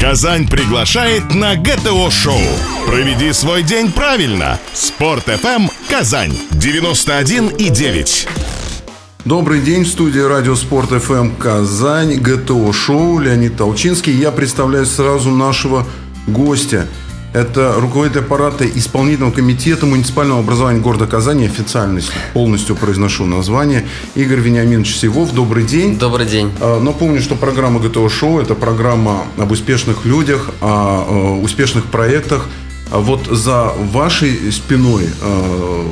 Казань 0.00 0.48
приглашает 0.48 1.34
на 1.34 1.56
ГТО-шоу. 1.56 2.40
Проведи 2.86 3.34
свой 3.34 3.62
день 3.62 3.92
правильно. 3.92 4.58
Спорт 4.72 5.28
FM 5.28 5.70
Казань 5.90 6.32
91 6.52 7.48
и 7.48 7.68
9. 7.68 8.28
Добрый 9.26 9.60
день, 9.60 9.84
в 9.84 9.88
студии 9.88 10.20
Радио 10.20 10.54
Спорт 10.56 10.88
ФМ 10.88 11.32
Казань, 11.38 12.14
ГТО 12.14 12.72
Шоу, 12.72 13.18
Леонид 13.18 13.58
Толчинский. 13.58 14.14
Я 14.14 14.30
представляю 14.30 14.86
сразу 14.86 15.30
нашего 15.30 15.86
гостя– 16.26 16.86
это 17.32 17.74
руководитель 17.78 18.20
аппарата 18.20 18.66
исполнительного 18.66 19.32
комитета 19.32 19.86
муниципального 19.86 20.40
образования 20.40 20.80
города 20.80 21.06
Казани, 21.06 21.46
официально 21.46 22.00
полностью 22.34 22.74
произношу 22.74 23.26
название, 23.26 23.86
Игорь 24.14 24.40
Вениаминович 24.40 24.96
Сивов. 24.96 25.32
Добрый 25.32 25.64
день. 25.64 25.98
Добрый 25.98 26.26
день. 26.26 26.50
А, 26.60 26.80
напомню, 26.80 27.20
что 27.20 27.36
программа 27.36 27.78
ГТО 27.80 28.08
Шоу– 28.08 28.40
это 28.40 28.54
программа 28.54 29.24
об 29.38 29.52
успешных 29.52 30.04
людях, 30.04 30.50
о 30.60 31.38
успешных 31.42 31.86
проектах. 31.86 32.48
А 32.92 32.98
вот 32.98 33.26
за 33.30 33.72
вашей 33.92 34.50
спиной, 34.50 35.08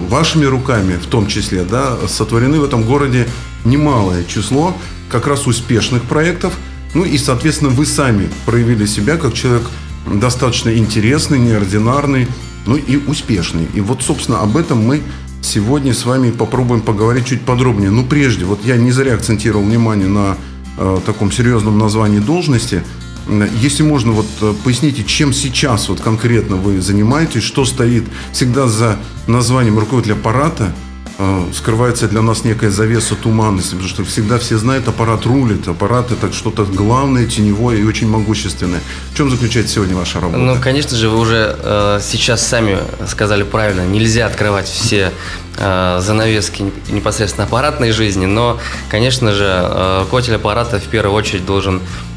вашими 0.08 0.44
руками 0.46 0.94
в 0.94 1.06
том 1.06 1.28
числе, 1.28 1.62
да, 1.62 1.96
сотворены 2.08 2.58
в 2.58 2.64
этом 2.64 2.82
городе 2.82 3.28
немалое 3.64 4.24
число 4.24 4.77
как 5.08 5.28
раз 5.28 5.46
успешных 5.46 6.02
проектов. 6.02 6.55
Ну 6.94 7.05
и, 7.05 7.16
соответственно, 7.16 7.70
вы 7.70 7.86
сами 7.86 8.28
проявили 8.46 8.86
себя 8.86 9.16
как 9.16 9.34
человек– 9.34 9.62
достаточно 10.14 10.76
интересный, 10.76 11.38
неординарный, 11.38 12.28
ну 12.66 12.76
и 12.76 12.96
успешный. 12.96 13.66
И 13.74 13.80
вот, 13.80 14.02
собственно, 14.02 14.40
об 14.40 14.56
этом 14.56 14.84
мы 14.84 15.02
сегодня 15.42 15.94
с 15.94 16.04
вами 16.04 16.30
попробуем 16.30 16.80
поговорить 16.80 17.26
чуть 17.26 17.42
подробнее. 17.42 17.90
Ну, 17.90 18.04
прежде, 18.04 18.44
вот 18.44 18.64
я 18.64 18.76
не 18.76 18.92
зря 18.92 19.14
акцентировал 19.14 19.64
внимание 19.64 20.08
на 20.08 20.36
э, 20.76 21.00
таком 21.06 21.32
серьезном 21.32 21.78
названии 21.78 22.18
должности. 22.18 22.82
Если 23.60 23.82
можно, 23.82 24.12
вот 24.12 24.26
э, 24.40 24.54
поясните, 24.64 25.04
чем 25.04 25.32
сейчас 25.32 25.88
вот 25.88 26.00
конкретно 26.00 26.56
вы 26.56 26.80
занимаетесь, 26.80 27.42
что 27.42 27.64
стоит 27.64 28.05
всегда 28.33 28.66
за 28.66 28.96
названием 29.27 29.78
руководителя 29.78 30.14
аппарата– 30.14 30.74
Э, 30.88 30.88
скрывается 31.52 32.06
для 32.06 32.22
нас 32.22 32.44
некая 32.44 32.70
завеса 32.70 33.16
туманности, 33.16 33.70
потому 33.70 33.88
что 33.88 34.05
всегда 34.05 34.38
все 34.38 34.56
знают, 34.56 34.86
аппарат 34.86 35.27
рулит, 35.27 35.66
аппарат 35.66 36.12
это 36.12 36.33
что-то 36.33 36.64
главное, 36.64 37.27
теневое 37.27 37.78
и 37.78 37.84
очень 37.84 38.08
могущественное. 38.08 38.80
В 39.12 39.16
чем 39.16 39.30
заключается 39.30 39.74
сегодня 39.74 39.96
ваша 39.96 40.20
работа? 40.20 40.39
Ну, 40.39 40.56
конечно 40.61 40.96
же, 40.96 41.08
вы 41.08 41.19
уже 41.19 41.56
э, 41.58 42.00
сейчас 42.02 42.46
сами 42.46 42.78
сказали 43.08 43.42
правильно, 43.42 43.84
нельзя 43.84 44.27
открывать 44.27 44.69
все 44.69 45.12
э, 45.56 46.00
занавески 46.00 46.70
непосредственно 46.89 47.46
аппаратной 47.46 47.91
жизни, 47.91 48.27
но, 48.27 48.61
конечно 48.89 49.33
же, 49.33 49.44
э, 49.44 50.00
руководитель 50.02 50.36
аппарата 50.36 50.78
в 50.78 50.84
первую 50.84 51.14
очередь 51.14 51.44
должен 51.44 51.80
Э, 51.80 52.08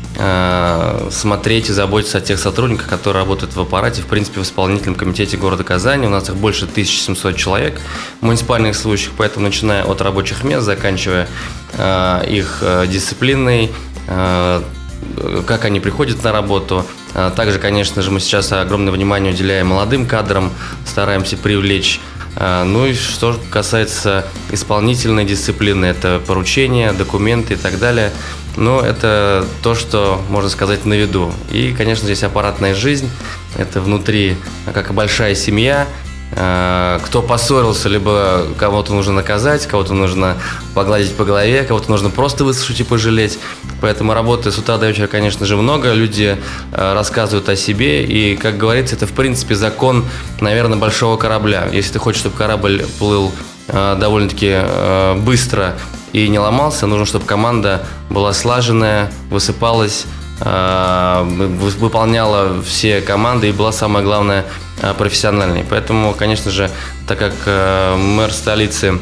смотреть 1.10 1.70
и 1.70 1.74
заботиться 1.74 2.20
о 2.20 2.22
тех 2.22 2.38
сотрудниках, 2.38 2.88
которые 2.88 3.24
работают 3.24 3.56
в 3.56 3.62
аппарате, 3.62 4.02
в 4.02 4.06
принципе, 4.06 4.42
в 4.42 4.44
исполнительном 4.44 4.96
комитете 4.96 5.38
города 5.38 5.64
Казани. 5.64 6.06
У 6.06 6.10
нас 6.10 6.30
их 6.30 6.36
больше 6.36 6.66
1700 6.66 7.36
человек 7.36 7.82
муниципальных 8.22 8.76
служащих, 8.76 9.14
поэтому 9.18 9.46
начиная 9.46 9.84
от 9.84 10.02
рабочих 10.02 10.44
мест, 10.44 10.64
заканчивая 10.66 11.28
э, 11.74 12.26
их 12.30 12.60
э, 12.62 12.86
дисциплиной, 12.88 13.72
как 15.46 15.66
они 15.66 15.80
приходят 15.80 16.24
на 16.24 16.32
работу. 16.32 16.86
Также, 17.36 17.60
конечно 17.60 18.02
же, 18.02 18.12
мы 18.12 18.20
сейчас 18.20 18.52
огромное 18.52 18.92
внимание 18.92 19.34
уделяем 19.34 19.68
молодым 19.68 20.06
кадрам, 20.06 20.52
стараемся 20.86 21.38
привлечь 21.38 22.00
ну 22.38 22.86
и 22.86 22.94
что 22.94 23.38
касается 23.50 24.26
исполнительной 24.52 25.26
дисциплины, 25.26 25.86
это 25.86 26.22
поручения, 26.26 26.94
документы 26.94 27.54
и 27.54 27.58
так 27.58 27.78
далее– 27.80 28.12
но 28.58 28.82
это 28.82 29.46
то, 29.62 29.76
что, 29.76 30.22
можно 30.30 30.50
сказать, 30.50 30.86
на 30.86 30.94
виду. 30.94 31.34
И, 31.52 31.74
конечно, 31.78 32.06
здесь 32.06 32.24
аппаратная 32.24 32.76
жизнь. 32.76 33.10
Это 33.58 33.82
внутри, 33.82 34.36
как 34.74 34.94
большая 34.94 35.36
семья. 35.36 35.88
А, 36.34 37.00
кто 37.00 37.22
поссорился, 37.22 37.90
либо 37.90 38.48
кого-то 38.58 38.94
нужно 38.94 39.14
наказать, 39.14 39.68
кого-то 39.68 39.94
нужно 39.94 40.38
погладить 40.74 41.14
по 41.16 41.26
голове, 41.26 41.64
кого-то 41.64 41.90
нужно 41.92 42.10
просто 42.10 42.44
выслушать 42.44 42.80
и 42.80 42.84
пожалеть. 42.84 43.38
Поэтому 43.82 44.14
работы 44.14 44.52
с 44.52 44.58
утра 44.58 44.78
до 44.78 44.88
вечера, 44.88 45.08
конечно 45.08 45.46
же, 45.46 45.58
много. 45.58 45.94
Люди 45.94 46.38
а, 46.72 46.94
рассказывают 46.94 47.50
о 47.50 47.56
себе. 47.56 48.04
И, 48.06 48.38
как 48.38 48.58
говорится, 48.58 48.96
это, 48.96 49.08
в 49.08 49.12
принципе, 49.12 49.56
закон, 49.56 50.06
наверное, 50.40 50.78
большого 50.78 51.18
корабля. 51.18 51.68
Если 51.72 51.94
ты 51.94 52.00
хочешь, 52.00 52.22
чтобы 52.22 52.38
корабль 52.38 52.86
плыл 53.00 53.32
а, 53.68 53.96
довольно-таки 53.96 54.60
быстро 55.22 55.76
и 56.14 56.28
не 56.28 56.40
ломался. 56.40 56.88
Нужно, 56.88 57.06
чтобы 57.06 57.26
команда 57.26 57.86
была 58.10 58.34
слаженная, 58.34 59.12
высыпалась, 59.30 60.06
выполняла 60.44 62.62
все 62.64 63.02
команды 63.02 63.50
и 63.50 63.52
была 63.52 63.72
самое 63.72 64.04
главное 64.04 64.46
а, 64.82 64.94
профессиональной. 64.94 65.66
Поэтому, 65.70 66.14
конечно 66.14 66.52
же, 66.52 66.70
так 67.08 67.20
как 67.20 67.34
а, 67.46 67.96
мэр 67.96 68.32
столицы 68.32 69.00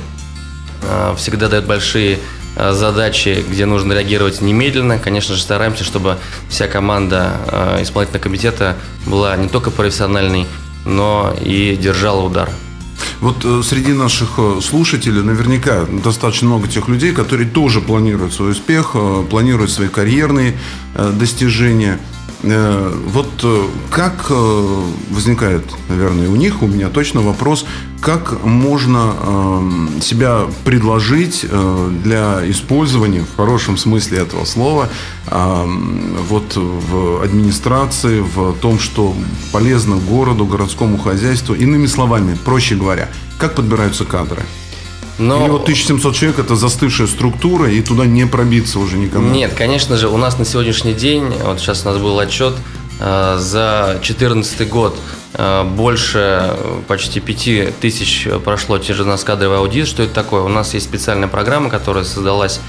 всегда 1.18 1.50
дает 1.50 1.66
большие 1.66 2.20
задачи, 2.56 3.44
где 3.50 3.66
нужно 3.66 3.92
реагировать 3.92 4.40
немедленно. 4.40 4.98
Конечно 4.98 5.36
же, 5.36 5.42
стараемся, 5.42 5.84
чтобы 5.84 6.18
вся 6.48 6.68
команда 6.68 7.34
исполнительного 7.82 8.24
комитета 8.24 8.78
была 9.06 9.36
не 9.36 9.50
только 9.50 9.72
профессиональной, 9.72 10.48
но 10.86 11.36
и 11.42 11.76
держала 11.76 12.22
удар. 12.22 12.50
Вот 13.22 13.44
э, 13.44 13.62
среди 13.64 13.92
наших 13.92 14.36
э, 14.38 14.60
слушателей 14.62 15.22
наверняка 15.22 15.86
достаточно 15.86 16.48
много 16.48 16.68
тех 16.68 16.88
людей, 16.88 17.12
которые 17.12 17.50
тоже 17.50 17.82
планируют 17.82 18.34
свой 18.34 18.52
успех, 18.52 18.92
э, 18.94 19.26
планируют 19.30 19.72
свои 19.72 19.90
карьерные 19.90 20.58
достижения. 20.96 22.00
Вот 22.42 23.46
как 23.92 24.30
возникает, 25.10 25.64
наверное, 25.90 26.30
у 26.30 26.36
них, 26.38 26.62
у 26.62 26.68
меня 26.68 26.88
точно 26.90 27.22
вопрос, 27.22 27.66
как 28.00 28.46
можно 28.46 29.14
эм, 29.22 30.02
себя 30.02 30.46
предложить 30.64 31.46
для 32.04 32.50
использования, 32.50 33.26
в 33.26 33.36
хорошем 33.36 33.76
смысле 33.78 34.20
этого 34.20 34.46
слова, 34.46 34.88
эм, 35.28 36.16
вот 36.30 36.56
в 36.56 37.22
администрации, 37.24 38.22
в 38.22 38.54
том, 38.62 38.80
что 38.80 39.14
полезно 39.52 39.98
городу, 39.98 40.46
городскому 40.46 40.98
хозяйству, 40.98 41.54
иными 41.56 41.88
словами, 41.88 42.38
проще 42.46 42.76
говоря, 42.76 43.10
как 43.38 43.56
подбираются 43.56 44.06
кадры? 44.06 44.44
Но... 45.20 45.42
Или 45.42 45.50
вот 45.50 45.64
1700 45.64 46.16
человек 46.16 46.40
это 46.40 46.56
застывшая 46.56 47.08
структура, 47.08 47.70
и 47.70 47.82
туда 47.82 48.06
не 48.06 48.26
пробиться 48.26 48.80
уже 48.80 48.98
никому? 48.98 49.30
Нет, 49.30 49.54
конечно 49.54 49.98
же, 49.98 50.08
у 50.08 50.18
нас 50.18 50.40
на 50.40 50.46
сегодняшний 50.46 50.94
день, 50.94 51.26
вот 51.44 51.60
сейчас 51.60 51.86
у 51.86 51.90
нас 51.90 51.98
был 51.98 52.18
отчет, 52.20 52.54
э, 53.00 53.38
за 53.38 53.98
2014 54.02 54.70
год 54.70 54.98
э, 55.34 55.64
больше 55.64 56.56
почти 56.88 57.20
5 57.20 57.80
тысяч 57.80 58.28
прошло 58.46 58.78
через 58.80 59.06
нас 59.06 59.24
кадровый 59.24 59.58
аудит. 59.58 59.88
Что 59.88 60.04
это 60.04 60.14
такое? 60.14 60.42
У 60.42 60.48
нас 60.48 60.74
есть 60.74 60.86
специальная 60.86 61.28
программа, 61.28 61.70
которая 61.70 62.06
создалась 62.06 62.62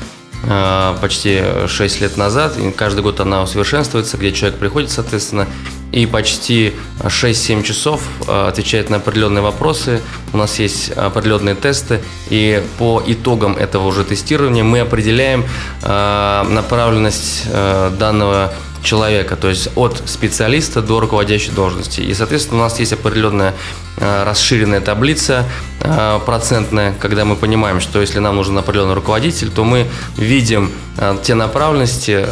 э, 0.42 0.96
почти 1.00 1.40
6 1.68 2.00
лет 2.00 2.16
назад, 2.16 2.58
и 2.58 2.70
каждый 2.72 3.02
год 3.02 3.20
она 3.20 3.42
усовершенствуется, 3.42 4.16
где 4.16 4.32
человек 4.32 4.58
приходит, 4.58 4.90
соответственно, 4.90 5.46
и 5.92 6.06
почти 6.06 6.72
6-7 7.00 7.62
часов 7.62 8.02
э, 8.26 8.48
отвечает 8.48 8.90
на 8.90 8.96
определенные 8.96 9.42
вопросы. 9.42 10.00
У 10.32 10.36
нас 10.36 10.58
есть 10.58 10.90
определенные 10.90 11.54
тесты, 11.54 12.00
и 12.28 12.62
по 12.78 13.02
итогам 13.06 13.56
этого 13.56 13.86
уже 13.86 14.04
тестирования 14.04 14.64
мы 14.64 14.80
определяем 14.80 15.44
э, 15.82 16.42
направленность 16.48 17.44
э, 17.46 17.90
данного 17.98 18.52
человека, 18.82 19.36
то 19.36 19.48
есть 19.48 19.68
от 19.76 20.02
специалиста 20.06 20.82
до 20.82 21.00
руководящей 21.00 21.52
должности. 21.52 22.00
И, 22.00 22.14
соответственно, 22.14 22.60
у 22.60 22.62
нас 22.64 22.78
есть 22.78 22.92
определенная 22.92 23.54
э, 23.96 24.24
расширенная 24.24 24.80
таблица 24.80 25.44
э, 25.80 26.20
процентная, 26.24 26.94
когда 26.98 27.24
мы 27.24 27.36
понимаем, 27.36 27.80
что 27.80 28.00
если 28.00 28.18
нам 28.18 28.36
нужен 28.36 28.56
определенный 28.56 28.94
руководитель, 28.94 29.50
то 29.50 29.64
мы 29.64 29.86
видим 30.16 30.70
э, 30.96 31.16
те 31.22 31.34
направленности, 31.34 32.26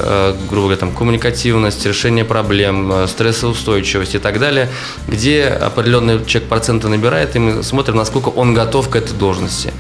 грубо 0.49 0.69
говоря, 0.69 0.79
там, 0.79 0.93
коммуникативность, 0.93 1.85
решение 1.87 2.25
проблем, 2.25 3.07
стрессоустойчивость 3.07 4.15
и 4.15 4.19
так 4.19 4.39
далее, 4.39 4.69
где 5.07 5.47
определенный 5.47 6.25
человек 6.25 6.49
процента 6.49 6.89
набирает, 6.89 7.37
и 7.37 7.39
мы 7.39 7.63
смотрим, 7.63 7.97
насколько 7.97 8.29
он 8.29 8.55
готов 8.55 8.89
к 8.89 8.97
этой 8.97 9.17
должности. 9.17 9.73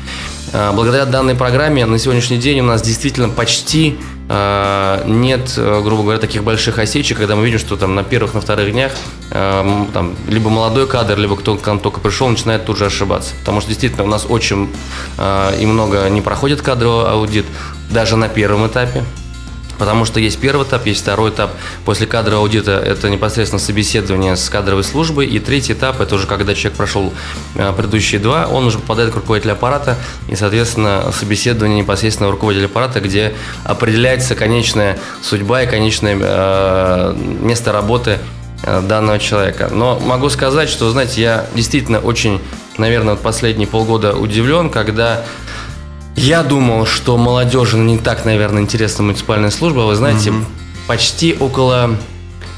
Благодаря 0.75 1.05
данной 1.05 1.35
программе 1.35 1.85
на 1.85 1.99
сегодняшний 1.99 2.38
день 2.38 2.61
у 2.61 2.65
нас 2.65 2.81
действительно 2.81 3.29
почти 3.29 3.99
нет, 4.29 5.55
э, 5.57 5.81
грубо 5.83 6.03
говоря, 6.03 6.19
таких 6.19 6.45
больших 6.45 6.79
осечек, 6.79 7.17
когда 7.17 7.35
мы 7.35 7.47
видим, 7.47 7.59
что 7.59 7.77
там 7.77 7.95
на 7.95 8.05
первых, 8.05 8.35
на 8.35 8.43
вторых 8.43 8.73
днях 8.73 8.93
э, 9.31 9.87
там, 9.95 10.17
либо 10.29 10.51
молодой 10.51 10.87
кадр, 10.87 11.17
либо 11.19 11.35
кто 11.37 11.57
к 11.57 11.67
нам 11.67 11.79
только 11.79 12.01
пришел, 12.01 12.29
начинает 12.29 12.67
тут 12.67 12.77
же 12.77 12.87
ошибаться. 12.87 13.35
Потому 13.41 13.61
что 13.61 13.71
действительно 13.71 14.05
у 14.05 14.07
нас 14.09 14.27
очень 14.29 14.69
и 15.59 15.67
много 15.67 16.09
не 16.09 16.21
проходит 16.21 16.63
кадровый 16.63 17.11
аудит, 17.11 17.47
даже 17.91 18.17
на 18.17 18.29
первом 18.29 18.67
этапе. 18.67 19.03
Потому 19.79 20.05
что 20.05 20.21
есть 20.21 20.39
первый 20.39 20.67
этап, 20.67 20.87
есть 20.87 21.03
второй 21.03 21.31
этап. 21.31 21.53
После 21.85 22.07
кадрового 22.07 22.43
аудита 22.43 22.73
это 22.73 23.09
непосредственно 23.09 23.61
собеседование 23.61 24.37
с 24.37 24.49
кадровой 24.49 24.85
службой. 24.85 25.27
И 25.27 25.39
третий 25.39 25.73
этап 25.73 26.01
это 26.01 26.17
уже 26.17 26.27
когда 26.27 26.55
человек 26.55 26.77
прошел 26.77 27.13
э, 27.55 27.73
предыдущие 27.73 28.21
два, 28.21 28.47
он 28.47 28.67
уже 28.67 28.79
попадает 28.79 29.13
к 29.13 29.17
руководителю 29.17 29.53
аппарата 29.53 29.97
и, 30.29 30.37
соответственно, 30.37 31.13
собеседование 31.13 31.81
непосредственно 31.81 32.31
руководителя 32.31 32.67
аппарата, 32.67 33.01
где 33.01 33.35
определяется 33.65 34.35
конечная 34.35 34.99
судьба 35.23 35.63
и 35.63 35.67
конечное 35.67 36.19
э, 36.21 37.15
место 37.41 37.73
работы 37.73 38.19
э, 38.65 38.83
данного 38.83 39.19
человека. 39.19 39.69
Но 39.73 39.99
могу 40.01 40.29
сказать, 40.29 40.69
что, 40.69 40.91
знаете, 40.91 41.23
я 41.23 41.47
действительно 41.55 42.01
очень, 42.01 42.41
наверное, 42.79 43.15
последние 43.15 43.69
полгода 43.69 44.15
удивлен, 44.15 44.71
когда 44.71 45.25
я 46.19 46.43
думал, 46.43 46.85
что 46.85 47.17
молодежи 47.17 47.76
не 47.79 47.97
так, 47.97 48.25
наверное, 48.25 48.62
интересна 48.62 49.05
муниципальная 49.05 49.50
служба. 49.50 49.81
Вы 49.81 49.94
знаете, 49.94 50.31
угу. 50.31 50.44
почти 50.87 51.37
около 51.38 51.97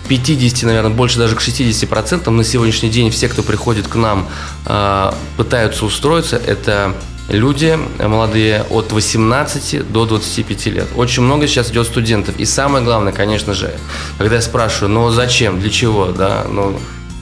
50, 0.08 0.62
наверное, 0.64 0.90
больше 0.90 1.18
даже 1.18 1.36
к 1.36 1.40
60 1.40 1.88
процентам 1.88 2.36
на 2.36 2.44
сегодняшний 2.44 2.88
день 2.88 3.10
все, 3.10 3.28
кто 3.28 3.42
приходит 3.42 3.86
к 3.86 3.94
нам, 3.96 4.26
а, 4.64 5.14
пытаются 5.36 5.84
устроиться. 5.84 6.36
Это 6.36 6.94
люди 7.28 7.78
молодые 7.98 8.64
от 8.70 8.92
18 8.92 9.92
до 9.92 10.06
25 10.06 10.66
лет. 10.66 10.88
Очень 10.96 11.22
много 11.22 11.46
сейчас 11.46 11.70
идет 11.70 11.86
студентов. 11.86 12.36
И 12.38 12.46
самое 12.46 12.82
главное, 12.82 13.12
конечно 13.12 13.52
же, 13.52 13.72
когда 14.16 14.36
я 14.36 14.42
спрашиваю, 14.42 14.90
ну 14.90 15.10
зачем, 15.10 15.60
для 15.60 15.70
чего, 15.70 16.06
да, 16.06 16.46
ну 16.50 16.78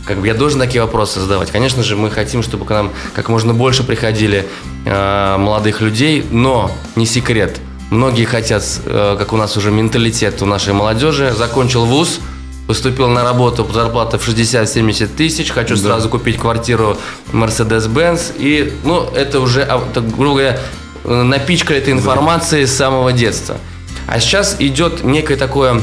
как 0.08 0.20
бы 0.20 0.26
я 0.26 0.34
должен 0.34 0.58
такие 0.58 0.80
вопросы 0.80 1.20
задавать. 1.20 1.50
Конечно 1.50 1.82
же, 1.82 1.94
мы 1.94 2.10
хотим, 2.10 2.42
чтобы 2.42 2.64
к 2.64 2.70
нам 2.70 2.90
как 3.14 3.28
можно 3.28 3.52
больше 3.52 3.84
приходили 3.84 4.48
э, 4.86 5.36
молодых 5.36 5.82
людей, 5.82 6.24
но 6.30 6.70
не 6.96 7.04
секрет. 7.04 7.60
Многие 7.90 8.24
хотят, 8.24 8.64
э, 8.86 9.16
как 9.18 9.34
у 9.34 9.36
нас 9.36 9.58
уже 9.58 9.70
менталитет 9.70 10.40
у 10.40 10.46
нашей 10.46 10.72
молодежи, 10.72 11.34
закончил 11.36 11.84
вуз, 11.84 12.20
поступил 12.66 13.08
на 13.08 13.22
работу 13.22 13.66
по 13.66 13.72
зарплате 13.74 14.16
в 14.16 14.26
60-70 14.26 15.08
тысяч, 15.08 15.50
хочу 15.50 15.76
да. 15.76 15.82
сразу 15.82 16.08
купить 16.08 16.38
квартиру 16.38 16.96
Mercedes-Benz, 17.32 18.32
и, 18.38 18.72
ну, 18.84 19.02
это 19.14 19.40
уже, 19.40 19.62
а, 19.62 19.78
так, 19.92 20.08
грубо 20.16 20.40
говоря, 20.40 20.60
напичка 21.04 21.74
этой 21.74 21.92
информации 21.92 22.64
с 22.64 22.74
самого 22.74 23.12
детства. 23.12 23.58
А 24.06 24.20
сейчас 24.20 24.56
идет 24.58 25.04
некое 25.04 25.36
такое 25.36 25.82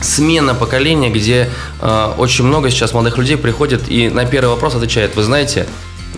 смена 0.00 0.54
поколения, 0.54 1.10
где 1.10 1.48
э, 1.80 2.12
очень 2.18 2.44
много 2.44 2.70
сейчас 2.70 2.92
молодых 2.92 3.18
людей 3.18 3.36
приходят 3.36 3.82
и 3.88 4.08
на 4.08 4.24
первый 4.24 4.50
вопрос 4.50 4.74
отвечают, 4.74 5.16
вы 5.16 5.22
знаете, 5.22 5.66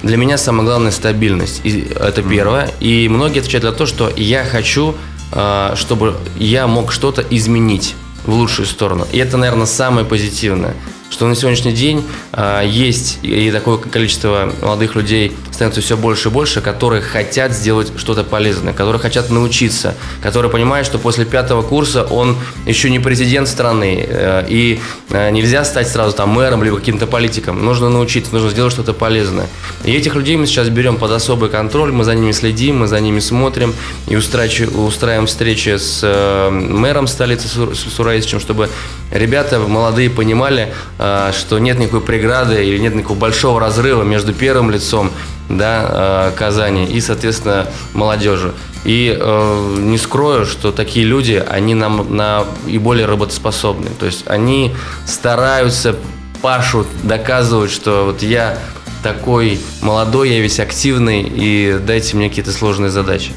для 0.02 0.16
меня 0.16 0.38
самое 0.38 0.64
главное 0.64 0.92
стабильность. 0.92 1.60
И 1.64 1.88
это 1.98 2.22
первое. 2.22 2.70
И 2.80 3.08
многие 3.08 3.40
отвечают 3.40 3.64
на 3.64 3.72
то, 3.72 3.86
что 3.86 4.10
я 4.16 4.44
хочу, 4.44 4.94
э, 5.32 5.74
чтобы 5.76 6.16
я 6.36 6.66
мог 6.66 6.92
что-то 6.92 7.24
изменить 7.30 7.94
в 8.24 8.32
лучшую 8.32 8.66
сторону. 8.66 9.06
И 9.12 9.18
это, 9.18 9.36
наверное, 9.36 9.66
самое 9.66 10.06
позитивное 10.06 10.74
что 11.10 11.26
на 11.26 11.34
сегодняшний 11.34 11.72
день 11.72 12.04
э, 12.32 12.62
есть 12.66 13.18
и 13.22 13.50
такое 13.50 13.78
количество 13.78 14.52
молодых 14.60 14.94
людей 14.94 15.32
становится 15.58 15.80
все 15.80 15.96
больше 15.96 16.28
и 16.28 16.30
больше, 16.30 16.60
которые 16.60 17.02
хотят 17.02 17.50
сделать 17.50 17.90
что-то 17.96 18.22
полезное, 18.22 18.72
которые 18.72 19.00
хотят 19.00 19.28
научиться, 19.28 19.96
которые 20.22 20.52
понимают, 20.52 20.86
что 20.86 20.98
после 21.00 21.24
пятого 21.24 21.62
курса 21.62 22.04
он 22.04 22.36
еще 22.64 22.90
не 22.90 23.00
президент 23.00 23.48
страны, 23.48 24.06
э, 24.08 24.44
и 24.48 24.80
э, 25.10 25.30
нельзя 25.30 25.64
стать 25.64 25.88
сразу 25.88 26.14
там 26.14 26.28
мэром 26.28 26.62
либо 26.62 26.78
каким-то 26.78 27.08
политиком. 27.08 27.64
Нужно 27.64 27.88
научиться, 27.88 28.32
нужно 28.32 28.50
сделать 28.50 28.72
что-то 28.72 28.92
полезное. 28.92 29.48
И 29.84 29.90
этих 29.90 30.14
людей 30.14 30.36
мы 30.36 30.46
сейчас 30.46 30.68
берем 30.68 30.96
под 30.96 31.10
особый 31.10 31.50
контроль, 31.50 31.90
мы 31.90 32.04
за 32.04 32.14
ними 32.14 32.30
следим, 32.30 32.78
мы 32.78 32.86
за 32.86 33.00
ними 33.00 33.18
смотрим 33.18 33.74
и 34.06 34.14
устраиваем 34.14 35.26
встречи 35.26 35.76
с 35.76 36.02
э, 36.04 36.50
мэром 36.50 37.08
столицы 37.08 37.48
Сураисичем, 37.48 38.38
чтобы 38.38 38.68
ребята 39.10 39.58
молодые 39.58 40.08
понимали, 40.08 40.72
что 40.98 41.58
нет 41.58 41.78
никакой 41.78 42.02
преграды 42.02 42.64
или 42.64 42.78
нет 42.78 42.94
никакого 42.94 43.18
большого 43.18 43.58
разрыва 43.58 44.04
между 44.04 44.32
первым 44.32 44.70
лицом 44.70 45.10
да, 45.48 46.30
э, 46.30 46.36
Казани 46.36 46.86
и, 46.86 47.00
соответственно, 47.00 47.66
молодежи. 47.94 48.52
И 48.84 49.16
э, 49.18 49.76
не 49.78 49.98
скрою, 49.98 50.46
что 50.46 50.72
такие 50.72 51.04
люди, 51.04 51.42
они 51.48 51.74
нам 51.74 52.14
на, 52.14 52.44
и 52.66 52.78
более 52.78 53.06
работоспособны. 53.06 53.90
То 53.98 54.06
есть 54.06 54.24
они 54.26 54.74
стараются, 55.06 55.96
пашут, 56.42 56.86
доказывают, 57.02 57.70
что 57.70 58.04
вот 58.06 58.22
я 58.22 58.58
такой 59.02 59.60
молодой, 59.80 60.30
я 60.30 60.40
весь 60.40 60.60
активный, 60.60 61.22
и 61.22 61.78
дайте 61.84 62.16
мне 62.16 62.28
какие-то 62.28 62.52
сложные 62.52 62.90
задачи. 62.90 63.32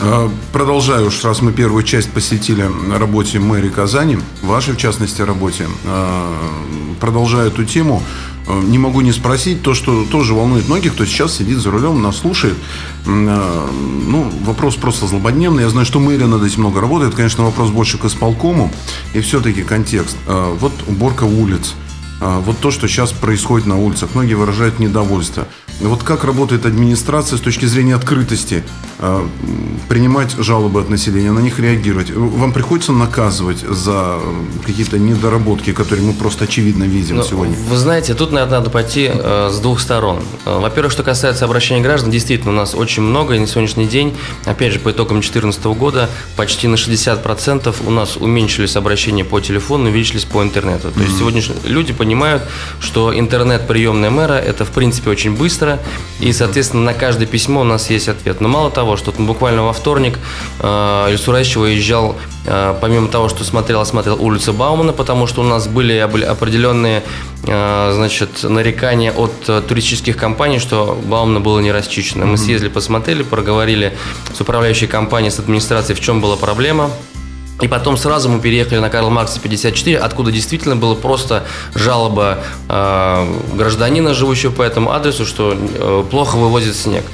Э, 0.00 0.28
продолжаю 0.52 1.06
уж, 1.06 1.24
раз 1.24 1.42
мы 1.42 1.52
первую 1.52 1.82
часть 1.82 2.10
посетили 2.10 2.68
работе 2.96 3.38
мэрии 3.38 3.68
Казани, 3.68 4.18
вашей, 4.42 4.74
в 4.74 4.76
частности, 4.76 5.22
работе, 5.22 5.66
э, 5.84 6.34
продолжаю 7.00 7.48
эту 7.48 7.64
тему, 7.64 8.02
э, 8.46 8.60
не 8.62 8.78
могу 8.78 9.00
не 9.00 9.12
спросить 9.12 9.62
то, 9.62 9.74
что 9.74 10.04
тоже 10.04 10.34
волнует 10.34 10.68
многих, 10.68 10.94
кто 10.94 11.04
сейчас 11.04 11.34
сидит 11.34 11.58
за 11.58 11.70
рулем, 11.70 12.02
нас 12.02 12.16
слушает. 12.18 12.56
Ну, 13.06 14.30
вопрос 14.44 14.76
просто 14.76 15.06
злободневный. 15.06 15.62
Я 15.62 15.68
знаю, 15.68 15.86
что 15.86 16.00
мэрия 16.00 16.26
над 16.26 16.42
этим 16.42 16.60
много 16.60 16.80
работает. 16.80 17.14
Конечно, 17.14 17.44
вопрос 17.44 17.70
больше 17.70 17.98
к 17.98 18.06
исполкому. 18.06 18.72
И 19.12 19.20
все-таки 19.20 19.62
контекст. 19.62 20.16
Вот 20.26 20.72
уборка 20.86 21.24
улиц. 21.24 21.74
Вот 22.20 22.58
то, 22.60 22.70
что 22.70 22.88
сейчас 22.88 23.12
происходит 23.12 23.66
на 23.66 23.78
улицах. 23.78 24.10
Многие 24.14 24.34
выражают 24.34 24.78
недовольство. 24.78 25.46
Вот 25.80 26.02
как 26.02 26.24
работает 26.24 26.66
администрация 26.66 27.38
с 27.38 27.40
точки 27.40 27.66
зрения 27.66 27.94
открытости? 27.94 28.62
А, 29.00 29.28
принимать 29.88 30.32
жалобы 30.38 30.80
от 30.80 30.88
населения, 30.88 31.32
на 31.32 31.40
них 31.40 31.58
реагировать. 31.58 32.10
Вам 32.10 32.52
приходится 32.52 32.92
наказывать 32.92 33.58
за 33.58 34.18
какие-то 34.64 34.98
недоработки, 34.98 35.72
которые 35.72 36.06
мы 36.06 36.12
просто 36.14 36.44
очевидно 36.44 36.84
видим 36.84 37.16
ну, 37.16 37.22
сегодня? 37.22 37.56
Вы 37.68 37.76
знаете, 37.76 38.14
тут 38.14 38.30
наверное, 38.30 38.58
надо 38.58 38.70
пойти 38.70 39.10
э, 39.12 39.50
с 39.52 39.58
двух 39.58 39.80
сторон. 39.80 40.20
Э, 40.46 40.58
во-первых, 40.58 40.92
что 40.92 41.02
касается 41.02 41.44
обращения 41.44 41.82
граждан, 41.82 42.10
действительно, 42.10 42.52
у 42.52 42.54
нас 42.54 42.74
очень 42.74 43.02
много, 43.02 43.34
и 43.34 43.38
на 43.38 43.46
сегодняшний 43.46 43.86
день, 43.86 44.16
опять 44.44 44.72
же, 44.72 44.78
по 44.78 44.90
итогам 44.90 45.16
2014 45.16 45.64
года, 45.64 46.08
почти 46.36 46.68
на 46.68 46.76
60% 46.76 47.74
у 47.84 47.90
нас 47.90 48.16
уменьшились 48.16 48.76
обращения 48.76 49.24
по 49.24 49.40
телефону, 49.40 49.90
увеличились 49.90 50.24
по 50.24 50.42
интернету. 50.42 50.90
То 50.90 51.00
mm-hmm. 51.00 51.04
есть 51.04 51.18
сегодня 51.18 51.42
люди 51.64 51.92
понимают, 51.92 52.42
что 52.80 53.16
интернет-приемная 53.18 54.10
мэра– 54.10 54.32
это, 54.34 54.64
в 54.64 54.70
принципе, 54.70 55.10
очень 55.10 55.36
быстро, 55.36 55.63
и, 56.20 56.32
соответственно, 56.32 56.82
на 56.82 56.94
каждое 56.94 57.26
письмо 57.26 57.62
у 57.62 57.64
нас 57.64 57.90
есть 57.90 58.08
ответ. 58.08 58.40
Но 58.40 58.48
мало 58.48 58.70
того, 58.70 58.96
что 58.96 59.12
буквально 59.12 59.62
во 59.62 59.72
вторник 59.72 60.18
э, 60.60 61.06
Ильсураевич 61.10 61.56
выезжал, 61.56 62.16
э, 62.46 62.74
помимо 62.80 63.08
того, 63.08 63.28
что 63.28 63.44
смотрел, 63.44 63.80
осмотрел 63.80 64.22
улицу 64.22 64.52
Баумана, 64.52 64.92
потому 64.92 65.26
что 65.26 65.42
у 65.42 65.44
нас 65.44 65.66
были 65.66 65.96
определенные 65.96 67.02
э, 67.46 67.92
значит, 67.94 68.42
нарекания 68.42 69.12
от 69.12 69.32
э, 69.48 69.62
туристических 69.66 70.16
компаний, 70.16 70.58
что 70.58 70.98
Баумана 71.04 71.40
было 71.40 71.60
не 71.60 71.72
расчищено. 71.72 72.26
Мы 72.26 72.36
съездили, 72.36 72.70
посмотрели, 72.70 73.22
проговорили 73.22 73.96
с 74.32 74.40
управляющей 74.40 74.86
компанией, 74.86 75.30
с 75.30 75.38
администрацией, 75.38 75.96
в 75.96 76.00
чем 76.00 76.20
была 76.20 76.36
проблема. 76.36 76.90
И 77.60 77.68
потом 77.68 77.96
сразу 77.96 78.28
мы 78.28 78.40
переехали 78.40 78.78
на 78.78 78.90
Карл 78.90 79.10
Маркса 79.10 79.38
54, 79.40 79.98
откуда 79.98 80.32
действительно 80.32 80.74
было 80.74 80.94
просто 80.94 81.44
жалоба 81.74 82.38
э, 82.68 83.26
гражданина, 83.54 84.12
живущего 84.12 84.50
по 84.50 84.62
этому 84.62 84.92
адресу, 84.92 85.24
что 85.24 85.56
э, 85.56 86.04
плохо 86.10 86.36
вывозит 86.36 86.74
снег. 86.74 87.04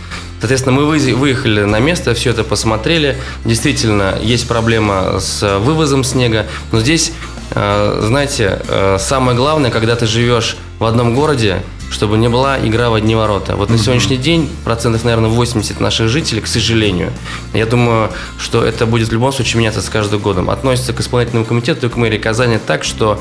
Соответственно, 0.40 0.76
мы 0.76 0.86
выехали 0.86 1.64
на 1.64 1.78
место, 1.80 2.14
все 2.14 2.30
это 2.30 2.44
посмотрели. 2.44 3.18
Действительно, 3.44 4.16
есть 4.22 4.48
проблема 4.48 5.20
с 5.20 5.58
вывозом 5.58 6.02
снега. 6.02 6.46
Но 6.72 6.80
здесь, 6.80 7.12
э, 7.50 8.02
знаете, 8.06 8.62
э, 8.66 8.96
самое 8.98 9.36
главное, 9.36 9.70
когда 9.70 9.94
ты 9.96 10.06
живешь 10.06 10.56
в 10.78 10.86
одном 10.86 11.14
городе, 11.14 11.62
чтобы 11.90 12.16
не 12.18 12.28
была 12.28 12.58
игра 12.58 12.88
в 12.88 12.94
одни 12.94 13.14
ворота. 13.14 13.56
Вот 13.56 13.68
на 13.68 13.76
сегодняшний 13.76 14.16
день 14.16 14.48
процентов, 14.64 15.04
наверное, 15.04 15.28
80 15.28 15.80
наших 15.80 16.08
жителей, 16.08 16.40
к 16.40 16.46
сожалению, 16.46 17.12
я 17.52 17.66
думаю, 17.66 18.10
что 18.38 18.64
это 18.64 18.86
будет 18.86 19.08
в 19.08 19.12
любом 19.12 19.32
случае 19.32 19.58
меняться 19.58 19.82
с 19.82 19.88
каждым 19.88 20.20
годом. 20.20 20.50
Относится 20.50 20.92
к 20.92 21.00
исполнительному 21.00 21.44
комитету 21.44 21.86
и 21.86 21.90
к 21.90 21.96
мэрии 21.96 22.18
Казани 22.18 22.58
так, 22.64 22.84
что 22.84 23.20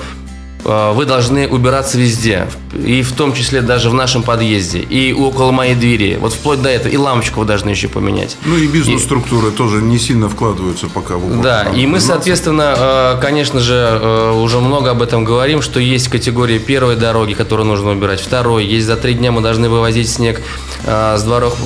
вы 0.63 1.05
должны 1.05 1.47
убираться 1.47 1.97
везде, 1.97 2.47
и 2.73 3.01
в 3.01 3.13
том 3.13 3.33
числе 3.33 3.61
даже 3.61 3.89
в 3.89 3.93
нашем 3.93 4.23
подъезде, 4.23 4.79
и 4.79 5.13
около 5.13 5.51
моей 5.51 5.75
двери, 5.75 6.17
вот 6.19 6.33
вплоть 6.33 6.61
до 6.61 6.69
этого, 6.69 6.91
и 6.91 6.97
лампочку 6.97 7.39
вы 7.39 7.45
должны 7.45 7.69
еще 7.69 7.87
поменять. 7.87 8.37
Ну 8.45 8.57
и 8.57 8.67
бизнес-структуры 8.67 9.49
и... 9.49 9.51
тоже 9.51 9.81
не 9.81 9.97
сильно 9.97 10.29
вкладываются 10.29 10.87
пока 10.87 11.15
в 11.15 11.25
уборку. 11.25 11.43
Да, 11.43 11.63
и 11.73 11.85
мы, 11.85 11.99
соответственно, 11.99 12.75
э, 12.77 13.21
конечно 13.21 13.59
же, 13.59 13.73
э, 13.73 14.31
уже 14.33 14.59
много 14.59 14.91
об 14.91 15.01
этом 15.01 15.23
говорим, 15.23 15.61
что 15.61 15.79
есть 15.79 16.09
категории 16.09 16.59
первой 16.59 16.95
дороги, 16.95 17.33
которую 17.33 17.67
нужно 17.67 17.91
убирать, 17.91 18.19
второй, 18.19 18.65
есть 18.65 18.85
за 18.85 18.97
три 18.97 19.13
дня 19.13 19.31
мы 19.31 19.41
должны 19.41 19.69
вывозить 19.69 20.09
снег 20.09 20.41
с 20.85 21.23
дворов, 21.23 21.57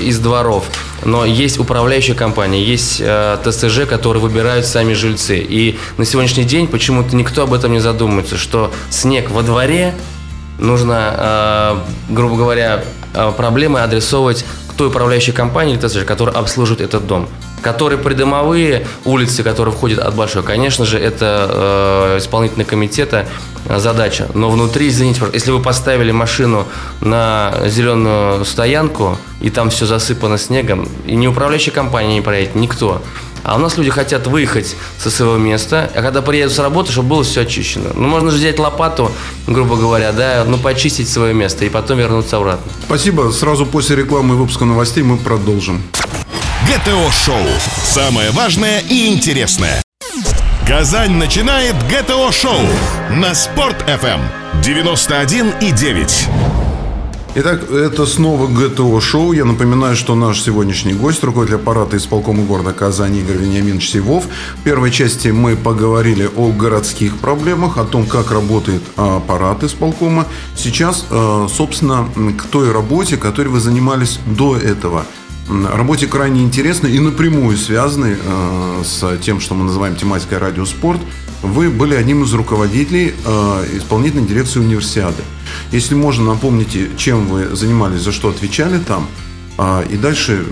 из 0.00 0.18
дворов, 0.18 0.64
но 1.04 1.24
есть 1.24 1.58
управляющая 1.58 2.14
компания, 2.14 2.62
есть 2.62 3.02
ТСЖ, 3.44 3.86
которые 3.88 4.22
выбирают 4.22 4.66
сами 4.66 4.92
жильцы, 4.92 5.38
и 5.38 5.78
на 5.96 6.04
сегодняшний 6.04 6.44
день 6.44 6.66
почему-то 6.66 7.16
никто 7.16 7.42
об 7.42 7.52
этом 7.52 7.72
не 7.72 7.80
задумывается 7.80 8.36
что 8.36 8.72
снег 8.90 9.30
во 9.30 9.42
дворе, 9.42 9.94
нужно, 10.58 11.14
э, 11.16 12.12
грубо 12.12 12.36
говоря, 12.36 12.84
э, 13.14 13.32
проблемы 13.36 13.80
адресовывать 13.80 14.44
к 14.68 14.74
той 14.74 14.88
управляющей 14.88 15.32
компании, 15.32 15.76
которая 16.04 16.36
обслуживает 16.36 16.80
этот 16.80 17.06
дом. 17.06 17.28
Которые 17.62 17.98
придомовые 17.98 18.86
улицы, 19.04 19.42
которые 19.42 19.74
входят 19.74 20.00
от 20.00 20.14
Большой, 20.14 20.42
конечно 20.42 20.84
же, 20.84 20.98
это 20.98 21.48
э, 21.48 22.18
исполнительный 22.18 22.64
комитета 22.64 23.26
э, 23.66 23.78
задача. 23.78 24.28
Но 24.34 24.50
внутри, 24.50 24.88
извините, 24.88 25.22
если 25.32 25.52
вы 25.52 25.62
поставили 25.62 26.10
машину 26.10 26.66
на 27.00 27.54
зеленую 27.66 28.44
стоянку, 28.44 29.16
и 29.40 29.50
там 29.50 29.70
все 29.70 29.86
засыпано 29.86 30.38
снегом, 30.38 30.88
и 31.06 31.14
не 31.14 31.28
управляющая 31.28 31.72
компания 31.72 32.14
не 32.14 32.20
проедет, 32.20 32.54
никто. 32.56 33.00
А 33.44 33.56
у 33.56 33.58
нас 33.58 33.76
люди 33.76 33.90
хотят 33.90 34.26
выехать 34.26 34.76
со 34.98 35.10
своего 35.10 35.36
места, 35.36 35.90
а 35.94 36.02
когда 36.02 36.22
приедут 36.22 36.54
с 36.54 36.58
работы, 36.58 36.92
чтобы 36.92 37.08
было 37.08 37.24
все 37.24 37.42
очищено. 37.42 37.90
Ну, 37.94 38.06
можно 38.06 38.30
же 38.30 38.36
взять 38.36 38.58
лопату, 38.58 39.10
грубо 39.46 39.76
говоря, 39.76 40.12
да, 40.12 40.44
ну, 40.46 40.58
почистить 40.58 41.08
свое 41.08 41.34
место 41.34 41.64
и 41.64 41.68
потом 41.68 41.98
вернуться 41.98 42.36
обратно. 42.36 42.70
Спасибо. 42.86 43.30
Сразу 43.32 43.66
после 43.66 43.96
рекламы 43.96 44.34
и 44.34 44.38
выпуска 44.38 44.64
новостей 44.64 45.02
мы 45.02 45.16
продолжим. 45.16 45.82
ГТО-шоу. 46.68 47.44
Самое 47.84 48.30
важное 48.30 48.80
и 48.80 49.08
интересное. 49.08 49.82
Казань 50.66 51.16
начинает 51.16 51.74
ГТО-шоу 51.88 52.60
на 53.10 53.34
Спорт-ФМ 53.34 54.20
91,9. 54.62 56.28
Итак, 57.34 57.68
это 57.68 58.06
снова 58.06 58.46
ГТО-шоу. 58.46 59.32
Я 59.32 59.44
напоминаю, 59.44 59.96
что 59.96 60.14
наш 60.14 60.40
сегодняшний 60.40 60.92
гость, 60.92 61.24
руководитель 61.24 61.56
аппарата 61.56 61.96
исполкома 61.96 62.44
города 62.44 62.72
Казани 62.72 63.20
Игорь 63.20 63.38
Вениаминович 63.38 63.90
Сивов. 63.90 64.24
В 64.56 64.62
первой 64.62 64.92
части 64.92 65.28
мы 65.28 65.56
поговорили 65.56 66.30
о 66.36 66.52
городских 66.52 67.16
проблемах, 67.18 67.76
о 67.76 67.84
том, 67.84 68.06
как 68.06 68.30
работает 68.30 68.82
аппарат 68.96 69.64
исполкома. 69.64 70.26
Сейчас, 70.54 71.06
э, 71.10 71.48
собственно, 71.52 72.08
к 72.38 72.44
той 72.44 72.70
работе, 72.70 73.16
которой 73.16 73.48
вы 73.48 73.58
занимались 73.58 74.20
до 74.26 74.56
этого– 74.56 75.04
работе 75.48 76.06
крайне 76.06 76.42
интересной 76.42 76.92
и 76.92 76.98
напрямую 76.98 77.56
связанной 77.56 78.16
э, 78.22 78.82
с 78.84 79.18
тем, 79.18 79.40
что 79.40 79.54
мы 79.54 79.64
называем 79.64 79.96
тематикой 79.96 80.38
радиоспорт. 80.38 81.00
Вы 81.42 81.70
были 81.70 81.94
одним 81.94 82.22
из 82.22 82.32
руководителей 82.32 83.14
э, 83.24 83.66
исполнительной 83.76 84.26
дирекции 84.26 84.60
универсиады. 84.60 85.22
Если 85.72 85.94
можно, 85.94 86.24
напомните, 86.34 86.90
чем 86.96 87.26
вы 87.26 87.54
занимались, 87.56 88.00
за 88.00 88.12
что 88.12 88.28
отвечали 88.28 88.78
там, 88.78 89.08
э, 89.58 89.84
и 89.90 89.96
дальше 89.96 90.46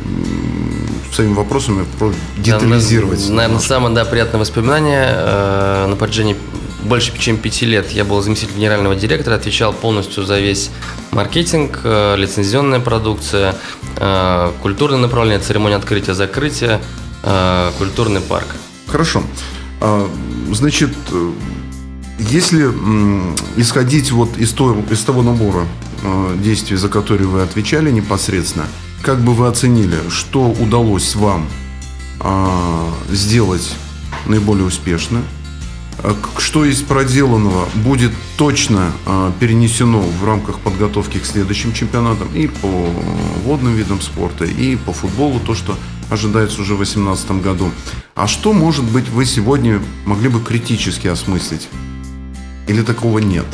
своими 1.12 1.34
вопросами 1.34 1.84
детализировать. 2.38 3.26
Да, 3.28 3.34
наверное, 3.34 3.60
самое 3.60 3.94
да, 3.94 4.04
приятное 4.04 4.40
воспоминание 4.40 5.06
э, 5.08 5.86
на 5.88 5.96
протяжении 5.96 6.36
больше 6.84 7.16
чем 7.18 7.36
пяти 7.36 7.66
лет 7.66 7.90
я 7.90 8.04
был 8.04 8.20
заместителем 8.22 8.58
генерального 8.58 8.94
директора, 8.94 9.34
отвечал 9.34 9.72
полностью 9.72 10.24
за 10.24 10.38
весь 10.38 10.70
маркетинг, 11.12 11.80
э, 11.84 12.16
лицензионная 12.16 12.80
продукция, 12.80 13.54
э, 13.96 14.52
культурное 14.62 14.98
направление, 14.98 15.40
церемония 15.40 15.76
открытия, 15.76 16.14
закрытия, 16.14 16.80
э, 17.22 17.70
культурный 17.78 18.20
парк. 18.20 18.46
Хорошо. 18.86 19.22
А, 19.80 20.08
значит, 20.52 20.90
если 22.18 22.66
исходить 23.56 24.10
вот 24.10 24.36
из 24.36 24.52
того, 24.52 24.82
из 24.90 25.00
того 25.02 25.22
набора 25.22 25.66
действий, 26.36 26.76
за 26.76 26.88
которые 26.88 27.28
вы 27.28 27.42
отвечали 27.42 27.90
непосредственно, 27.90 28.66
как 29.02 29.20
бы 29.20 29.32
вы 29.32 29.46
оценили, 29.46 29.96
что 30.10 30.48
удалось 30.48 31.14
вам 31.14 31.48
а, 32.20 32.92
сделать 33.10 33.74
наиболее 34.26 34.66
успешно, 34.66 35.22
что 36.38 36.64
из 36.64 36.82
проделанного 36.82 37.68
будет 37.76 38.12
точно 38.36 38.92
э, 39.06 39.32
перенесено 39.38 40.00
в 40.00 40.24
рамках 40.24 40.58
подготовки 40.60 41.18
к 41.18 41.26
следующим 41.26 41.72
чемпионатам 41.72 42.28
и 42.34 42.46
по 42.46 42.68
водным 43.44 43.74
видам 43.74 44.00
спорта, 44.00 44.44
и 44.44 44.76
по 44.76 44.92
футболу, 44.92 45.40
то, 45.40 45.54
что 45.54 45.76
ожидается 46.10 46.60
уже 46.62 46.74
в 46.74 46.78
2018 46.78 47.42
году. 47.42 47.70
А 48.14 48.26
что, 48.26 48.52
может 48.52 48.84
быть, 48.84 49.08
вы 49.08 49.24
сегодня 49.24 49.80
могли 50.06 50.28
бы 50.28 50.40
критически 50.40 51.06
осмыслить? 51.06 51.68
Или 52.66 52.82
такого 52.82 53.18
нет? 53.18 53.46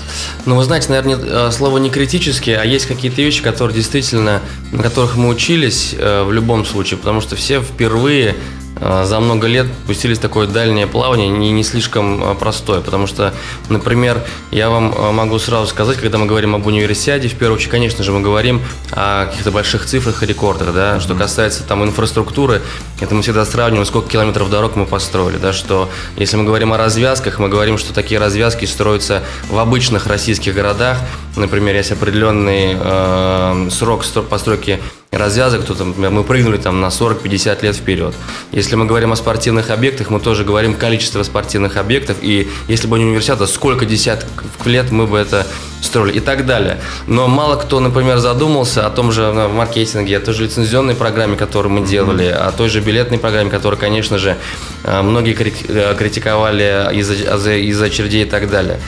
Ну, 0.44 0.56
вы 0.56 0.64
знаете, 0.64 0.90
наверное, 0.90 1.18
э, 1.48 1.50
слово 1.50 1.78
не 1.78 1.90
критические, 1.90 2.58
а 2.58 2.64
есть 2.64 2.86
какие-то 2.86 3.22
вещи, 3.22 3.42
которые 3.42 3.74
действительно, 3.74 4.42
на 4.72 4.82
которых 4.82 5.16
мы 5.16 5.28
учились 5.28 5.94
в 5.98 6.30
любом 6.32 6.64
случае, 6.64 6.98
потому 6.98 7.20
что 7.20 7.34
все 7.34 7.60
впервые 7.60 8.34
Э, 8.34 8.65
за 8.78 9.20
много 9.20 9.46
лет 9.46 9.66
пустились 9.86 10.18
в 10.18 10.20
такое 10.20 10.46
дальнее 10.46 10.86
плавание, 10.86 11.28
не, 11.28 11.50
не 11.50 11.62
слишком 11.62 12.22
э, 12.22 12.34
простое, 12.34 12.82
потому 12.82 13.06
что, 13.06 13.32
например, 13.70 14.22
я 14.50 14.68
вам 14.68 14.92
э, 14.92 15.12
могу 15.12 15.38
сразу 15.38 15.66
сказать, 15.66 15.96
когда 15.96 16.18
мы 16.18 16.26
говорим 16.26 16.54
об 16.54 16.66
универсиаде, 16.66 17.28
в 17.28 17.34
первую 17.34 17.56
очередь, 17.56 17.70
конечно 17.70 18.04
же, 18.04 18.12
мы 18.12 18.20
говорим 18.20 18.60
о 18.92 19.26
каких-то 19.26 19.50
больших 19.50 19.86
цифрах 19.86 20.22
и 20.22 20.26
рекордах, 20.26 20.74
да, 20.74 21.00
что 21.00 21.14
касается 21.14 21.62
там 21.62 21.84
инфраструктуры, 21.84 22.60
это 23.00 23.14
мы 23.14 23.22
всегда 23.22 23.46
сравниваем, 23.46 23.86
сколько 23.86 24.10
километров 24.10 24.50
дорог 24.50 24.76
мы 24.76 24.84
построили, 24.84 25.38
да, 25.38 25.54
что 25.54 25.88
если 26.16 26.36
мы 26.36 26.44
говорим 26.44 26.74
о 26.74 26.76
развязках, 26.76 27.38
мы 27.38 27.48
говорим, 27.48 27.78
что 27.78 27.94
такие 27.94 28.20
развязки 28.20 28.66
строятся 28.66 29.22
в 29.48 29.58
обычных 29.58 30.06
российских 30.06 30.54
городах, 30.54 30.98
например, 31.36 31.74
есть 31.76 31.92
определенный 31.92 32.76
э, 32.78 33.68
срок 33.70 34.04
постройки 34.28 34.80
развязок, 35.12 35.64
то, 35.64 35.74
там, 35.74 35.94
мы 35.96 36.24
прыгнули 36.24 36.58
там 36.58 36.80
на 36.80 36.86
40-50 36.86 37.62
лет 37.62 37.76
вперед. 37.76 38.14
Если 38.52 38.65
мы 38.74 38.86
говорим 38.86 39.12
о 39.12 39.16
спортивных 39.16 39.70
объектах, 39.70 40.10
мы 40.10 40.18
тоже 40.18 40.44
говорим 40.44 40.74
количество 40.74 41.22
спортивных 41.22 41.76
объектов, 41.76 42.16
и 42.20 42.48
если 42.68 42.88
бы 42.88 42.98
не 42.98 43.04
универсиада, 43.04 43.46
сколько 43.46 43.86
десятков 43.86 44.66
лет 44.66 44.90
мы 44.90 45.06
бы 45.06 45.18
это 45.18 45.46
строили 45.80 46.16
и 46.16 46.20
так 46.20 46.46
далее. 46.46 46.80
Но 47.06 47.28
мало 47.28 47.56
кто, 47.56 47.80
например, 47.80 48.18
задумался 48.18 48.86
о 48.86 48.90
том 48.90 49.12
же 49.12 49.32
ну, 49.32 49.48
маркетинге, 49.48 50.16
о 50.16 50.20
той 50.20 50.34
же 50.34 50.44
лицензионной 50.44 50.94
программе, 50.94 51.36
которую 51.36 51.72
мы 51.72 51.86
делали, 51.86 52.26
о 52.26 52.50
той 52.52 52.68
же 52.68 52.80
билетной 52.80 53.18
программе, 53.18 53.50
которую, 53.50 53.78
конечно 53.78 54.18
же, 54.18 54.36
э, 54.84 55.02
многие 55.02 55.36
э, 55.38 55.94
критиковали 55.96 56.88
из-за 56.94 57.54
из 57.54 57.80
очередей 57.80 58.24
и 58.24 58.28
так 58.28 58.50
далее. 58.50 58.80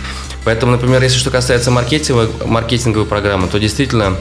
Поэтому, 0.44 0.73
например, 0.73 1.02
если 1.02 1.18
что 1.18 1.30
касается 1.30 1.70
маркетинговой, 1.70 2.28
маркетинговой 2.47 3.06
программы, 3.06 3.49
то 3.49 3.58
действительно 3.58 4.16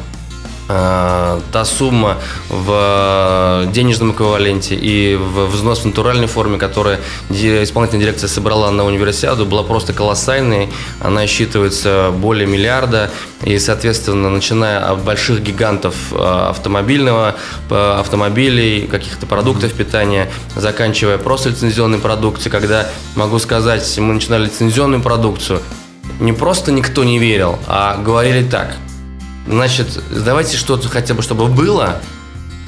та 0.67 1.65
сумма 1.65 2.17
в 2.49 3.67
денежном 3.71 4.11
эквиваленте 4.11 4.75
и 4.75 5.15
в 5.15 5.47
взнос 5.47 5.79
в 5.79 5.85
натуральной 5.85 6.27
форме, 6.27 6.57
которую 6.57 6.97
исполнительная 7.29 8.05
дирекция 8.05 8.27
собрала 8.27 8.69
на 8.71 8.85
универсиаду, 8.85 9.45
была 9.45 9.63
просто 9.63 9.93
колоссальной. 9.93 10.69
Она 10.99 11.25
считывается 11.25 12.11
более 12.11 12.47
миллиарда. 12.47 13.11
И, 13.43 13.59
соответственно, 13.59 14.29
начиная 14.29 14.91
от 14.91 15.03
больших 15.03 15.41
гигантов 15.43 15.95
э, 16.11 16.47
автомобильного, 16.49 17.35
э, 17.69 17.95
автомобилей, 17.99 18.87
каких-то 18.87 19.27
продуктов 19.27 19.73
питания, 19.73 20.29
заканчивая 20.55 21.19
просто 21.19 21.49
лицензионной 21.49 21.99
продукцией, 21.99 22.51
когда, 22.51 22.89
могу 23.15 23.37
сказать, 23.37 23.97
мы 23.99 24.15
начинали 24.15 24.45
лицензионную 24.45 25.03
продукцию, 25.03 25.61
не 26.19 26.33
просто 26.33 26.71
никто 26.71 27.03
не 27.03 27.19
верил, 27.19 27.59
а 27.67 28.01
говорили 28.01 28.43
так– 28.43 28.75
Значит, 29.47 30.01
давайте 30.11 30.57
что-то 30.57 30.89
хотя 30.89 31.13
бы, 31.13 31.21
чтобы 31.21 31.47
было, 31.47 32.01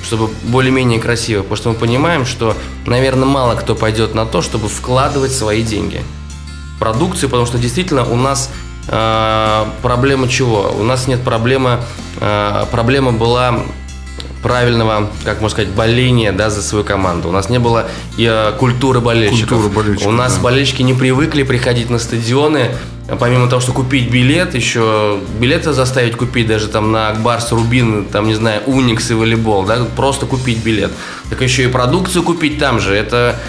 чтобы 0.04 0.30
более-менее 0.44 1.00
красиво, 1.00 1.42
потому 1.42 1.58
что 1.58 1.70
мы 1.70 1.76
понимаем, 1.76 2.26
что, 2.26 2.56
наверное, 2.86 3.26
мало 3.26 3.56
кто 3.56 3.76
пойдет 3.76 4.16
на 4.16 4.26
то, 4.26 4.42
чтобы 4.42 4.70
вкладывать 4.70 5.34
свои 5.34 5.62
деньги 5.62 6.02
в 6.76 6.80
продукцию, 6.80 7.30
потому 7.30 7.46
что 7.46 7.58
действительно 7.58 8.06
у 8.06 8.16
нас 8.16 8.50
э, 8.88 9.66
проблема 9.82 10.30
чего? 10.30 10.74
У 10.80 10.84
нас 10.84 11.08
нет 11.08 11.22
проблемы, 11.22 11.80
э, 12.22 12.66
проблема 12.72 13.12
была 13.12 13.60
правильного, 14.42 15.10
как 15.26 15.42
можно 15.42 15.50
сказать, 15.50 15.74
боления 15.74 16.32
да, 16.32 16.50
за 16.50 16.62
свою 16.62 16.86
команду. 16.86 17.28
У 17.28 17.32
нас 17.34 17.50
не 17.50 17.60
было 17.60 17.88
э, 18.18 18.54
культуры 18.58 19.02
болельщиков. 19.02 19.62
Культура 19.62 19.84
болельщиков. 19.84 20.08
У 20.08 20.16
нас 20.16 20.36
да. 20.36 20.42
болельщики 20.42 20.82
не 20.82 20.94
привыкли 20.94 21.44
приходить 21.44 21.90
на 21.90 22.00
стадионы 22.00 22.72
помимо 23.18 23.48
того, 23.48 23.62
что 23.62 23.72
купить 23.72 24.12
билет, 24.12 24.54
еще 24.54 25.20
билеты 25.40 25.74
заставить 25.74 26.16
купить 26.16 26.48
даже 26.48 26.68
там 26.68 26.92
на 26.92 27.10
Акбарс, 27.10 27.52
Рубин, 27.52 28.06
там, 28.06 28.28
не 28.28 28.36
знаю, 28.36 28.62
Уникс 28.66 29.12
и 29.12 29.14
волейбол, 29.14 29.64
да, 29.66 29.86
просто 29.96 30.26
купить 30.26 30.64
билет. 30.64 30.92
Так 31.30 31.42
еще 31.42 31.64
и 31.64 31.68
продукцию 31.68 32.24
купить 32.24 32.60
там 32.60 32.80
же, 32.80 32.96
это 32.96 33.40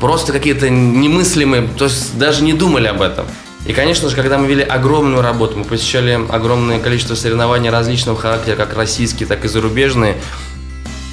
просто 0.00 0.32
какие-то 0.32 0.70
немыслимые, 0.70 1.68
то 1.76 1.84
есть 1.84 2.18
даже 2.18 2.42
не 2.42 2.52
думали 2.52 2.86
об 2.86 3.02
этом. 3.02 3.26
И, 3.66 3.72
конечно 3.72 4.08
же, 4.08 4.16
когда 4.16 4.38
мы 4.38 4.48
вели 4.48 4.62
огромную 4.62 5.22
работу, 5.22 5.56
мы 5.56 5.64
посещали 5.64 6.18
огромное 6.28 6.80
количество 6.80 7.14
соревнований 7.14 7.70
различного 7.70 8.18
характера, 8.18 8.56
как 8.56 8.76
российские, 8.76 9.28
так 9.28 9.44
и 9.44 9.48
зарубежные, 9.48 10.16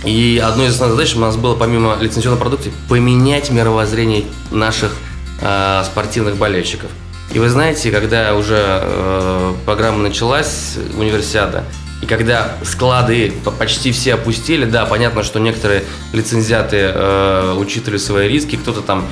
и 0.05 0.41
одной 0.43 0.67
из 0.67 0.73
основных 0.73 0.97
задач 0.97 1.15
у 1.15 1.19
нас 1.19 1.35
было, 1.35 1.55
помимо 1.55 1.97
лицензионной 1.99 2.39
продукции, 2.39 2.71
поменять 2.87 3.51
мировоззрение 3.51 4.23
наших 4.49 4.95
э, 5.41 5.83
спортивных 5.85 6.37
болельщиков. 6.37 6.89
И 7.33 7.39
вы 7.39 7.49
знаете, 7.49 7.91
когда 7.91 8.33
уже 8.35 8.57
э, 8.59 9.53
программа 9.65 9.99
началась, 9.99 10.77
универсиада, 10.97 11.63
и 12.01 12.05
когда 12.05 12.55
склады 12.63 13.33
почти 13.59 13.91
все 13.91 14.15
опустили, 14.15 14.65
да, 14.65 14.85
понятно, 14.85 15.23
что 15.23 15.39
некоторые 15.39 15.83
лицензиаты 16.13 16.91
э, 16.93 17.55
учитывали 17.57 17.97
свои 17.97 18.27
риски, 18.27 18.55
кто-то 18.55 18.81
там 18.81 19.05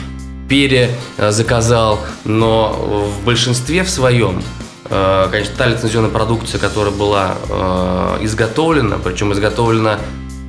перезаказал, 0.49 1.99
но 2.23 3.09
в 3.19 3.25
большинстве 3.25 3.83
в 3.83 3.89
своем 3.89 4.41
э, 4.89 5.27
конечно, 5.29 5.53
та 5.55 5.67
лицензионная 5.67 6.09
продукция, 6.09 6.59
которая 6.59 6.93
была 6.93 7.35
э, 7.49 8.17
изготовлена, 8.21 8.97
причем 9.03 9.33
изготовлена 9.33 9.99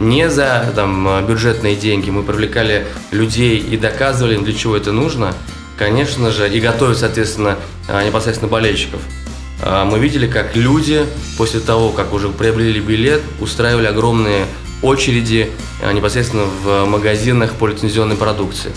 не 0.01 0.31
за 0.31 0.73
там, 0.77 1.27
бюджетные 1.27 1.75
деньги. 1.75 2.09
Мы 2.11 2.23
привлекали 2.23 2.87
людей 3.11 3.59
и 3.59 3.77
доказывали 3.77 4.37
им, 4.37 4.45
для 4.45 4.55
чего 4.55 4.77
это 4.77 4.93
нужно. 4.93 5.35
Конечно 5.79 6.33
же, 6.33 6.53
и 6.53 6.59
готовили, 6.59 6.97
соответственно, 6.97 7.57
а, 7.87 8.05
непосредственно 8.05 8.51
болельщиков. 8.51 9.01
А, 9.63 9.85
мы 9.85 10.01
видели, 10.01 10.27
как 10.27 10.57
люди 10.57 11.07
после 11.37 11.61
того, 11.61 11.91
как 11.91 12.13
уже 12.13 12.29
приобрели 12.31 12.81
билет, 12.81 13.23
устраивали 13.41 13.87
огромные 13.87 14.47
очереди 14.83 15.53
а, 15.81 15.93
непосредственно 15.93 16.47
в 16.65 16.85
магазинах 16.85 17.53
по 17.53 17.69
лицензионной 17.69 18.17
продукции. 18.17 18.73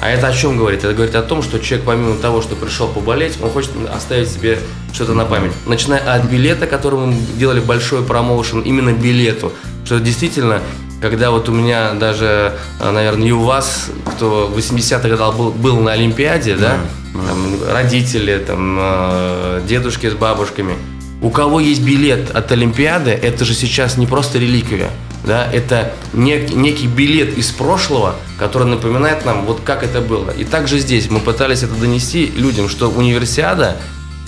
А 0.00 0.08
это 0.08 0.28
о 0.28 0.32
чем 0.32 0.56
говорит? 0.56 0.82
Это 0.82 0.94
говорит 0.94 1.14
о 1.14 1.22
том, 1.22 1.42
что 1.42 1.58
человек, 1.58 1.86
помимо 1.86 2.16
того, 2.16 2.40
что 2.40 2.56
пришел 2.56 2.88
поболеть, 2.88 3.34
он 3.42 3.50
хочет 3.50 3.72
оставить 3.94 4.30
себе 4.30 4.58
что-то 4.94 5.12
на 5.12 5.26
память. 5.26 5.52
Начиная 5.66 6.00
от 6.00 6.24
билета, 6.24 6.66
который 6.66 6.98
мы 6.98 7.14
делали 7.36 7.60
большой 7.60 8.02
промоушен, 8.02 8.60
именно 8.60 8.92
билету. 8.92 9.52
Что 9.84 10.00
действительно, 10.00 10.62
когда 11.00 11.30
вот 11.30 11.48
у 11.48 11.52
меня 11.52 11.92
даже, 11.92 12.56
а, 12.80 12.92
наверное, 12.92 13.28
и 13.28 13.32
у 13.32 13.42
вас, 13.42 13.90
кто 14.04 14.46
в 14.46 14.58
80-х 14.58 15.08
годах 15.08 15.36
был, 15.36 15.50
был 15.50 15.80
на 15.80 15.92
Олимпиаде, 15.92 16.56
да, 16.56 16.78
да, 17.14 17.20
там, 17.26 17.58
родители, 17.70 18.38
там, 18.38 18.76
а, 18.80 19.62
дедушки 19.66 20.08
с 20.08 20.14
бабушками, 20.14 20.76
у 21.22 21.30
кого 21.30 21.60
есть 21.60 21.82
билет 21.82 22.30
от 22.34 22.52
Олимпиады, 22.52 23.10
это 23.10 23.44
же 23.44 23.54
сейчас 23.54 23.96
не 23.96 24.06
просто 24.06 24.38
реликвия 24.38 24.90
да, 25.26 25.50
это 25.52 25.92
нек, 26.12 26.54
некий 26.54 26.86
билет 26.86 27.36
из 27.36 27.50
прошлого, 27.50 28.14
который 28.38 28.68
напоминает 28.68 29.24
нам, 29.24 29.44
вот 29.44 29.60
как 29.64 29.82
это 29.82 30.00
было. 30.00 30.30
И 30.30 30.44
также 30.44 30.78
здесь 30.78 31.10
мы 31.10 31.18
пытались 31.18 31.64
это 31.64 31.74
донести 31.74 32.26
людям, 32.26 32.68
что 32.68 32.88
универсиада, 32.88 33.76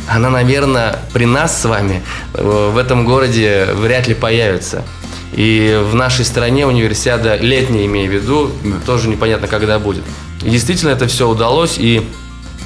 она, 0.09 0.29
наверное, 0.29 0.99
при 1.13 1.25
нас 1.25 1.61
с 1.61 1.65
вами 1.65 2.03
э, 2.35 2.71
в 2.75 2.77
этом 2.77 3.05
городе 3.05 3.69
вряд 3.75 4.09
ли 4.09 4.15
появится. 4.15 4.85
И 5.33 5.81
в 5.91 5.95
нашей 5.95 6.25
стране 6.25 6.67
универсиада 6.67 7.37
летняя, 7.37 7.85
имею 7.87 8.11
в 8.11 8.15
виду, 8.15 8.51
да. 8.65 8.77
тоже 8.85 9.09
непонятно, 9.09 9.47
когда 9.47 9.79
будет. 9.79 10.05
И 10.43 10.51
действительно 10.51 10.91
это 10.91 11.07
все 11.07 11.29
удалось, 11.29 11.77
и 11.79 12.07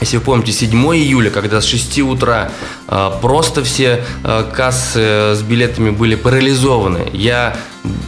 если 0.00 0.16
вы 0.16 0.24
помните, 0.24 0.50
7 0.50 0.70
июля, 0.96 1.30
когда 1.30 1.60
с 1.60 1.64
6 1.64 2.00
утра 2.00 2.50
э, 2.88 3.10
просто 3.20 3.62
все 3.62 4.04
э, 4.24 4.44
кассы 4.52 5.34
с 5.36 5.42
билетами 5.42 5.90
были 5.90 6.16
парализованы. 6.16 7.08
Я, 7.12 7.56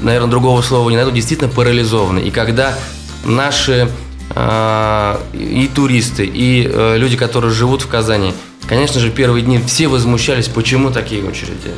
наверное, 0.01 0.29
другого 0.29 0.61
слова 0.63 0.91
не 0.91 0.97
найду, 0.97 1.13
действительно 1.13 1.49
парализованы. 1.49 2.19
И 2.19 2.33
когда 2.33 2.77
наши 3.25 3.89
э, 4.35 5.19
и 5.35 5.71
туристы, 5.73 6.25
и 6.27 6.69
э, 6.69 6.97
люди, 6.99 7.17
которые 7.17 7.53
живут 7.53 7.83
в 7.83 7.87
Казани, 7.87 8.35
конечно 8.67 8.99
же, 8.99 9.11
первые 9.11 9.45
дни 9.45 9.61
все 9.65 9.87
возмущались, 9.87 10.49
почему 10.49 10.91
такие 10.91 11.23
очереди. 11.23 11.71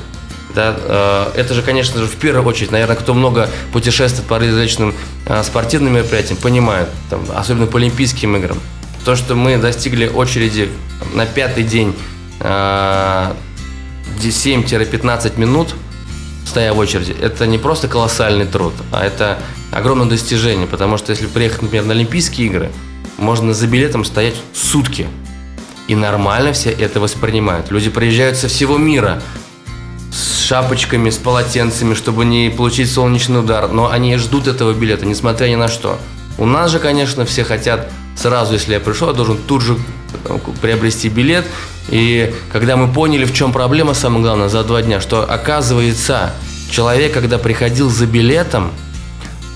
Да, 0.56 0.74
э, 0.76 1.32
это 1.36 1.54
же, 1.54 1.62
конечно 1.62 2.00
же, 2.00 2.06
в 2.06 2.16
первую 2.16 2.44
очередь, 2.44 2.72
наверное, 2.72 2.96
кто 2.96 3.14
много 3.14 3.48
путешествует 3.72 4.26
по 4.26 4.40
различным 4.40 4.94
э, 5.26 5.42
спортивным 5.44 5.94
мероприятиям, 5.94 6.38
понимают, 6.38 6.88
там, 7.10 7.24
особенно 7.32 7.66
по 7.66 7.78
Олимпийским 7.78 8.36
играм 8.36 8.58
то, 9.06 9.14
что 9.14 9.36
мы 9.36 9.56
достигли 9.56 10.08
очереди 10.08 10.68
на 11.14 11.26
пятый 11.26 11.62
день 11.62 11.94
7-15 12.40 12.42
а, 12.42 13.36
минут, 15.36 15.76
стоя 16.44 16.72
в 16.72 16.78
очереди, 16.78 17.14
это 17.22 17.46
не 17.46 17.56
просто 17.56 17.86
колоссальный 17.86 18.46
труд, 18.46 18.74
а 18.90 19.04
это 19.06 19.38
огромное 19.70 20.08
достижение, 20.08 20.66
потому 20.66 20.98
что 20.98 21.12
если 21.12 21.26
приехать, 21.26 21.62
например, 21.62 21.84
на 21.84 21.92
Олимпийские 21.92 22.48
игры, 22.48 22.72
можно 23.16 23.54
за 23.54 23.68
билетом 23.68 24.04
стоять 24.04 24.34
сутки. 24.52 25.06
И 25.86 25.94
нормально 25.94 26.52
все 26.52 26.70
это 26.70 26.98
воспринимают. 26.98 27.70
Люди 27.70 27.90
приезжают 27.90 28.36
со 28.36 28.48
всего 28.48 28.76
мира 28.76 29.22
с 30.12 30.44
шапочками, 30.44 31.10
с 31.10 31.16
полотенцами, 31.16 31.94
чтобы 31.94 32.24
не 32.24 32.50
получить 32.50 32.90
солнечный 32.90 33.40
удар, 33.40 33.68
но 33.68 33.90
они 33.90 34.16
ждут 34.16 34.46
этого 34.46 34.72
билета, 34.72 35.06
несмотря 35.06 35.48
ни 35.48 35.56
на 35.56 35.68
что. 35.68 35.98
У 36.38 36.46
нас 36.46 36.70
же, 36.70 36.78
конечно, 36.78 37.24
все 37.24 37.44
хотят 37.44 37.90
сразу, 38.16 38.54
если 38.54 38.74
я 38.74 38.80
пришел, 38.80 39.08
я 39.08 39.14
должен 39.14 39.38
тут 39.38 39.62
же 39.62 39.76
приобрести 40.60 41.08
билет. 41.08 41.44
И 41.88 42.34
когда 42.52 42.76
мы 42.76 42.92
поняли, 42.92 43.24
в 43.24 43.32
чем 43.32 43.52
проблема, 43.52 43.94
самое 43.94 44.22
главное, 44.22 44.48
за 44.48 44.64
два 44.64 44.82
дня, 44.82 45.00
что 45.00 45.22
оказывается, 45.22 46.32
человек, 46.70 47.12
когда 47.12 47.38
приходил 47.38 47.90
за 47.90 48.06
билетом, 48.06 48.72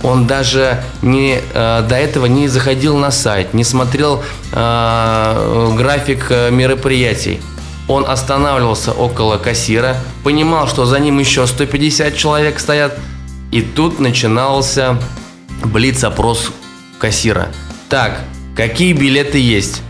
он 0.02 0.26
даже 0.26 0.82
не, 1.02 1.40
э, 1.52 1.84
до 1.86 1.94
этого 1.94 2.26
не 2.26 2.48
заходил 2.48 2.96
на 2.96 3.10
сайт, 3.10 3.52
не 3.52 3.64
смотрел 3.64 4.22
э, 4.52 5.72
график 5.76 6.26
э, 6.30 6.50
мероприятий. 6.50 7.40
Он 7.90 8.08
останавливался 8.08 8.92
около 8.92 9.36
кассира, 9.36 9.96
понимал, 10.22 10.68
что 10.68 10.86
за 10.86 11.00
ним 11.00 11.18
еще 11.18 11.44
150 11.44 12.16
человек 12.16 12.60
стоят, 12.60 12.96
и 13.50 13.62
тут 13.62 13.98
начинался 13.98 14.96
блиц-опрос 15.64 16.52
кассира. 17.00 17.48
Так, 17.88 18.20
какие 18.54 18.92
билеты 18.92 19.38
есть. 19.38 19.82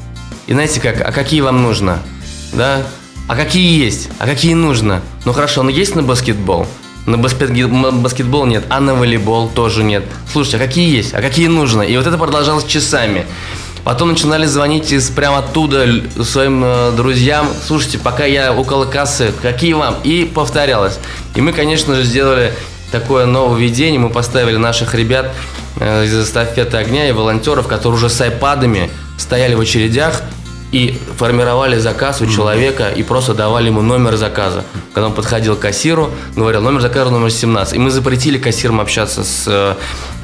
И 0.47 0.55
знаете 0.55 0.81
как, 0.81 1.07
а 1.07 1.13
какие 1.13 1.43
вам 1.43 1.63
нужно? 1.63 1.99
Да? 2.55 2.87
А 3.29 3.37
какие 3.37 3.79
есть? 3.79 4.09
А 4.19 4.25
какие 4.25 4.55
нужно? 4.55 5.03
Ну 5.27 5.35
хорошо, 5.35 5.63
но 5.63 5.69
есть 5.69 5.95
на 5.95 6.03
баскетбол? 6.03 6.67
На 7.05 7.19
баскетбол 7.19 8.47
нет, 8.47 8.65
а 8.71 8.81
на 8.81 8.95
волейбол 8.95 9.51
тоже 9.51 9.85
нет. 9.85 10.05
Слушайте, 10.33 10.57
а 10.57 10.61
какие 10.61 10.91
есть? 10.91 11.13
А 11.13 11.21
какие 11.21 11.49
нужно? 11.49 11.83
И 11.83 11.95
вот 11.99 12.07
это 12.07 12.17
продолжалось 12.17 12.65
часами. 12.65 13.27
Потом 13.85 14.11
начинали 14.11 14.47
звонить 14.47 14.93
из 14.93 15.09
прямо 15.11 15.39
оттуда 15.39 15.87
своим 16.23 16.63
э, 16.65 16.93
друзьям. 16.93 17.49
Слушайте, 17.67 17.99
пока 17.99 18.25
я 18.25 18.53
около 18.53 18.85
кассы, 18.85 19.33
какие 19.43 19.73
вам? 19.73 19.97
И 20.05 20.31
повторялось. 20.33 20.99
И 21.35 21.41
мы, 21.41 21.53
конечно 21.53 21.95
же, 21.95 22.05
сделали 22.05 22.53
такое 22.93 23.27
нововведение. 23.27 24.01
Мы 24.01 24.11
поставили 24.11 24.57
наших 24.57 24.95
ребят 24.95 25.33
Э, 25.81 26.05
из 26.05 26.15
эстафеты 26.15 26.77
огня 26.77 27.09
и 27.09 27.13
волонтеров, 27.13 27.67
которые 27.67 27.97
уже 27.97 28.11
с 28.11 28.21
айпадами 28.21 28.91
стояли 29.17 29.55
в 29.55 29.61
очередях 29.61 30.23
и 30.73 31.01
формировали 31.17 31.79
заказ 31.79 32.21
у 32.21 32.27
человека 32.27 32.91
и 32.91 33.03
просто 33.03 33.35
давали 33.35 33.67
ему 33.67 33.81
номер 33.81 34.17
заказа. 34.17 34.65
Когда 34.93 35.09
он 35.09 35.15
подходил 35.15 35.57
к 35.57 35.61
кассиру, 35.61 36.11
говорил 36.37 36.61
номер 36.61 36.81
заказа 36.81 37.11
номер 37.11 37.31
17. 37.31 37.75
И 37.75 37.79
мы 37.79 37.91
запретили 37.91 38.37
кассирам 38.39 38.81
общаться 38.81 39.25
с 39.25 39.45
э, 39.47 39.75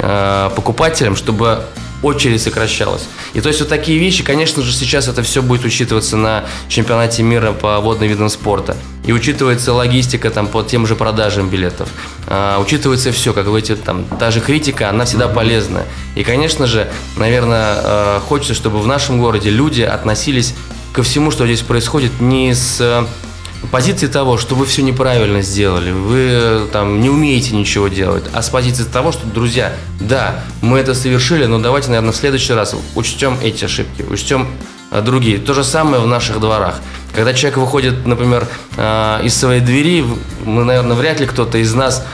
э 0.00 0.50
покупателем, 0.54 1.16
чтобы 1.16 1.62
очередь 2.02 2.42
сокращалась. 2.42 3.08
И 3.34 3.40
то 3.40 3.48
есть 3.48 3.60
вот 3.60 3.68
такие 3.68 3.98
вещи, 3.98 4.22
конечно 4.22 4.62
же, 4.62 4.72
сейчас 4.72 5.08
это 5.08 5.22
все 5.22 5.42
будет 5.42 5.64
учитываться 5.64 6.16
на 6.16 6.44
чемпионате 6.68 7.22
мира 7.22 7.52
по 7.52 7.80
водным 7.80 8.08
видам 8.08 8.28
спорта. 8.28 8.76
И 9.04 9.12
учитывается 9.12 9.72
логистика 9.72 10.30
там 10.30 10.48
по 10.48 10.62
тем 10.62 10.86
же 10.86 10.96
продажам 10.96 11.48
билетов. 11.48 11.88
А, 12.26 12.58
учитывается 12.58 13.12
все, 13.12 13.32
как 13.32 13.46
вы 13.46 13.62
там, 13.62 14.04
та 14.18 14.30
же 14.30 14.40
критика, 14.40 14.90
она 14.90 15.04
всегда 15.04 15.28
полезна. 15.28 15.84
И, 16.16 16.24
конечно 16.24 16.66
же, 16.66 16.90
наверное, 17.16 17.76
э, 17.82 18.20
хочется, 18.26 18.54
чтобы 18.54 18.80
в 18.80 18.86
нашем 18.86 19.20
городе 19.20 19.50
люди 19.50 19.82
относились 19.82 20.54
ко 20.92 21.02
всему, 21.02 21.30
что 21.30 21.46
здесь 21.46 21.62
происходит, 21.62 22.20
не 22.20 22.54
с 22.54 23.06
позиции 23.70 24.06
того, 24.06 24.38
что 24.38 24.54
вы 24.54 24.66
все 24.66 24.82
неправильно 24.82 25.42
сделали, 25.42 25.90
вы 25.90 26.66
там 26.72 27.00
не 27.00 27.10
умеете 27.10 27.54
ничего 27.54 27.88
делать, 27.88 28.24
а 28.32 28.42
с 28.42 28.48
позиции 28.48 28.84
того, 28.84 29.12
что, 29.12 29.26
друзья, 29.26 29.72
да, 30.00 30.42
мы 30.62 30.78
это 30.78 30.94
совершили, 30.94 31.46
но 31.46 31.58
давайте, 31.58 31.88
наверное, 31.88 32.12
в 32.12 32.16
следующий 32.16 32.52
раз 32.52 32.74
учтем 32.94 33.38
эти 33.42 33.64
ошибки, 33.64 34.02
учтем 34.02 34.48
а, 34.90 35.02
другие. 35.02 35.38
То 35.38 35.54
же 35.54 35.64
самое 35.64 36.02
в 36.02 36.06
наших 36.06 36.40
дворах. 36.40 36.80
Когда 37.14 37.34
человек 37.34 37.58
выходит, 37.58 38.06
например, 38.06 38.46
а, 38.76 39.20
из 39.22 39.34
своей 39.34 39.60
двери, 39.60 40.04
мы, 40.44 40.64
наверное, 40.64 40.96
вряд 40.96 41.20
ли 41.20 41.26
кто-то 41.26 41.58
из 41.58 41.74
нас, 41.74 42.06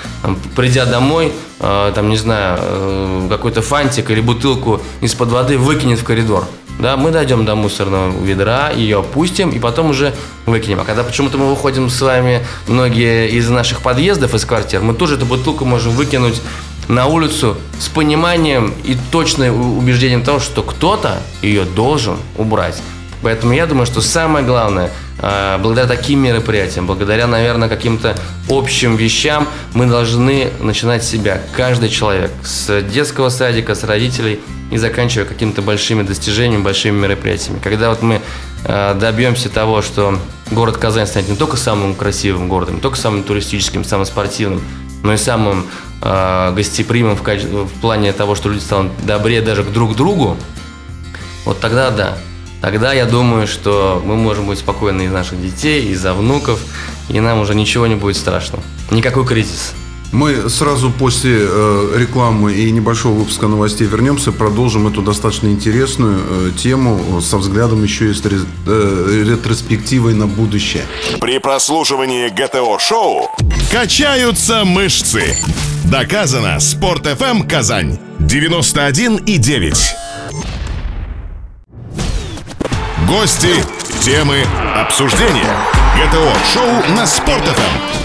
придя 0.57 0.87
домой, 0.87 1.33
там, 1.59 2.09
не 2.09 2.17
знаю, 2.17 2.59
э, 2.61 3.27
какой-то 3.31 3.63
фантик 3.63 4.11
или 4.11 4.21
бутылку 4.21 4.81
из-под 5.01 5.29
воды 5.29 5.59
выкинет 5.59 6.01
в 6.01 6.05
коридор. 6.05 6.45
Да, 6.83 6.97
мы 6.97 7.13
дойдем 7.13 7.45
до 7.45 7.55
мусорного 7.55 8.13
ведра, 8.25 8.71
ее 8.71 8.99
опустим 8.99 9.51
и 9.51 9.61
потом 9.61 9.91
уже 9.91 10.13
выкинем. 10.47 10.81
А 10.81 10.85
когда 10.85 11.05
почему-то 11.05 11.39
мы 11.39 11.49
выходим 11.49 11.89
с 11.89 12.01
вами, 12.01 12.45
многие 12.67 13.31
из 13.31 13.49
наших 13.49 13.83
подъездов, 13.83 14.35
из 14.35 14.45
квартир, 14.45 14.81
мы 14.81 14.93
тоже 14.93 15.15
эту 15.15 15.25
бутылку 15.25 15.65
можем 15.65 15.93
выкинуть 15.93 16.43
на 16.89 17.07
улицу 17.07 17.57
с 17.79 17.87
пониманием 17.87 18.75
и 18.83 18.97
точным 19.13 19.79
убеждением 19.79 20.25
того, 20.25 20.41
что 20.41 20.65
кто-то 20.65 21.23
ее 21.41 21.63
должен 21.63 22.17
убрать. 22.37 22.83
Поэтому 23.23 23.53
я 23.53 23.67
думаю, 23.67 23.87
что 23.87 24.01
самое 24.01 24.45
главное, 24.45 24.91
благодаря 25.23 25.87
таким 25.87 26.21
мероприятиям, 26.21 26.87
благодаря, 26.87 27.27
наверное, 27.27 27.69
каким-то 27.69 28.17
общим 28.49 28.97
вещам, 28.97 29.49
мы 29.73 29.87
должны 29.87 30.51
начинать 30.61 31.05
себя, 31.05 31.41
каждый 31.57 31.89
человек, 31.89 32.33
с 32.43 32.83
детского 32.83 33.29
садика, 33.29 33.75
с 33.75 33.85
родителей 33.85 34.41
и 34.73 34.79
заканчивая 34.79 35.25
какими-то 35.25 35.63
большими 35.63 36.03
достижениями, 36.03 36.63
большими 36.63 36.99
мероприятиями. 36.99 37.61
Когда 37.63 37.91
вот 37.91 38.03
мы 38.03 38.21
а, 38.65 38.95
добьемся 38.95 39.49
того, 39.49 39.83
что 39.83 40.19
город 40.51 40.77
Казань 40.77 41.07
станет 41.07 41.29
не 41.29 41.37
только 41.37 41.57
самым 41.57 41.95
красивым 41.95 42.49
городом, 42.49 42.77
не 42.77 42.81
только 42.81 42.97
самым 42.97 43.23
туристическим, 43.23 43.85
самым 43.85 44.07
спортивным, 44.07 44.61
но 45.03 45.13
и 45.13 45.17
самым 45.17 45.67
э, 46.01 46.53
гостеприимным 46.55 47.17
в, 47.17 47.23
в 47.23 47.81
плане 47.81 48.13
того, 48.13 48.35
что 48.37 48.49
люди 48.49 48.63
станут 48.63 48.93
добрее 49.05 49.43
даже 49.43 49.65
к 49.65 49.73
друг 49.73 49.97
другу, 49.97 50.37
вот 51.45 51.61
тогда 51.61 51.91
да. 51.91 52.19
Тогда 52.63 52.93
я 52.93 53.07
думаю, 53.07 53.49
что 53.49 54.01
мы 54.05 54.15
можем 54.15 54.47
быть 54.47 54.61
спокойны 54.61 55.03
из 55.03 55.13
наших 55.13 55.43
детей, 55.43 55.89
из-за 55.91 56.15
внуков, 56.15 56.61
и 57.09 57.19
нам 57.19 57.41
уже 57.41 57.57
ничего 57.57 57.89
не 57.89 57.97
будет 57.97 58.17
страшно. 58.17 58.61
Никакой 58.91 59.27
кризис. 59.27 59.75
Мы 60.13 60.49
сразу 60.51 60.91
после 60.91 61.39
э, 61.41 61.95
рекламы 61.97 62.53
и 62.53 62.71
небольшого 62.71 63.15
выпуска 63.15 63.49
новостей 63.49 63.87
вернемся, 63.87 64.31
продолжим 64.31 64.87
эту 64.87 65.01
достаточно 65.03 65.49
интересную 65.49 66.21
э, 66.21 66.51
тему 66.57 67.21
со 67.23 67.39
взглядом 67.39 67.83
еще 67.83 68.11
и 68.11 68.15
с 68.15 68.23
э, 68.25 69.25
ретроспективой 69.27 70.15
на 70.15 70.27
будущее. 70.27 70.85
При 71.19 71.39
прослушивании 71.39 72.29
ГТО-шоу 72.29 73.31
качаются 73.73 74.65
мышцы. 74.65 75.35
Доказано. 75.85 76.61
Спорт 76.61 77.07
FM 77.07 77.49
Казань 77.49 77.99
91 78.21 79.17
и 79.17 79.39
9. 79.39 80.02
Гости, 83.13 83.63
темы, 84.01 84.43
обсуждения. 84.75 85.55
ГТО-шоу 85.99 86.95
на 86.97 87.07
Спорт 87.07 87.43
FM. 87.47 88.02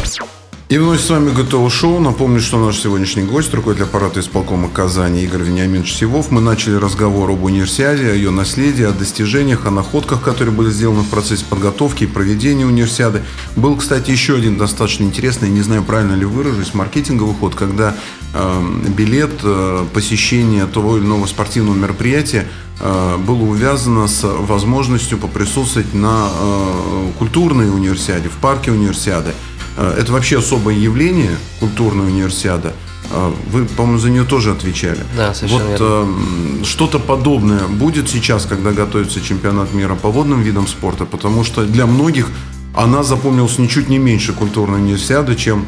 И 0.69 0.77
вновь 0.77 0.99
с 0.99 1.09
вами 1.09 1.31
ГТО 1.31 1.69
Шоу. 1.69 2.01
Напомню, 2.01 2.41
что 2.41 2.57
наш 2.57 2.77
сегодняшний 2.77 3.23
гость, 3.23 3.53
руководитель 3.53 3.85
аппарата 3.85 4.19
исполкома 4.19 4.67
Казани 4.67 5.23
Игорь 5.23 5.43
Вениаминович 5.43 5.93
Сивов. 5.93 6.29
Мы 6.29 6.41
начали 6.41 6.75
разговор 6.75 7.31
об 7.31 7.45
универсиаде, 7.45 8.11
о 8.11 8.13
ее 8.13 8.31
наследии, 8.31 8.83
о 8.83 8.91
достижениях, 8.91 9.65
о 9.65 9.71
находках, 9.71 10.21
которые 10.21 10.53
были 10.53 10.69
сделаны 10.69 11.03
в 11.03 11.09
процессе 11.09 11.45
подготовки 11.49 12.03
и 12.03 12.07
проведения 12.07 12.65
универсиады. 12.65 13.23
Был, 13.55 13.77
кстати, 13.77 14.11
еще 14.11 14.35
один 14.35 14.57
достаточно 14.57 15.05
интересный, 15.05 15.49
не 15.49 15.61
знаю, 15.61 15.83
правильно 15.83 16.15
ли 16.15 16.25
выражусь, 16.25 16.73
маркетинговый 16.73 17.33
ход, 17.33 17.55
когда 17.55 17.95
э, 18.33 18.61
билет 18.89 19.39
э, 19.43 19.85
посещения 19.93 20.65
того 20.65 20.97
или 20.97 21.05
иного 21.05 21.27
спортивного 21.27 21.77
мероприятия 21.77 22.45
э, 22.81 23.17
было 23.25 23.43
увязано 23.43 24.05
с 24.09 24.21
возможностью 24.25 25.17
поприсутствовать 25.17 25.93
на 25.93 26.27
э, 26.29 27.11
культурной 27.19 27.69
универсиаде, 27.69 28.27
в 28.27 28.35
парке 28.41 28.71
универсиады. 28.71 29.31
Э, 29.77 29.95
это 29.97 30.11
вообще 30.11 30.39
особое 30.39 30.75
явление, 30.75 31.37
культурная 31.59 32.07
универсиада. 32.07 32.73
Э, 33.11 33.31
вы, 33.51 33.65
по-моему, 33.65 33.99
за 33.99 34.09
нее 34.09 34.23
тоже 34.23 34.51
отвечали. 34.51 34.99
Да, 35.15 35.33
совершенно 35.33 35.63
вот, 35.63 35.79
верно. 35.79 36.07
Э, 36.61 36.65
что-то 36.65 36.99
подобное 36.99 37.67
будет 37.67 38.09
сейчас, 38.09 38.45
когда 38.45 38.71
готовится 38.71 39.21
чемпионат 39.21 39.73
мира 39.73 39.95
по 39.95 40.09
водным 40.09 40.41
видам 40.41 40.67
спорта, 40.67 41.05
потому 41.05 41.43
что 41.43 41.63
для 41.65 41.85
многих 41.85 42.27
она 42.75 43.03
запомнилась 43.03 43.57
ничуть 43.57 43.89
не 43.89 43.97
меньше 43.97 44.33
культурной 44.33 44.79
универсиады, 44.79 45.35
чем 45.35 45.65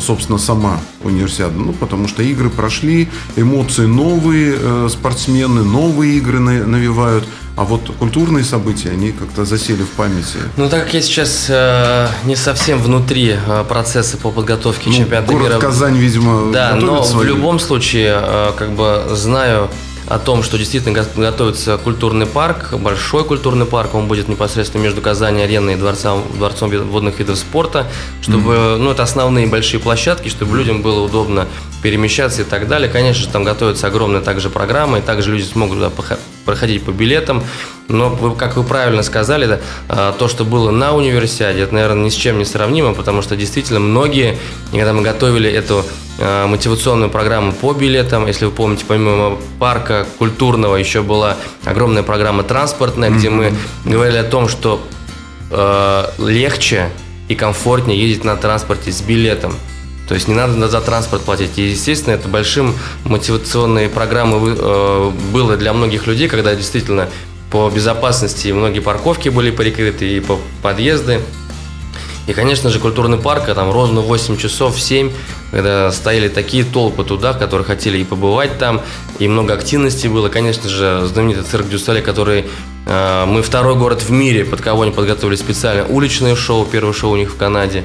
собственно, 0.00 0.38
сама 0.38 0.80
универсиада. 1.02 1.54
Ну, 1.56 1.72
потому 1.72 2.08
что 2.08 2.22
игры 2.22 2.50
прошли, 2.50 3.08
эмоции 3.36 3.86
новые, 3.86 4.54
э, 4.58 4.88
спортсмены 4.90 5.64
новые 5.64 6.18
игры 6.18 6.38
навевают. 6.38 7.24
А 7.56 7.64
вот 7.64 7.90
культурные 7.98 8.44
события, 8.44 8.90
они 8.90 9.12
как-то 9.12 9.44
засели 9.44 9.82
в 9.82 9.90
памяти. 9.90 10.38
Ну, 10.56 10.68
так 10.68 10.84
как 10.84 10.94
я 10.94 11.02
сейчас 11.02 11.46
э, 11.48 12.08
не 12.24 12.36
совсем 12.36 12.78
внутри 12.78 13.36
э, 13.36 13.64
процесса 13.68 14.16
по 14.16 14.30
подготовке 14.30 14.88
ну, 14.88 14.96
чемпионата 14.96 15.32
город 15.32 15.48
мира. 15.48 15.58
Казань, 15.60 15.96
видимо, 15.96 16.52
Да, 16.52 16.74
но 16.76 17.02
свою. 17.02 17.20
в 17.20 17.36
любом 17.36 17.58
случае, 17.58 18.18
э, 18.22 18.52
как 18.56 18.72
бы 18.72 19.04
знаю 19.10 19.68
о 20.10 20.18
том, 20.18 20.42
что 20.42 20.58
действительно 20.58 21.06
готовится 21.14 21.78
культурный 21.78 22.26
парк, 22.26 22.74
большой 22.74 23.24
культурный 23.24 23.64
парк, 23.64 23.94
он 23.94 24.08
будет 24.08 24.26
непосредственно 24.26 24.82
между 24.82 25.00
Казани 25.00 25.40
ареной 25.40 25.74
и 25.74 25.76
дворцом, 25.76 26.24
дворцом 26.36 26.70
водных 26.88 27.20
видов 27.20 27.38
спорта, 27.38 27.86
чтобы, 28.20 28.54
mm-hmm. 28.54 28.76
ну, 28.78 28.90
это 28.90 29.04
основные 29.04 29.46
большие 29.46 29.78
площадки, 29.78 30.28
чтобы 30.28 30.56
людям 30.56 30.82
было 30.82 31.04
удобно 31.04 31.46
перемещаться 31.82 32.42
и 32.42 32.44
так 32.44 32.68
далее. 32.68 32.88
Конечно 32.90 33.24
же, 33.24 33.28
там 33.28 33.44
готовится 33.44 33.86
огромная 33.86 34.20
также 34.20 34.50
программа, 34.50 34.98
и 34.98 35.00
также 35.00 35.32
люди 35.32 35.44
смогут 35.44 35.78
туда 35.78 35.90
проходить 36.44 36.82
по 36.82 36.90
билетам. 36.90 37.42
Но, 37.88 38.34
как 38.34 38.56
вы 38.56 38.62
правильно 38.62 39.02
сказали, 39.02 39.46
да, 39.46 39.60
а, 39.88 40.12
то, 40.12 40.28
что 40.28 40.44
было 40.44 40.70
на 40.70 40.94
универсиаде, 40.94 41.62
это, 41.62 41.74
наверное, 41.74 42.04
ни 42.04 42.08
с 42.08 42.14
чем 42.14 42.38
не 42.38 42.44
сравнимо, 42.44 42.94
потому 42.94 43.20
что 43.20 43.36
действительно 43.36 43.80
многие, 43.80 44.38
когда 44.70 44.92
мы 44.92 45.02
готовили 45.02 45.50
эту 45.50 45.84
а, 46.18 46.46
мотивационную 46.46 47.10
программу 47.10 47.52
по 47.52 47.72
билетам, 47.72 48.26
если 48.26 48.44
вы 48.44 48.52
помните, 48.52 48.84
помимо 48.86 49.38
парка 49.58 50.06
культурного 50.18 50.76
еще 50.76 51.02
была 51.02 51.36
огромная 51.64 52.04
программа 52.04 52.44
транспортная, 52.44 53.10
где 53.10 53.28
мы 53.28 53.52
говорили 53.84 54.18
о 54.18 54.24
том, 54.24 54.48
что 54.48 54.80
э, 55.50 56.04
легче 56.18 56.90
и 57.28 57.34
комфортнее 57.34 58.00
ездить 58.00 58.24
на 58.24 58.36
транспорте 58.36 58.92
с 58.92 59.00
билетом. 59.00 59.54
То 60.10 60.14
есть 60.14 60.26
не 60.26 60.34
надо 60.34 60.68
за 60.68 60.80
транспорт 60.80 61.22
платить. 61.22 61.56
И, 61.56 61.68
естественно, 61.68 62.14
это 62.14 62.26
большим 62.26 62.74
мотивационной 63.04 63.88
программой 63.88 64.56
э, 64.58 65.10
было 65.32 65.56
для 65.56 65.72
многих 65.72 66.08
людей, 66.08 66.26
когда 66.26 66.52
действительно 66.56 67.08
по 67.48 67.70
безопасности 67.70 68.48
многие 68.48 68.80
парковки 68.80 69.28
были 69.28 69.52
перекрыты 69.52 70.16
и 70.16 70.18
по 70.18 70.40
подъезды. 70.62 71.20
И, 72.26 72.32
конечно 72.32 72.70
же, 72.70 72.80
культурный 72.80 73.18
парк, 73.18 73.48
а 73.48 73.54
там 73.54 73.70
ровно 73.70 74.00
8 74.00 74.36
часов, 74.36 74.74
в 74.74 74.80
7, 74.80 75.12
когда 75.52 75.92
стояли 75.92 76.26
такие 76.26 76.64
толпы 76.64 77.04
туда, 77.04 77.32
которые 77.32 77.64
хотели 77.64 77.98
и 77.98 78.02
побывать 78.02 78.58
там, 78.58 78.80
и 79.20 79.28
много 79.28 79.54
активности 79.54 80.08
было. 80.08 80.28
Конечно 80.28 80.68
же, 80.68 81.06
знаменитый 81.06 81.44
цирк 81.44 81.68
Дюсале, 81.68 82.02
который 82.02 82.46
э, 82.86 83.24
мы 83.26 83.42
второй 83.42 83.76
город 83.76 84.02
в 84.02 84.10
мире, 84.10 84.44
под 84.44 84.60
кого 84.60 84.82
они 84.82 84.90
подготовили 84.90 85.36
специально 85.36 85.86
уличное 85.86 86.34
шоу, 86.34 86.66
первое 86.66 86.94
шоу 86.94 87.12
у 87.12 87.16
них 87.16 87.30
в 87.30 87.36
Канаде. 87.36 87.84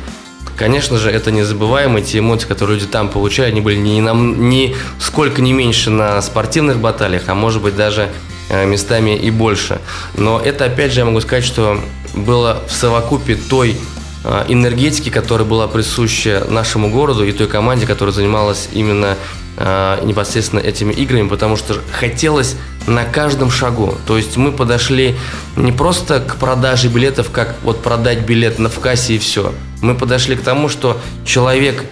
Конечно 0.58 0.98
же, 0.98 1.10
это 1.12 1.32
незабываемо. 1.32 2.02
Те 2.02 2.20
эмоции, 2.20 2.48
которые 2.48 2.80
люди 2.80 2.88
там 2.90 3.10
получали, 3.10 3.50
они 3.50 3.62
были 3.62 3.78
не, 3.78 4.00
нам, 4.02 4.50
не 4.50 4.76
сколько 5.00 5.42
не 5.42 5.54
меньше 5.54 5.90
на 5.90 6.22
спортивных 6.22 6.80
баталиях, 6.80 7.24
а 7.28 7.36
может 7.36 7.62
быть 7.62 7.76
даже 7.76 8.10
э, 8.50 8.66
местами 8.66 9.18
и 9.18 9.32
больше. 9.32 9.82
Но 10.16 10.40
это, 10.40 10.66
опять 10.66 10.94
же, 10.94 11.02
я 11.02 11.06
могу 11.06 11.20
сказать, 11.22 11.44
что 11.44 11.80
было 12.14 12.64
в 12.68 12.72
совокупе 12.72 13.36
той 13.36 13.78
э, 14.24 14.46
энергетики, 14.48 15.10
которая 15.10 15.48
была 15.48 15.68
присуща 15.68 16.46
нашему 16.50 16.90
городу 16.90 17.26
и 17.26 17.34
той 17.34 17.48
команде, 17.48 17.86
которая 17.86 18.14
занималась 18.14 18.70
именно 18.72 19.18
э, 19.58 20.00
непосредственно 20.04 20.60
этими 20.60 20.94
играми, 20.94 21.28
потому 21.28 21.56
что 21.56 21.76
хотелось 21.92 22.56
на 22.88 23.04
каждом 23.04 23.50
шагу. 23.50 23.96
То 24.06 24.18
есть 24.18 24.38
мы 24.38 24.52
подошли 24.52 25.16
не 25.56 25.72
просто 25.72 26.20
к 26.20 26.36
продаже 26.36 26.88
билетов, 26.88 27.32
как 27.32 27.56
вот 27.64 27.82
продать 27.82 28.20
билет 28.20 28.60
на 28.60 28.70
в 28.70 28.80
кассе 28.80 29.16
и 29.16 29.18
все. 29.18 29.54
Мы 29.82 29.96
подошли 29.96 30.36
к 30.36 30.42
тому, 30.42 30.70
что 30.70 31.00
человек, 31.26 31.84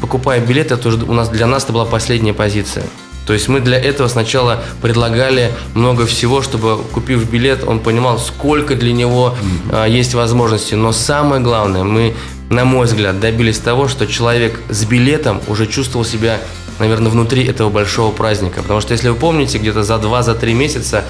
покупая 0.00 0.40
билет, 0.40 0.72
это 0.72 0.88
уже 0.88 0.98
у 1.04 1.12
нас 1.12 1.28
для 1.28 1.46
нас 1.46 1.64
это 1.64 1.72
была 1.72 1.84
последняя 1.84 2.34
позиция. 2.34 2.84
То 3.26 3.34
есть 3.34 3.48
мы 3.48 3.60
для 3.60 3.78
этого 3.78 4.08
сначала 4.08 4.64
предлагали 4.82 5.52
много 5.74 6.04
всего, 6.06 6.42
чтобы 6.42 6.82
купив 6.92 7.30
билет, 7.30 7.62
он 7.64 7.78
понимал, 7.78 8.18
сколько 8.18 8.74
для 8.74 8.92
него 8.92 9.36
mm-hmm. 9.70 9.90
есть 9.90 10.14
возможностей. 10.14 10.74
Но 10.74 10.90
самое 10.92 11.40
главное, 11.40 11.84
мы, 11.84 12.16
на 12.48 12.64
мой 12.64 12.86
взгляд, 12.86 13.20
добились 13.20 13.58
того, 13.58 13.86
что 13.86 14.06
человек 14.06 14.58
с 14.68 14.84
билетом 14.84 15.40
уже 15.46 15.66
чувствовал 15.66 16.04
себя 16.04 16.40
наверное, 16.80 17.10
внутри 17.10 17.44
этого 17.44 17.70
большого 17.70 18.10
праздника. 18.12 18.62
Потому 18.62 18.80
что, 18.80 18.92
если 18.92 19.08
вы 19.08 19.14
помните, 19.14 19.58
где-то 19.58 19.84
за 19.84 19.94
2-3 19.94 20.52
месяца 20.54 21.04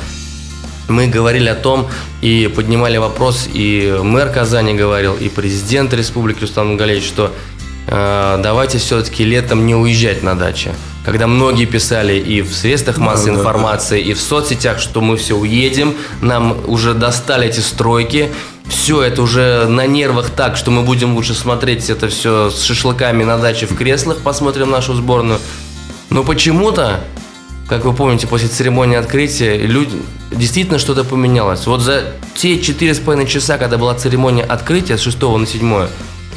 мы 0.88 1.06
говорили 1.06 1.48
о 1.48 1.54
том 1.54 1.88
и 2.20 2.52
поднимали 2.54 2.98
вопрос, 2.98 3.48
и 3.52 3.96
мэр 4.02 4.28
Казани 4.30 4.74
говорил, 4.74 5.14
и 5.14 5.28
президент 5.28 5.94
республики 5.94 6.40
Рустам 6.40 6.76
Галеевич, 6.76 7.06
что 7.06 7.32
э, 7.86 8.40
давайте 8.42 8.78
все-таки 8.78 9.24
летом 9.24 9.66
не 9.66 9.74
уезжать 9.74 10.22
на 10.22 10.34
даче. 10.34 10.74
Когда 11.04 11.26
многие 11.26 11.64
писали 11.64 12.18
и 12.18 12.42
в 12.42 12.52
средствах 12.52 12.98
массовой 12.98 13.34
да, 13.34 13.40
информации, 13.40 14.00
да, 14.00 14.04
да. 14.04 14.10
и 14.10 14.14
в 14.14 14.20
соцсетях, 14.20 14.80
что 14.80 15.00
мы 15.00 15.16
все 15.16 15.34
уедем, 15.34 15.94
нам 16.20 16.58
уже 16.66 16.92
достали 16.92 17.48
эти 17.48 17.60
стройки, 17.60 18.30
все 18.70 19.02
это 19.02 19.22
уже 19.22 19.66
на 19.66 19.86
нервах 19.86 20.30
так, 20.30 20.56
что 20.56 20.70
мы 20.70 20.82
будем 20.82 21.14
лучше 21.14 21.34
смотреть 21.34 21.90
это 21.90 22.08
все 22.08 22.50
с 22.50 22.62
шашлыками 22.62 23.24
на 23.24 23.36
даче 23.36 23.66
в 23.66 23.76
креслах, 23.76 24.18
посмотрим 24.18 24.70
нашу 24.70 24.94
сборную. 24.94 25.38
Но 26.08 26.24
почему-то, 26.24 27.00
как 27.68 27.84
вы 27.84 27.92
помните, 27.92 28.26
после 28.26 28.48
церемонии 28.48 28.96
открытия, 28.96 29.58
люди, 29.58 29.96
действительно 30.30 30.78
что-то 30.78 31.04
поменялось. 31.04 31.66
Вот 31.66 31.80
за 31.80 32.04
те 32.34 32.60
четыре 32.60 32.94
с 32.94 32.98
половиной 32.98 33.28
часа, 33.28 33.58
когда 33.58 33.76
была 33.76 33.94
церемония 33.94 34.44
открытия 34.44 34.96
с 34.96 35.02
6 35.02 35.20
на 35.20 35.46
7, 35.46 35.86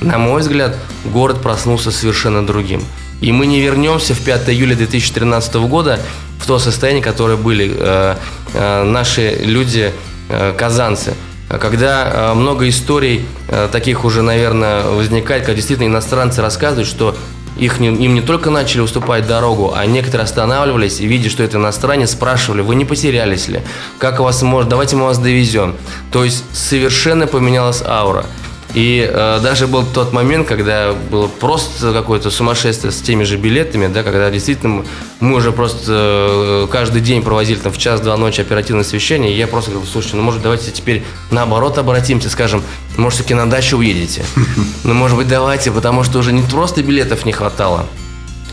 на 0.02 0.18
мой 0.18 0.42
взгляд, 0.42 0.76
город 1.06 1.42
проснулся 1.42 1.92
совершенно 1.92 2.46
другим. 2.46 2.84
И 3.22 3.32
мы 3.32 3.46
не 3.46 3.62
вернемся 3.62 4.14
в 4.14 4.20
5 4.20 4.50
июля 4.50 4.76
2013 4.76 5.56
года 5.56 6.00
в 6.40 6.46
то 6.46 6.60
состояние, 6.60 7.02
которое 7.02 7.38
были 7.38 7.74
э, 7.74 8.16
э, 8.54 8.84
наши 8.84 9.40
люди, 9.44 9.94
э, 10.30 10.54
казанцы. 10.58 11.14
Когда 11.60 12.32
э, 12.32 12.34
много 12.34 12.68
историй 12.70 13.26
э, 13.48 13.70
таких 13.72 14.06
уже, 14.06 14.22
наверное, 14.22 14.84
возникает, 14.84 15.44
когда 15.44 15.56
действительно 15.56 15.88
иностранцы 15.88 16.42
рассказывают, 16.42 16.88
что 16.88 17.16
их 17.58 17.80
не, 17.80 17.88
им 17.88 18.16
не 18.16 18.22
только 18.22 18.50
начали 18.50 18.82
уступать 18.82 19.28
дорогу, 19.28 19.74
а 19.76 19.86
некоторые 19.86 20.26
останавливались 20.26 21.00
и, 21.00 21.06
видя, 21.06 21.30
что 21.30 21.44
это 21.44 21.58
иностранец, 21.58 22.12
спрашивали, 22.12 22.62
вы 22.62 22.76
не 22.76 22.86
потерялись 22.86 23.48
ли? 23.48 23.62
Как 24.00 24.20
вас 24.20 24.42
может? 24.42 24.70
Давайте 24.70 24.96
мы 24.96 25.06
вас 25.06 25.20
довезем. 25.20 25.76
То 26.12 26.24
есть 26.24 26.44
совершенно 26.54 27.28
поменялась 27.28 27.84
аура. 27.86 28.26
И 28.74 29.08
э, 29.08 29.40
даже 29.42 29.68
был 29.68 29.86
тот 29.86 30.14
момент, 30.14 30.48
когда 30.48 30.94
было 30.94 31.28
просто 31.28 31.94
какое-то 31.94 32.32
сумасшествие 32.32 32.92
с 32.92 33.02
теми 33.02 33.24
же 33.24 33.38
билетами, 33.38 33.88
да, 33.88 34.02
когда 34.02 34.32
действительно 34.32 34.84
мы 35.20 35.36
уже 35.36 35.52
просто 35.52 36.66
э, 36.66 36.68
каждый 36.72 37.02
день 37.02 37.22
проводили 37.22 37.60
там 37.60 37.72
в 37.72 37.78
час-два 37.78 38.18
ночи 38.18 38.42
оперативное 38.42 38.84
освещение, 38.84 39.32
и 39.32 39.38
я 39.38 39.48
просто 39.48 39.72
говорю, 39.72 39.88
слушайте, 39.88 40.18
ну 40.18 40.24
может 40.24 40.42
давайте 40.42 40.72
теперь 40.72 41.04
наоборот 41.30 41.78
обратимся, 41.78 42.32
скажем, 42.32 42.64
может 42.98 43.16
все-таки 43.16 43.36
на 43.36 43.50
дачу 43.50 43.78
уедете. 43.78 44.24
Ну 44.84 44.94
может 44.94 45.16
быть 45.16 45.28
давайте, 45.28 45.72
потому 45.72 46.04
что 46.04 46.20
уже 46.20 46.34
не 46.34 46.42
просто 46.42 46.84
билетов 46.84 47.26
не 47.26 47.32
хватало, 47.32 47.86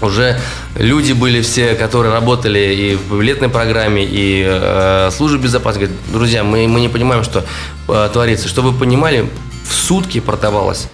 уже 0.01 0.39
люди 0.77 1.13
были 1.13 1.43
все, 1.43 1.75
которые 1.75 2.13
работали 2.13 2.59
и 2.59 2.97
в 2.97 3.19
билетной 3.19 3.49
программе, 3.49 4.05
и 4.05 4.45
э, 4.47 5.11
службе 5.13 5.39
безопасности. 5.39 5.87
Говорят, 5.87 6.13
друзья, 6.13 6.45
мы, 6.45 6.67
мы 6.69 6.81
не 6.81 6.89
понимаем, 6.89 7.23
что 7.25 7.45
э, 7.89 8.11
творится. 8.13 8.49
Чтобы 8.49 8.71
вы 8.71 8.79
понимали, 8.79 9.29
в 9.71 9.73
сутки 9.73 10.19
продавалось 10.19 10.89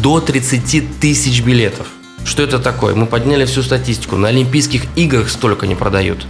до 0.00 0.18
30 0.18 0.98
тысяч 0.98 1.42
билетов. 1.42 1.86
Что 2.24 2.42
это 2.42 2.58
такое? 2.58 2.94
Мы 2.94 3.04
подняли 3.04 3.44
всю 3.44 3.62
статистику. 3.62 4.16
На 4.16 4.28
Олимпийских 4.28 4.84
играх 4.96 5.28
столько 5.28 5.66
не 5.66 5.74
продают. 5.74 6.26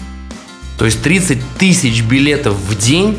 То 0.77 0.87
есть 0.87 1.01
30 1.03 1.39
тысяч 1.57 2.03
билетов 2.03 2.55
в 2.55 2.77
день, 2.77 3.17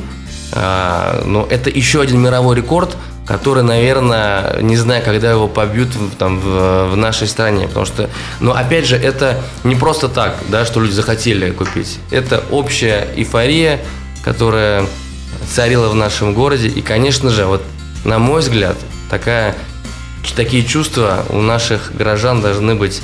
э, 0.52 1.24
ну, 1.26 1.48
это 1.50 1.70
еще 1.70 2.02
один 2.02 2.20
мировой 2.22 2.58
рекорд, 2.58 2.98
который, 3.26 3.64
наверное, 3.64 4.60
не 4.62 4.76
знаю, 4.76 5.02
когда 5.06 5.32
его 5.32 5.48
побьют 5.48 5.90
там, 6.20 6.42
в, 6.42 6.90
в 6.92 6.98
нашей 6.98 7.30
стране. 7.30 7.70
Потому 7.70 7.86
что, 7.86 8.10
но 8.42 8.54
опять 8.54 8.86
же, 8.86 8.98
это 8.98 9.42
не 9.64 9.76
просто 9.76 10.10
так, 10.10 10.36
да, 10.50 10.66
что 10.66 10.82
люди 10.82 10.92
захотели 10.92 11.52
купить. 11.52 11.98
Это 12.12 12.44
общая 12.52 13.08
эйфория, 13.16 13.80
которая 14.22 14.86
царила 15.50 15.88
в 15.88 15.96
нашем 15.96 16.34
городе. 16.34 16.68
И, 16.68 16.82
конечно 16.82 17.30
же, 17.30 17.46
вот 17.46 17.62
на 18.06 18.20
мой 18.20 18.42
взгляд, 18.42 18.78
такая, 19.10 19.56
такие 20.36 20.64
чувства 20.64 21.26
у 21.30 21.42
наших 21.42 21.92
горожан 21.96 22.42
должны 22.42 22.76
быть 22.76 23.02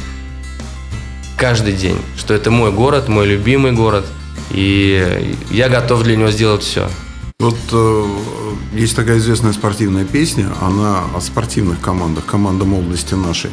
каждый 1.38 1.74
день, 1.74 1.98
что 2.18 2.34
это 2.36 2.52
мой 2.52 2.72
город, 2.72 3.10
мой 3.10 3.26
любимый 3.26 3.72
город, 3.72 4.06
и 4.52 5.36
я 5.50 5.70
готов 5.70 6.04
для 6.04 6.16
него 6.16 6.30
сделать 6.30 6.62
все. 6.62 6.88
Вот 7.40 7.58
э, 7.72 8.06
есть 8.74 8.96
такая 8.96 9.18
известная 9.18 9.52
спортивная 9.54 10.06
песня, 10.06 10.52
она 10.62 11.06
о 11.16 11.22
спортивных 11.22 11.82
командах, 11.82 12.28
команда 12.28 12.66
молодости 12.66 13.16
нашей. 13.16 13.50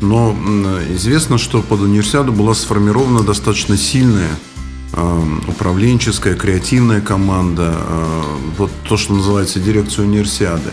Но 0.00 0.36
э, 0.36 0.94
известно, 0.96 1.38
что 1.38 1.62
под 1.62 1.82
универсиаду 1.82 2.32
была 2.32 2.54
сформирована 2.54 3.22
достаточно 3.22 3.76
сильная 3.76 4.30
э, 4.94 5.22
управленческая, 5.46 6.34
креативная 6.34 7.00
команда, 7.00 7.76
э, 7.78 8.22
вот 8.56 8.72
то, 8.88 8.96
что 8.96 9.12
называется 9.12 9.60
дирекция 9.60 10.06
универсиады. 10.06 10.72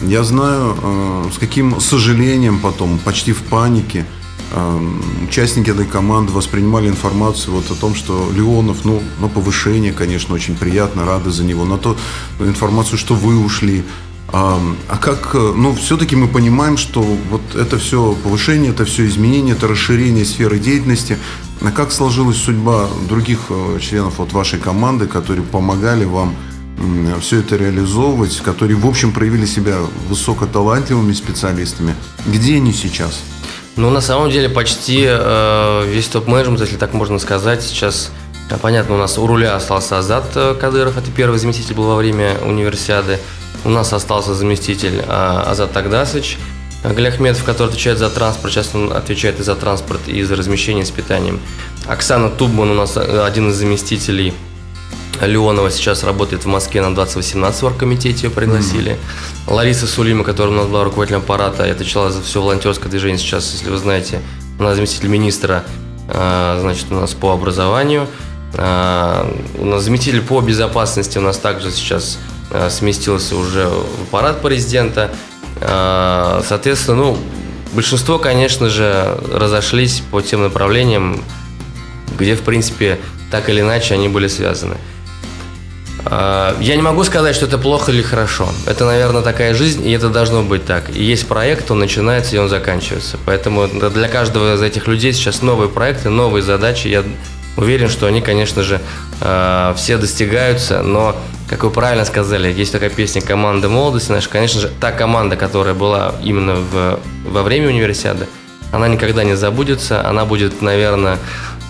Я 0.00 0.24
знаю, 0.24 0.76
э, 0.82 1.30
с 1.34 1.38
каким 1.38 1.80
сожалением 1.80 2.58
потом, 2.60 2.98
почти 2.98 3.32
в 3.32 3.42
панике, 3.42 4.04
э, 4.52 4.88
участники 5.26 5.70
этой 5.70 5.86
команды 5.86 6.32
воспринимали 6.32 6.88
информацию 6.88 7.54
вот 7.54 7.70
о 7.70 7.74
том, 7.74 7.94
что 7.94 8.30
Леонов, 8.34 8.84
ну, 8.84 9.02
на 9.20 9.28
повышение, 9.28 9.92
конечно, 9.92 10.34
очень 10.34 10.54
приятно, 10.54 11.06
рады 11.06 11.30
за 11.30 11.44
него, 11.44 11.64
на 11.64 11.78
то 11.78 11.96
информацию, 12.40 12.98
что 12.98 13.14
вы 13.14 13.42
ушли. 13.42 13.84
А, 14.28 14.60
а 14.88 14.98
как, 14.98 15.30
э, 15.34 15.52
ну, 15.56 15.74
все-таки 15.74 16.14
мы 16.14 16.28
понимаем, 16.28 16.76
что 16.76 17.00
вот 17.30 17.54
это 17.54 17.78
все 17.78 18.14
повышение, 18.22 18.72
это 18.72 18.84
все 18.84 19.06
изменение, 19.06 19.54
это 19.54 19.66
расширение 19.66 20.26
сферы 20.26 20.58
деятельности. 20.58 21.16
А 21.62 21.70
как 21.70 21.90
сложилась 21.90 22.36
судьба 22.36 22.86
других 23.08 23.50
членов 23.80 24.18
вот 24.18 24.34
вашей 24.34 24.58
команды, 24.58 25.06
которые 25.06 25.42
помогали 25.42 26.04
вам 26.04 26.34
все 27.20 27.40
это 27.40 27.56
реализовывать, 27.56 28.36
которые, 28.40 28.76
в 28.76 28.86
общем, 28.86 29.12
проявили 29.12 29.46
себя 29.46 29.78
высокоталантливыми 30.08 31.12
специалистами. 31.12 31.94
Где 32.26 32.56
они 32.56 32.72
сейчас? 32.72 33.20
Ну, 33.76 33.90
на 33.90 34.00
самом 34.00 34.30
деле, 34.30 34.48
почти 34.48 35.04
э, 35.06 35.84
весь 35.86 36.08
топ-менеджмент, 36.08 36.60
если 36.60 36.76
так 36.76 36.94
можно 36.94 37.18
сказать, 37.18 37.62
сейчас, 37.62 38.10
э, 38.50 38.56
понятно, 38.60 38.94
у 38.94 38.98
нас 38.98 39.18
у 39.18 39.26
руля 39.26 39.54
остался 39.54 39.98
Азат 39.98 40.30
э, 40.34 40.54
Кадыров, 40.58 40.96
это 40.96 41.10
первый 41.10 41.38
заместитель 41.38 41.74
был 41.74 41.84
во 41.84 41.96
время 41.96 42.38
универсиады. 42.38 43.18
У 43.64 43.68
нас 43.68 43.92
остался 43.92 44.34
заместитель 44.34 45.02
э, 45.06 45.42
Азат 45.46 45.72
Тагдасович, 45.72 46.38
Галихметов, 46.84 47.44
который 47.44 47.68
отвечает 47.68 47.98
за 47.98 48.08
транспорт, 48.08 48.54
сейчас 48.54 48.74
он 48.74 48.92
отвечает 48.92 49.40
и 49.40 49.42
за 49.42 49.56
транспорт, 49.56 50.08
и 50.08 50.22
за 50.22 50.36
размещение 50.36 50.84
с 50.84 50.90
питанием. 50.90 51.40
Оксана 51.86 52.30
Тубман 52.30 52.70
у 52.70 52.74
нас 52.74 52.96
один 52.96 53.50
из 53.50 53.56
заместителей– 53.56 54.32
Леонова 55.22 55.70
сейчас 55.70 56.04
работает 56.04 56.44
в 56.44 56.48
Москве 56.48 56.82
на 56.82 56.94
2018 56.94 57.62
в 57.62 57.66
оргкомитете, 57.66 58.26
ее 58.26 58.30
пригласили. 58.30 58.92
Mm-hmm. 59.46 59.54
Лариса 59.54 59.86
Сулима, 59.86 60.24
которая 60.24 60.54
у 60.54 60.56
нас 60.56 60.66
была 60.66 60.84
руководителем 60.84 61.20
аппарата, 61.20 61.64
это 61.64 61.76
отвечала 61.76 62.10
за 62.10 62.22
все 62.22 62.42
волонтерское 62.42 62.90
движение 62.90 63.18
сейчас, 63.18 63.52
если 63.52 63.70
вы 63.70 63.76
знаете. 63.78 64.20
Она 64.58 64.74
заместитель 64.74 65.08
министра, 65.08 65.64
а, 66.08 66.58
значит, 66.60 66.86
у 66.90 66.94
нас 66.94 67.14
по 67.14 67.32
образованию. 67.32 68.06
А, 68.54 69.30
у 69.58 69.64
нас 69.64 69.82
заместитель 69.82 70.22
по 70.22 70.40
безопасности 70.40 71.18
у 71.18 71.20
нас 71.20 71.38
также 71.38 71.70
сейчас 71.70 72.18
а, 72.50 72.70
сместился 72.70 73.36
уже 73.36 73.68
в 73.68 74.02
аппарат 74.02 74.42
президента. 74.42 75.10
Соответственно, 75.58 76.98
ну, 76.98 77.18
большинство, 77.72 78.18
конечно 78.18 78.68
же, 78.68 79.18
разошлись 79.32 80.02
по 80.10 80.20
тем 80.20 80.42
направлениям, 80.42 81.24
где, 82.18 82.34
в 82.34 82.42
принципе, 82.42 82.98
так 83.30 83.48
или 83.48 83.60
иначе 83.60 83.94
они 83.94 84.08
были 84.08 84.28
связаны. 84.28 84.76
А, 86.08 86.56
я 86.60 86.76
не 86.76 86.82
могу 86.82 87.02
сказать, 87.02 87.34
что 87.34 87.46
это 87.46 87.58
плохо 87.58 87.90
или 87.90 88.02
хорошо. 88.02 88.48
Это, 88.66 88.84
наверное, 88.84 89.22
такая 89.22 89.54
жизнь, 89.54 89.86
и 89.86 89.90
это 89.90 90.08
должно 90.08 90.42
быть 90.42 90.64
так. 90.64 90.94
И 90.94 91.02
есть 91.02 91.26
проект, 91.26 91.70
он 91.70 91.80
начинается 91.80 92.36
и 92.36 92.38
он 92.38 92.48
заканчивается. 92.48 93.18
Поэтому 93.24 93.66
для 93.66 94.08
каждого 94.08 94.54
из 94.54 94.62
этих 94.62 94.86
людей 94.86 95.12
сейчас 95.12 95.42
новые 95.42 95.68
проекты, 95.68 96.08
новые 96.08 96.42
задачи. 96.42 96.86
Я 96.86 97.02
уверен, 97.56 97.88
что 97.88 98.06
они, 98.06 98.20
конечно 98.20 98.62
же, 98.62 98.80
а, 99.20 99.74
все 99.74 99.98
достигаются, 99.98 100.82
но, 100.82 101.16
как 101.48 101.64
вы 101.64 101.70
правильно 101.70 102.04
сказали, 102.04 102.52
есть 102.52 102.70
такая 102.70 102.90
песня 102.90 103.20
«Команда 103.20 103.68
молодости». 103.68 104.12
Наша, 104.12 104.28
конечно 104.28 104.60
же, 104.60 104.70
та 104.80 104.92
команда, 104.92 105.34
которая 105.34 105.74
была 105.74 106.14
именно 106.22 106.54
в, 106.54 107.00
во 107.24 107.42
время 107.42 107.68
универсиады, 107.68 108.28
она 108.70 108.86
никогда 108.86 109.24
не 109.24 109.36
забудется. 109.36 110.06
Она 110.06 110.24
будет, 110.24 110.62
наверное, 110.62 111.18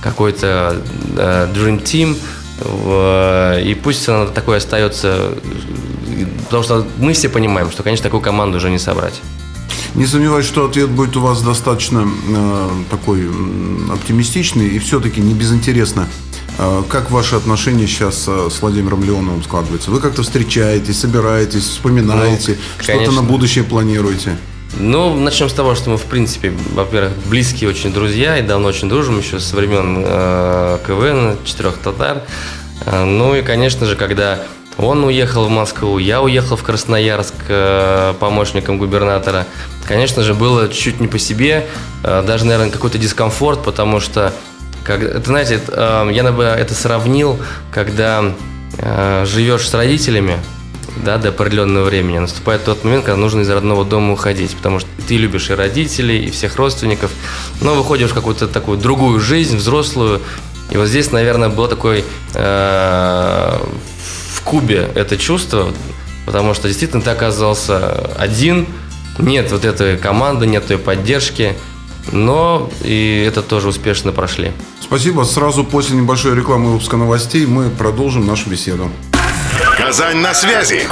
какой-то 0.03 0.77
э, 1.17 1.49
Dream 1.55 1.83
Team– 1.83 2.19
и 2.61 3.79
пусть 3.83 4.09
она 4.09 4.27
такой 4.27 4.57
остается, 4.59 5.35
потому 6.45 6.63
что 6.63 6.87
мы 6.99 7.13
все 7.13 7.29
понимаем, 7.29 7.71
что, 7.71 7.83
конечно, 7.83 8.05
такую 8.05 8.23
команду 8.23 8.59
уже 8.59 8.71
не 8.71 8.79
собрать. 8.79 9.21
Не 9.97 10.07
сомневаюсь, 10.07 10.45
что 10.45 10.67
ответ 10.67 10.91
будет 10.91 11.17
у 11.17 11.21
вас 11.21 11.41
достаточно 11.41 12.07
э, 12.29 12.71
такой 12.91 13.31
оптимистичный 13.91 14.69
и 14.69 14.79
все-таки 14.79 15.23
не 15.23 15.33
безинтересно. 15.33 16.07
Э, 16.59 16.83
как 16.87 17.11
ваши 17.11 17.35
отношения 17.35 17.87
сейчас 17.87 18.25
э, 18.29 18.49
с 18.51 18.61
Владимиром 18.61 19.03
Леоновым 19.03 19.43
складываются? 19.43 19.91
Вы 19.91 20.01
как-то 20.01 20.23
встречаетесь, 20.23 21.01
собираетесь, 21.01 21.63
вспоминаете, 21.63 22.59
ну, 22.77 22.83
что-то 22.83 23.13
на 23.13 23.23
будущее 23.23 23.65
планируете? 23.65 24.37
Ну, 24.75 25.15
начнем 25.15 25.49
с 25.49 25.53
того, 25.53 25.75
что 25.75 25.91
мы, 25.91 25.97
в 25.97 26.05
принципе, 26.05 26.53
во-первых, 26.75 27.13
близкие 27.27 27.71
очень 27.71 27.93
друзья 27.93 28.39
и 28.39 28.43
давно 28.43 28.69
очень 28.69 28.89
дружим, 28.89 29.19
еще 29.19 29.41
со 29.41 29.57
времен 29.57 30.03
э, 30.05 30.79
КВН, 30.87 31.39
четырех 31.45 31.79
татар. 31.79 32.23
Э, 32.85 33.05
ну 33.05 33.35
и, 33.35 33.43
конечно 33.43 33.87
же, 33.87 33.97
когда 33.97 34.41
он 34.77 35.05
уехал 35.05 35.47
в 35.47 35.51
Москву, 35.51 35.99
я 35.99 36.21
уехал 36.21 36.57
в 36.57 36.63
Красноярск 36.63 37.35
э, 37.49 38.15
помощником 38.21 38.77
губернатора, 38.77 39.47
конечно 39.87 40.23
же, 40.23 40.35
было 40.35 40.69
чуть 40.69 41.01
не 41.01 41.09
по 41.09 41.19
себе, 41.19 41.67
э, 42.03 42.23
даже, 42.27 42.45
наверное, 42.45 42.71
какой-то 42.71 42.99
дискомфорт, 42.99 43.63
потому 43.65 44.01
что, 44.01 44.33
как, 44.85 45.03
это, 45.03 45.25
знаете, 45.25 45.61
э, 45.69 46.11
я 46.13 46.31
бы 46.33 46.43
это 46.45 46.75
сравнил, 46.75 47.39
когда 47.71 48.33
э, 48.79 49.25
живешь 49.27 49.67
с 49.67 49.73
родителями, 49.73 50.39
да, 51.05 51.19
до 51.19 51.29
определенного 51.29 51.85
времени. 51.85 52.19
Наступает 52.19 52.65
тот 52.65 52.85
момент, 52.85 53.05
когда 53.05 53.17
нужно 53.17 53.41
из 53.41 53.51
родного 53.51 53.85
дома 53.85 54.13
уходить, 54.13 54.55
потому 54.57 54.81
что 54.81 54.89
ты 55.07 55.17
любишь 55.17 55.51
и 55.51 55.55
родителей, 55.55 56.25
и 56.25 56.31
всех 56.31 56.57
родственников, 56.57 57.11
но 57.61 57.75
выходишь 57.75 58.11
в 58.11 58.15
какую-то 58.15 58.49
такую 58.49 58.79
другую 58.79 59.21
жизнь, 59.21 59.57
взрослую. 59.57 60.21
И 60.71 60.77
вот 60.77 60.89
здесь, 60.89 61.13
наверное, 61.13 61.49
было 61.49 61.69
такое 61.69 62.03
э, 62.35 63.59
в 64.35 64.43
Кубе 64.43 64.91
это 64.95 65.17
чувство, 65.17 65.69
потому 66.25 66.55
что 66.55 66.69
действительно 66.69 67.03
ты 67.03 67.11
оказался 67.11 68.11
один, 68.17 68.67
нет 69.19 69.51
вот 69.53 69.65
этой 69.65 69.97
команды, 69.97 70.47
нет 70.47 70.67
той 70.67 70.79
поддержки, 70.79 71.55
но 72.13 72.71
и 72.83 73.25
это 73.27 73.43
тоже 73.43 73.69
успешно 73.69 74.13
прошли. 74.13 74.53
Спасибо. 74.81 75.25
Сразу 75.25 75.65
после 75.65 75.97
небольшой 75.97 76.37
рекламы 76.37 76.73
выпуска 76.73 76.97
новостей 76.97 77.47
мы 77.47 77.71
продолжим 77.71 78.27
нашу 78.27 78.51
беседу. 78.51 78.91
Казань 79.87 80.21
на 80.21 80.35
связи. 80.35 80.89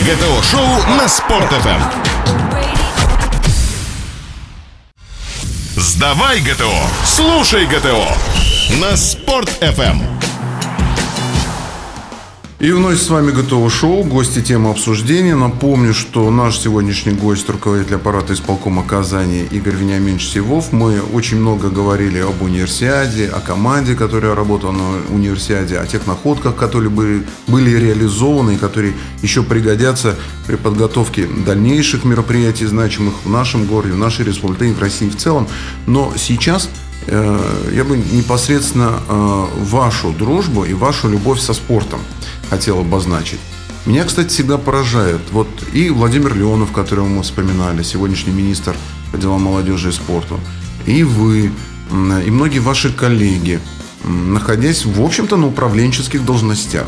ГТО-шоу 0.00 0.96
на 0.98 1.08
Спорт.ФМ. 1.08 1.80
Сдавай 5.76 6.40
ГТО, 6.40 6.72
слушай 7.04 7.64
ГТО 7.66 8.08
на 8.80 8.96
Спорт.ФМ. 8.96 10.13
И 12.60 12.70
вновь 12.70 13.00
с 13.00 13.10
вами 13.10 13.32
готово 13.32 13.68
шоу, 13.68 14.04
гости 14.04 14.40
темы 14.40 14.70
обсуждения. 14.70 15.34
Напомню, 15.34 15.92
что 15.92 16.30
наш 16.30 16.56
сегодняшний 16.56 17.12
гость, 17.12 17.48
руководитель 17.50 17.96
аппарата 17.96 18.32
исполкома 18.32 18.84
Казани 18.84 19.42
Игорь 19.50 19.74
Вениаминович 19.74 20.28
Сивов. 20.28 20.72
Мы 20.72 21.02
очень 21.02 21.38
много 21.40 21.68
говорили 21.68 22.20
об 22.20 22.40
универсиаде, 22.42 23.26
о 23.26 23.40
команде, 23.40 23.96
которая 23.96 24.36
работала 24.36 24.70
на 24.70 25.02
универсиаде, 25.12 25.78
о 25.78 25.86
тех 25.86 26.06
находках, 26.06 26.54
которые 26.54 26.90
были, 26.90 27.24
были 27.48 27.70
реализованы 27.70 28.54
и 28.54 28.56
которые 28.56 28.94
еще 29.20 29.42
пригодятся 29.42 30.14
при 30.46 30.54
подготовке 30.54 31.26
дальнейших 31.26 32.04
мероприятий, 32.04 32.66
значимых 32.66 33.14
в 33.24 33.30
нашем 33.30 33.66
городе, 33.66 33.94
в 33.94 33.98
нашей 33.98 34.24
республике, 34.24 34.72
в 34.72 34.80
России 34.80 35.08
в 35.08 35.16
целом. 35.16 35.48
Но 35.88 36.12
сейчас 36.16 36.70
я 37.06 37.84
бы 37.84 37.98
непосредственно 37.98 39.00
э, 39.08 39.46
вашу 39.58 40.12
дружбу 40.12 40.64
и 40.64 40.72
вашу 40.72 41.08
любовь 41.10 41.40
со 41.40 41.52
спортом 41.52 42.00
хотел 42.48 42.80
обозначить. 42.80 43.40
Меня, 43.86 44.04
кстати, 44.04 44.28
всегда 44.28 44.56
поражает. 44.56 45.20
Вот 45.30 45.48
и 45.74 45.90
Владимир 45.90 46.34
Леонов, 46.34 46.72
которого 46.72 47.06
мы 47.06 47.22
вспоминали, 47.22 47.82
сегодняшний 47.82 48.32
министр 48.32 48.74
по 49.12 49.18
делам 49.18 49.42
молодежи 49.42 49.90
и 49.90 49.92
спорту, 49.92 50.40
и 50.86 51.02
вы, 51.02 51.50
и 51.90 52.30
многие 52.30 52.60
ваши 52.60 52.90
коллеги, 52.90 53.60
находясь, 54.04 54.86
в 54.86 55.02
общем-то, 55.02 55.36
на 55.36 55.48
управленческих 55.48 56.24
должностях, 56.24 56.86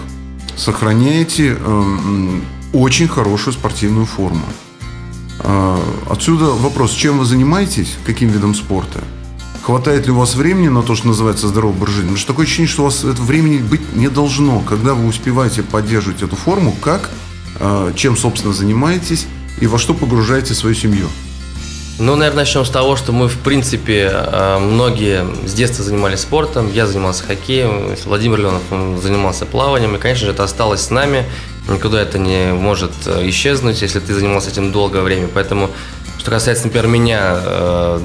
сохраняете 0.56 1.58
э, 1.58 2.40
очень 2.72 3.08
хорошую 3.08 3.52
спортивную 3.52 4.06
форму. 4.06 4.46
Э, 5.40 5.78
отсюда 6.08 6.46
вопрос, 6.46 6.92
чем 6.92 7.18
вы 7.18 7.26
занимаетесь, 7.26 7.94
каким 8.06 8.30
видом 8.30 8.54
спорта– 8.54 9.04
Хватает 9.66 10.06
ли 10.06 10.12
у 10.12 10.18
вас 10.20 10.36
времени 10.36 10.68
на 10.68 10.84
то, 10.84 10.94
что 10.94 11.08
называется 11.08 11.48
здоровый 11.48 11.76
образ 11.76 11.94
жизни? 11.94 12.02
Потому 12.02 12.18
что 12.18 12.28
такое 12.28 12.46
ощущение, 12.46 12.68
что 12.68 12.82
у 12.82 12.84
вас 12.84 13.02
этого 13.02 13.24
времени 13.24 13.58
быть 13.58 13.96
не 13.96 14.06
должно. 14.06 14.60
Когда 14.60 14.94
вы 14.94 15.08
успеваете 15.08 15.64
поддерживать 15.64 16.22
эту 16.22 16.36
форму, 16.36 16.72
как, 16.80 17.10
э, 17.58 17.92
чем, 17.96 18.16
собственно, 18.16 18.54
занимаетесь 18.54 19.26
и 19.60 19.66
во 19.66 19.78
что 19.78 19.92
погружаете 19.92 20.54
свою 20.54 20.76
семью? 20.76 21.08
Ну, 21.98 22.14
наверное, 22.14 22.44
начнем 22.44 22.64
с 22.64 22.70
того, 22.70 22.94
что 22.94 23.10
мы, 23.10 23.26
в 23.26 23.38
принципе, 23.38 24.08
э, 24.08 24.58
многие 24.60 25.26
с 25.44 25.52
детства 25.52 25.82
занимались 25.82 26.20
спортом. 26.20 26.72
Я 26.72 26.86
занимался 26.86 27.24
хоккеем, 27.24 27.92
Владимир 28.04 28.38
Леонов 28.38 29.02
занимался 29.02 29.46
плаванием. 29.46 29.96
И, 29.96 29.98
конечно 29.98 30.26
же, 30.26 30.32
это 30.32 30.44
осталось 30.44 30.82
с 30.82 30.90
нами. 30.90 31.24
Никуда 31.68 32.00
это 32.00 32.20
не 32.20 32.52
может 32.52 32.92
э, 33.06 33.28
исчезнуть, 33.30 33.82
если 33.82 33.98
ты 33.98 34.14
занимался 34.14 34.50
этим 34.50 34.70
долгое 34.70 35.02
время. 35.02 35.26
Поэтому, 35.26 35.72
что 36.20 36.30
касается, 36.30 36.66
например, 36.66 36.86
меня, 36.86 37.40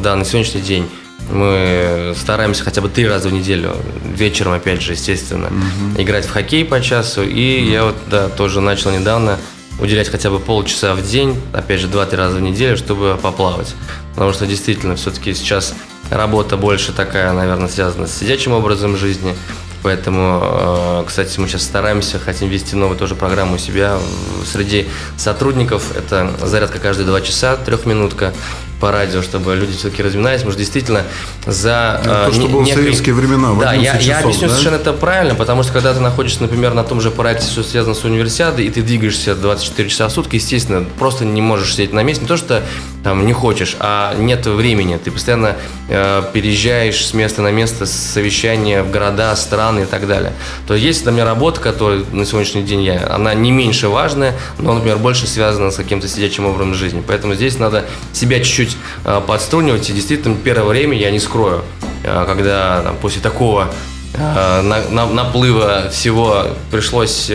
да, 0.01 0.15
на 0.15 0.25
сегодняшний 0.25 0.61
день 0.61 0.89
мы 1.29 2.13
стараемся 2.17 2.63
хотя 2.63 2.81
бы 2.81 2.89
три 2.89 3.07
раза 3.07 3.29
в 3.29 3.33
неделю, 3.33 3.75
вечером, 4.03 4.53
опять 4.53 4.81
же, 4.81 4.93
естественно, 4.93 5.47
угу. 5.47 6.01
играть 6.01 6.25
в 6.25 6.31
хоккей 6.31 6.65
по 6.65 6.81
часу. 6.81 7.23
И 7.23 7.61
угу. 7.61 7.69
я 7.71 7.83
вот, 7.85 7.95
да, 8.09 8.29
тоже 8.29 8.61
начал 8.61 8.91
недавно 8.91 9.37
уделять 9.79 10.09
хотя 10.09 10.29
бы 10.29 10.39
полчаса 10.39 10.93
в 10.93 11.01
день, 11.01 11.39
опять 11.53 11.79
же, 11.79 11.87
два-три 11.87 12.17
раза 12.17 12.37
в 12.37 12.41
неделю, 12.41 12.77
чтобы 12.77 13.17
поплавать. 13.21 13.73
Потому 14.13 14.33
что 14.33 14.45
действительно, 14.45 14.95
все-таки 14.95 15.33
сейчас 15.33 15.73
работа 16.09 16.57
больше 16.57 16.91
такая, 16.91 17.33
наверное, 17.33 17.67
связана 17.67 18.07
с 18.07 18.17
сидячим 18.17 18.51
образом 18.51 18.97
жизни. 18.97 19.35
Поэтому, 19.83 20.39
э, 20.43 21.03
кстати, 21.07 21.39
мы 21.39 21.47
сейчас 21.47 21.63
стараемся, 21.63 22.19
хотим 22.19 22.49
ввести 22.49 22.75
новую 22.75 22.97
тоже 22.97 23.15
программу 23.15 23.55
у 23.55 23.57
себя 23.57 23.97
среди 24.45 24.87
сотрудников. 25.17 25.95
Это 25.97 26.31
зарядка 26.43 26.77
каждые 26.77 27.07
два 27.07 27.21
часа, 27.21 27.55
трехминутка 27.55 28.33
по 28.81 28.91
радио, 28.91 29.21
чтобы 29.21 29.55
люди 29.55 29.77
все-таки 29.77 30.01
разминались, 30.01 30.41
что 30.41 30.51
действительно 30.53 31.03
за... 31.45 32.01
Это 32.03 32.25
то, 32.25 32.33
что 32.33 32.47
было 32.47 32.63
некой... 32.63 32.81
в 32.81 32.83
советские 32.83 33.15
времена, 33.15 33.53
Да, 33.59 33.73
я, 33.73 33.93
часов, 33.93 34.07
я 34.07 34.19
объясню 34.19 34.47
да? 34.47 34.49
совершенно 34.49 34.75
это 34.75 34.93
правильно, 34.93 35.35
потому 35.35 35.63
что 35.63 35.71
когда 35.71 35.93
ты 35.93 35.99
находишься, 35.99 36.41
например, 36.41 36.73
на 36.73 36.83
том 36.83 36.99
же 36.99 37.11
проекте, 37.11 37.45
что 37.45 37.63
связано 37.63 37.93
с 37.93 38.03
универсиадой, 38.03 38.65
и 38.65 38.69
ты 38.71 38.81
двигаешься 38.81 39.35
24 39.35 39.87
часа 39.87 40.07
в 40.07 40.11
сутки, 40.11 40.35
естественно, 40.35 40.83
просто 40.97 41.23
не 41.23 41.41
можешь 41.41 41.73
сидеть 41.73 41.93
на 41.93 42.01
месте. 42.01 42.23
Не 42.23 42.27
то, 42.27 42.37
что 42.37 42.63
там 43.03 43.25
не 43.25 43.33
хочешь, 43.33 43.75
а 43.79 44.15
нет 44.15 44.45
времени. 44.47 44.97
Ты 44.97 45.11
постоянно 45.11 45.55
э, 45.87 46.23
переезжаешь 46.33 47.05
с 47.05 47.13
места 47.13 47.41
на 47.41 47.51
место, 47.51 47.85
с 47.85 47.91
совещания 47.91 48.83
в 48.83 48.91
города, 48.91 49.35
страны 49.35 49.81
и 49.81 49.85
так 49.85 50.07
далее. 50.07 50.33
То 50.67 50.75
есть, 50.75 51.05
например, 51.05 51.27
работа, 51.27 51.61
которая 51.61 52.03
на 52.11 52.25
сегодняшний 52.25 52.63
день 52.63 52.81
я, 52.81 53.07
она 53.11 53.33
не 53.33 53.51
меньше 53.51 53.89
важная, 53.89 54.35
но, 54.57 54.73
например, 54.73 54.97
больше 54.97 55.27
связана 55.27 55.71
с 55.71 55.75
каким-то 55.75 56.07
сидячим 56.07 56.45
образом 56.45 56.73
жизни. 56.73 57.03
Поэтому 57.05 57.35
здесь 57.35 57.59
надо 57.59 57.85
себя 58.13 58.39
чуть-чуть 58.39 58.70
чуть 58.71 58.77
э, 59.05 59.21
подструнивать. 59.25 59.89
И 59.89 59.93
действительно, 59.93 60.35
первое 60.35 60.69
время 60.69 60.97
я 60.97 61.11
не 61.11 61.19
скрою, 61.19 61.63
э, 62.03 62.25
когда 62.25 62.81
там, 62.81 62.97
после 62.97 63.21
такого 63.21 63.71
э, 64.13 64.61
на, 64.61 64.89
на, 64.89 65.05
наплыва 65.07 65.89
всего 65.91 66.47
пришлось 66.71 67.31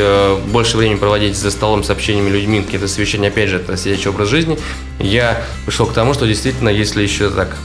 больше 0.46 0.77
времени 0.77 0.99
проводить 0.99 1.37
за 1.37 1.51
столом 1.51 1.85
с 1.85 1.90
общениями 1.90 2.31
людьми, 2.31 2.62
какие-то 2.62 2.88
совещания, 2.88 3.29
опять 3.29 3.51
же, 3.51 3.57
это 3.57 3.77
сидячий 3.77 4.11
образ 4.11 4.29
жизни, 4.29 4.59
я 4.99 5.42
пришел 5.64 5.87
к 5.87 5.92
тому, 5.92 6.14
что 6.14 6.27
действительно, 6.27 6.68
если 6.68 7.03
еще 7.03 7.31
так 7.31 7.57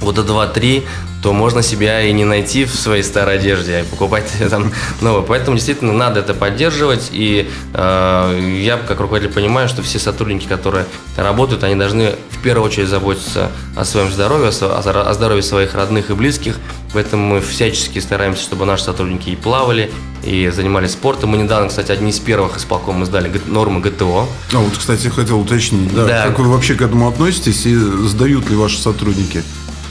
года 0.00 0.22
два-три, 0.22 0.84
то 1.22 1.32
можно 1.32 1.62
себя 1.62 2.00
и 2.02 2.12
не 2.12 2.24
найти 2.24 2.64
в 2.64 2.74
своей 2.74 3.02
старой 3.02 3.36
одежде, 3.36 3.78
а 3.78 3.84
покупать 3.84 4.32
там 4.50 4.72
новую. 5.00 5.22
Поэтому 5.24 5.56
действительно 5.56 5.92
надо 5.92 6.20
это 6.20 6.34
поддерживать. 6.34 7.10
И 7.12 7.48
э, 7.74 8.58
я, 8.62 8.78
как 8.78 9.00
руководитель, 9.00 9.32
понимаю, 9.32 9.68
что 9.68 9.82
все 9.82 9.98
сотрудники, 9.98 10.46
которые 10.46 10.86
работают, 11.16 11.62
они 11.64 11.74
должны 11.74 12.14
в 12.30 12.42
первую 12.42 12.66
очередь 12.66 12.88
заботиться 12.88 13.50
о 13.76 13.84
своем 13.84 14.10
здоровье, 14.10 14.48
о 14.48 15.12
здоровье 15.14 15.42
своих 15.42 15.74
родных 15.74 16.10
и 16.10 16.14
близких. 16.14 16.56
Поэтому 16.94 17.34
мы 17.34 17.40
всячески 17.40 17.98
стараемся, 17.98 18.42
чтобы 18.42 18.64
наши 18.64 18.84
сотрудники 18.84 19.30
и 19.30 19.36
плавали, 19.36 19.90
и 20.24 20.50
занимались 20.54 20.92
спортом. 20.92 21.30
Мы 21.30 21.38
недавно, 21.38 21.68
кстати, 21.68 21.92
одни 21.92 22.10
из 22.10 22.18
первых 22.18 22.56
исполком 22.56 22.96
мы 22.96 23.06
сдали 23.06 23.30
нормы 23.46 23.80
ГТО. 23.80 24.26
А 24.52 24.58
вот, 24.58 24.76
кстати, 24.76 25.08
хотел 25.08 25.40
уточнить, 25.40 25.94
да, 25.94 26.04
да. 26.06 26.26
как 26.26 26.38
вы 26.38 26.48
вообще 26.48 26.74
к 26.74 26.82
этому 26.82 27.08
относитесь 27.08 27.66
и 27.66 27.74
сдают 27.74 28.48
ли 28.50 28.56
ваши 28.56 28.78
сотрудники? 28.78 29.42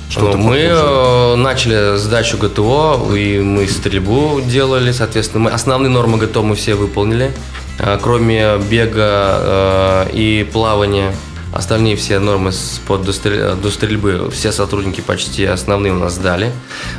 Что 0.09 0.21
мы 0.21 0.33
похожее? 0.33 0.69
Э, 0.71 1.35
начали 1.35 1.97
сдачу 1.97 2.37
ГТО, 2.37 3.15
и 3.15 3.39
мы 3.39 3.67
стрельбу 3.67 4.41
делали, 4.41 4.91
соответственно, 4.91 5.43
мы 5.43 5.51
основные 5.51 5.91
нормы 5.91 6.17
ГТО 6.17 6.41
мы 6.41 6.55
все 6.55 6.73
выполнили, 6.73 7.31
э, 7.77 7.99
кроме 8.01 8.57
бега 8.57 10.07
э, 10.07 10.09
и 10.13 10.49
плавания. 10.51 11.13
Остальные 11.51 11.95
все 11.95 12.19
нормы 12.19 12.51
под 12.85 13.05
до 13.05 13.11
стрельбы, 13.71 14.29
все 14.29 14.51
сотрудники 14.51 15.01
почти 15.01 15.45
основные 15.45 15.91
у 15.91 15.95
нас 15.95 16.13
сдали. 16.13 16.51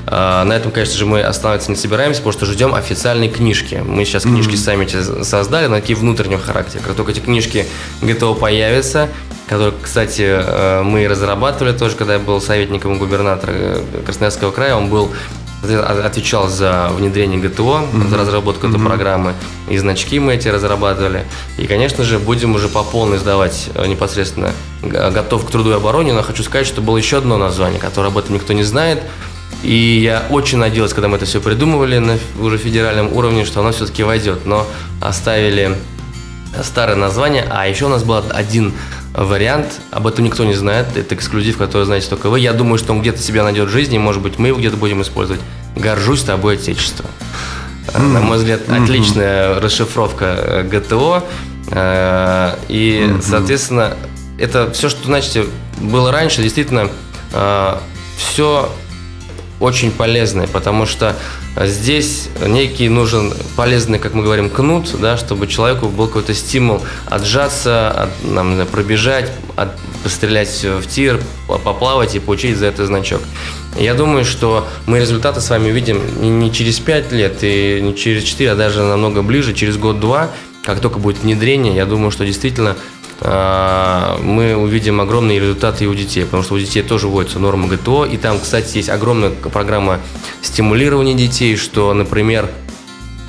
На 0.07 0.51
этом, 0.51 0.73
конечно 0.73 0.99
же, 0.99 1.07
мы 1.07 1.23
останавливаться 1.23 1.71
не 1.71 1.77
собираемся, 1.77 2.21
потому 2.21 2.33
что 2.33 2.47
ждем 2.47 2.75
официальной 2.75 3.29
книжки. 3.29 3.81
Мы 3.87 4.05
сейчас 4.05 4.25
книжки 4.25 4.55
mm-hmm. 4.55 5.15
сами 5.15 5.23
создали, 5.23 5.69
на 5.69 5.77
такие 5.77 5.97
внутреннего 5.97 6.41
характера. 6.41 6.83
Как 6.85 6.97
только 6.97 7.13
эти 7.13 7.21
книжки 7.21 7.65
ГТО 8.03 8.35
появятся, 8.35 9.09
который, 9.51 9.75
кстати, 9.83 10.23
э, 10.25 10.83
мы 10.85 11.09
разрабатывали 11.09 11.77
тоже, 11.77 11.97
когда 11.97 12.15
я 12.15 12.19
был 12.21 12.41
советником 12.41 12.99
губернатора 12.99 13.51
э, 13.53 13.83
Красноярского 14.07 14.53
края. 14.53 14.77
Он 14.77 14.89
был 14.89 15.11
отвечал 15.65 16.49
за 16.49 16.89
внедрение 16.93 17.39
ГТО, 17.41 17.81
mm-hmm. 17.83 18.09
за 18.09 18.17
разработку 18.17 18.67
mm-hmm. 18.67 18.77
этой 18.77 18.87
программы, 18.87 19.35
и 19.69 19.77
значки 19.77 20.21
мы 20.21 20.35
эти 20.37 20.47
разрабатывали. 20.47 21.25
И, 21.59 21.67
конечно 21.67 22.05
же, 22.05 22.21
будем 22.21 22.55
уже 22.55 22.69
по 22.69 22.85
полной 22.85 23.19
сдавать 23.19 23.71
э, 23.75 23.87
непосредственно 23.89 24.53
готов 24.83 25.45
к 25.45 25.51
труду 25.51 25.73
и 25.73 25.75
обороне, 25.75 26.13
но 26.13 26.23
хочу 26.23 26.45
сказать, 26.45 26.69
что 26.69 26.81
было 26.81 26.97
еще 26.97 27.19
одно 27.19 27.37
название, 27.37 27.81
которое 27.81 28.09
об 28.09 28.19
этом 28.19 28.37
никто 28.37 28.53
не 28.53 28.63
знает. 28.63 29.03
И 29.65 29.75
я 29.75 30.23
очень 30.31 30.59
надеялся, 30.59 30.95
когда 30.95 31.09
мы 31.09 31.17
это 31.17 31.27
все 31.27 31.41
придумывали 31.41 31.99
на 31.99 32.19
уже 32.41 32.57
федеральном 32.57 33.13
уровне, 33.13 33.45
что 33.45 33.61
оно 33.61 33.73
все-таки 33.73 34.05
войдет. 34.05 34.47
Но 34.47 34.65
оставили 35.03 35.77
старое 36.63 36.97
название, 36.97 37.47
а 37.51 37.67
еще 37.67 37.87
у 37.87 37.89
нас 37.89 38.03
был 38.03 38.23
один 38.31 38.73
вариант. 39.15 39.81
Об 39.91 40.07
этом 40.07 40.25
никто 40.25 40.45
не 40.45 40.55
знает. 40.55 40.97
Это 40.97 41.15
эксклюзив, 41.15 41.57
который 41.57 41.85
знаете 41.85 42.09
только 42.09 42.29
вы. 42.29 42.41
Я 42.41 42.53
думаю, 42.53 42.79
что 42.79 42.93
он 42.93 43.01
где-то 43.01 43.19
себя 43.23 43.45
найдет 43.45 43.69
в 43.69 43.73
жизни, 43.73 43.99
может 43.99 44.23
быть, 44.23 44.39
мы 44.39 44.49
его 44.49 44.59
где-то 44.59 44.77
будем 44.77 45.03
использовать. 45.03 45.41
Горжусь 45.77 46.23
тобой, 46.23 46.55
Отечество. 46.55 47.07
Mm-hmm. 47.87 48.13
На 48.13 48.21
мой 48.21 48.39
взгляд, 48.39 48.63
mm-hmm. 48.67 48.83
отличная 48.83 49.61
расшифровка 49.61 50.25
э, 50.25 50.63
ГТО. 50.65 51.25
Э, 51.71 52.55
и, 52.69 53.05
mm-hmm. 53.05 53.23
соответственно, 53.23 53.97
это 54.39 54.71
все, 54.73 54.89
что, 54.89 55.05
значит, 55.05 55.47
было 55.79 56.13
раньше, 56.13 56.43
действительно, 56.43 56.89
все 58.17 58.71
очень 59.61 59.91
полезное, 59.93 60.47
потому 60.47 60.87
что 60.87 61.15
здесь 61.57 62.29
некий 62.47 62.89
нужен 62.89 63.33
полезный, 63.57 63.99
как 63.99 64.15
мы 64.15 64.23
говорим, 64.23 64.51
кнут, 64.51 64.95
да, 65.01 65.17
чтобы 65.17 65.47
человеку 65.47 65.89
был 65.89 66.07
какой-то 66.07 66.35
стимул 66.35 66.81
отжаться, 67.07 67.91
от, 67.91 68.11
нам, 68.25 68.67
пробежать, 68.67 69.31
от, 69.57 69.71
пострелять 70.03 70.65
в 70.65 70.87
тир, 70.87 71.21
поплавать 71.47 72.15
и 72.15 72.19
получить 72.19 72.57
за 72.57 72.67
это 72.67 72.87
значок. 72.87 73.21
Я 73.79 73.95
думаю, 73.95 74.25
что 74.25 74.67
мы 74.87 74.99
результаты 74.99 75.41
с 75.41 75.51
вами 75.51 75.71
увидим 75.71 76.01
не 76.39 76.53
через 76.53 76.79
5 76.81 77.13
лет 77.13 77.39
и 77.43 77.81
не 77.83 77.95
через 77.95 78.25
4, 78.25 78.53
а 78.53 78.55
даже 78.57 78.83
намного 78.83 79.23
ближе, 79.23 79.55
через 79.55 79.77
год-два, 79.77 80.31
как 80.65 80.81
только 80.81 80.99
будет 80.99 81.23
внедрение, 81.23 81.75
я 81.75 81.87
думаю, 81.87 82.11
что 82.11 82.25
действительно 82.25 82.71
а, 82.71 82.77
мы 83.23 84.57
увидим 84.57 85.01
огромные 85.01 85.39
результаты 85.39 85.85
и 85.85 85.87
у 85.87 85.95
детей, 85.95 86.25
потому 86.25 86.43
что 86.43 86.55
у 86.55 86.59
детей 86.59 86.83
тоже 86.83 87.07
вводятся 87.07 87.39
нормы 87.39 87.69
ГТО, 87.69 88.07
и 88.07 88.17
там, 88.17 88.41
кстати, 88.41 88.79
есть 88.79 88.89
огромная 88.89 89.31
программа 89.31 90.01
стимулирования 90.41 91.15
детей, 91.15 91.57
что, 91.57 91.93
например, 91.93 92.49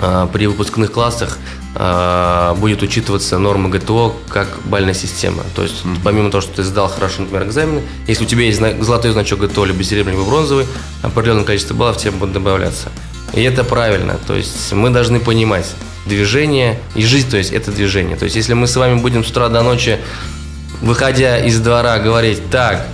а, 0.01 0.25
при 0.25 0.47
выпускных 0.47 0.91
классах 0.91 1.37
э, 1.75 2.55
будет 2.57 2.81
учитываться 2.81 3.37
норма 3.37 3.69
ГТО 3.69 4.15
как 4.29 4.47
бальная 4.65 4.95
система. 4.95 5.43
То 5.55 5.61
есть, 5.61 5.85
mm-hmm. 5.85 5.97
помимо 6.03 6.31
того, 6.31 6.41
что 6.41 6.55
ты 6.55 6.63
сдал 6.63 6.89
хорошо, 6.89 7.21
например, 7.21 7.47
экзамены, 7.47 7.81
если 8.07 8.25
у 8.25 8.27
тебя 8.27 8.43
есть 8.43 8.59
золотой 8.83 9.11
значок 9.11 9.41
ГТО, 9.41 9.65
либо 9.65 9.83
серебряный, 9.83 10.17
либо 10.17 10.27
бронзовый, 10.27 10.65
определенное 11.03 11.43
количество 11.43 11.75
баллов 11.75 11.97
тебе 11.97 12.11
будет 12.11 12.33
добавляться. 12.33 12.89
И 13.33 13.43
это 13.43 13.63
правильно. 13.63 14.19
То 14.25 14.35
есть 14.35 14.73
мы 14.73 14.89
должны 14.89 15.19
понимать 15.19 15.67
движение 16.05 16.79
и 16.95 17.03
жизнь, 17.03 17.29
то 17.29 17.37
есть 17.37 17.51
это 17.51 17.71
движение. 17.71 18.17
То 18.17 18.25
есть 18.25 18.35
если 18.35 18.53
мы 18.53 18.67
с 18.67 18.75
вами 18.75 18.99
будем 18.99 19.23
с 19.23 19.29
утра 19.29 19.49
до 19.49 19.61
ночи, 19.61 19.99
выходя 20.81 21.37
из 21.37 21.59
двора, 21.59 21.99
говорить, 21.99 22.49
так, 22.49 22.87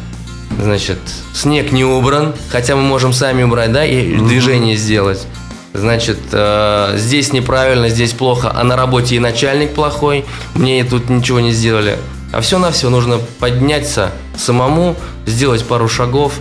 значит, 0.62 0.99
снег 1.34 1.72
не 1.72 1.86
убран, 1.86 2.34
хотя 2.49 2.76
мы 2.76 2.82
можем 2.82 3.14
сами 3.14 3.43
убрать, 3.43 3.72
да, 3.72 3.86
и 3.86 3.95
mm-hmm. 3.95 4.28
движение 4.28 4.76
сделать. 4.76 5.26
Значит, 5.74 6.18
э, 6.32 6.95
здесь 6.97 7.34
неправильно, 7.34 7.89
здесь 7.89 8.14
плохо, 8.14 8.51
а 8.53 8.64
на 8.64 8.76
работе 8.76 9.16
и 9.16 9.20
начальник 9.20 9.74
плохой, 9.74 10.26
мне 10.55 10.84
тут 10.84 11.10
ничего 11.10 11.39
не 11.39 11.51
сделали. 11.51 11.97
А 12.34 12.41
все 12.41 12.60
на 12.60 12.72
все 12.72 12.89
нужно 12.89 13.20
подняться 13.39 14.12
самому, 14.38 14.95
сделать 15.26 15.64
пару 15.64 15.88
шагов, 15.88 16.34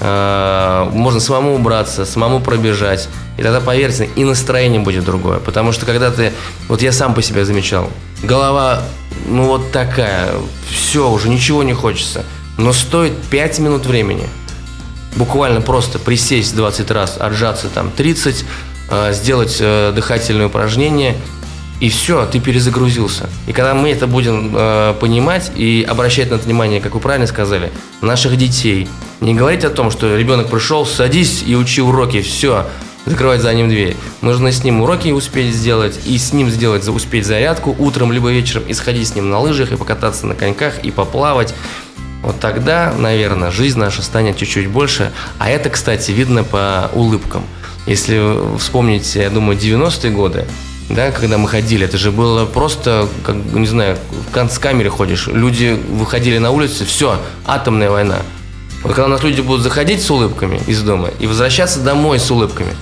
можно 0.00 1.20
самому 1.20 1.54
убраться, 1.54 2.04
самому 2.04 2.40
пробежать. 2.40 3.08
И 3.38 3.42
тогда, 3.42 3.60
поверьте, 3.60 4.08
и 4.16 4.24
настроение 4.24 4.80
будет 4.80 5.04
другое. 5.04 5.38
Потому 5.38 5.72
что 5.72 5.86
когда 5.86 6.10
ты, 6.10 6.32
вот 6.68 6.82
я 6.82 6.92
сам 6.92 7.14
по 7.14 7.22
себе 7.22 7.44
замечал, 7.44 7.90
голова, 8.22 8.82
ну 9.26 9.46
вот 9.46 9.72
такая, 9.72 10.32
все, 10.70 11.10
уже 11.10 11.28
ничего 11.28 11.62
не 11.62 11.72
хочется. 11.72 12.24
Но 12.58 12.72
стоит 12.72 13.16
5 13.30 13.58
минут 13.60 13.86
времени. 13.86 14.26
Буквально 15.16 15.60
просто 15.60 15.98
присесть 15.98 16.54
20 16.56 16.90
раз, 16.90 17.16
отжаться 17.18 17.68
там 17.68 17.90
30, 17.90 18.44
э, 18.90 19.12
сделать 19.12 19.56
э, 19.60 19.92
дыхательные 19.94 20.46
упражнения, 20.48 21.16
и 21.80 21.88
все, 21.88 22.26
ты 22.26 22.40
перезагрузился. 22.40 23.28
И 23.46 23.52
когда 23.52 23.74
мы 23.74 23.90
это 23.90 24.06
будем 24.06 24.52
э, 24.54 24.94
понимать 24.98 25.52
и 25.54 25.86
обращать 25.88 26.30
на 26.30 26.36
это 26.36 26.44
внимание, 26.44 26.80
как 26.80 26.94
вы 26.94 27.00
правильно 27.00 27.26
сказали, 27.26 27.70
наших 28.00 28.36
детей, 28.36 28.88
не 29.20 29.34
говорить 29.34 29.64
о 29.64 29.70
том, 29.70 29.90
что 29.90 30.16
ребенок 30.16 30.48
пришел, 30.48 30.86
садись 30.86 31.44
и 31.46 31.54
учи 31.54 31.82
уроки, 31.82 32.22
все, 32.22 32.66
закрывать 33.04 33.42
за 33.42 33.52
ним 33.52 33.68
дверь. 33.68 33.96
Нужно 34.22 34.52
с 34.52 34.64
ним 34.64 34.80
уроки 34.80 35.08
успеть 35.08 35.54
сделать, 35.54 35.98
и 36.06 36.16
с 36.16 36.32
ним 36.32 36.48
сделать, 36.48 36.88
успеть 36.88 37.26
зарядку 37.26 37.74
утром 37.78 38.10
либо 38.10 38.30
вечером, 38.30 38.64
и 38.66 38.72
сходить 38.72 39.08
с 39.08 39.14
ним 39.14 39.28
на 39.28 39.38
лыжах, 39.38 39.72
и 39.72 39.76
покататься 39.76 40.26
на 40.26 40.34
коньках, 40.34 40.82
и 40.82 40.90
поплавать. 40.90 41.54
Вот 42.22 42.40
тогда, 42.40 42.92
наверное, 42.96 43.50
жизнь 43.50 43.78
наша 43.78 44.02
станет 44.02 44.36
чуть-чуть 44.38 44.68
больше. 44.68 45.12
А 45.38 45.48
это, 45.50 45.68
кстати, 45.70 46.10
видно 46.10 46.42
по 46.42 46.90
улыбкам. 46.94 47.44
Если 47.86 48.58
вспомнить, 48.58 49.14
я 49.14 49.30
думаю, 49.30 49.56
90-е 49.56 50.10
годы, 50.10 50.46
да, 50.88 51.10
когда 51.10 51.36
мы 51.36 51.48
ходили, 51.48 51.84
это 51.84 51.98
же 51.98 52.12
было 52.12 52.44
просто, 52.44 53.08
как, 53.24 53.36
не 53.36 53.66
знаю, 53.66 53.98
в 54.28 54.32
канцкамере 54.32 54.88
ходишь, 54.88 55.26
люди 55.26 55.78
выходили 55.90 56.38
на 56.38 56.50
улицу, 56.50 56.84
все, 56.84 57.20
атомная 57.44 57.90
война. 57.90 58.18
Вот 58.82 58.94
когда 58.94 59.06
у 59.06 59.10
нас 59.10 59.22
люди 59.24 59.40
будут 59.40 59.62
заходить 59.62 60.02
с 60.02 60.10
улыбками 60.10 60.60
из 60.66 60.82
дома 60.82 61.10
и 61.18 61.26
возвращаться 61.26 61.80
домой 61.80 62.20
с 62.20 62.30
улыбками, 62.30 62.74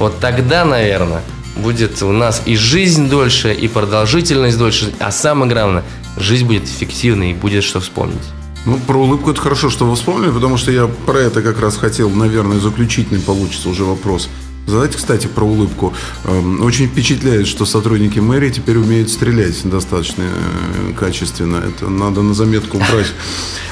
вот 0.00 0.18
тогда, 0.18 0.64
наверное, 0.64 1.22
будет 1.56 2.02
у 2.02 2.10
нас 2.10 2.42
и 2.46 2.56
жизнь 2.56 3.08
дольше, 3.08 3.52
и 3.52 3.68
продолжительность 3.68 4.58
дольше, 4.58 4.92
а 4.98 5.12
самое 5.12 5.52
главное, 5.52 5.84
жизнь 6.16 6.46
будет 6.46 6.64
эффективной 6.64 7.30
и 7.30 7.34
будет 7.34 7.62
что 7.62 7.80
вспомнить. 7.80 8.22
Ну, 8.64 8.78
про 8.78 8.96
улыбку 8.96 9.30
это 9.30 9.40
хорошо, 9.40 9.70
что 9.70 9.84
вы 9.86 9.96
вспомнили, 9.96 10.30
потому 10.30 10.56
что 10.56 10.70
я 10.70 10.86
про 10.86 11.18
это 11.18 11.42
как 11.42 11.60
раз 11.60 11.76
хотел, 11.76 12.10
наверное, 12.10 12.58
заключительный 12.58 13.20
получится 13.20 13.68
уже 13.68 13.84
вопрос. 13.84 14.28
Задайте, 14.66 14.96
кстати, 14.96 15.26
про 15.26 15.44
улыбку. 15.44 15.92
Эм, 16.24 16.62
очень 16.64 16.86
впечатляет, 16.88 17.46
что 17.48 17.66
сотрудники 17.66 18.20
мэрии 18.20 18.50
теперь 18.50 18.78
умеют 18.78 19.10
стрелять 19.10 19.68
достаточно 19.68 20.22
э, 20.22 20.92
качественно. 20.98 21.56
Это 21.56 21.88
надо 21.88 22.22
на 22.22 22.34
заметку 22.34 22.78
брать. 22.78 23.12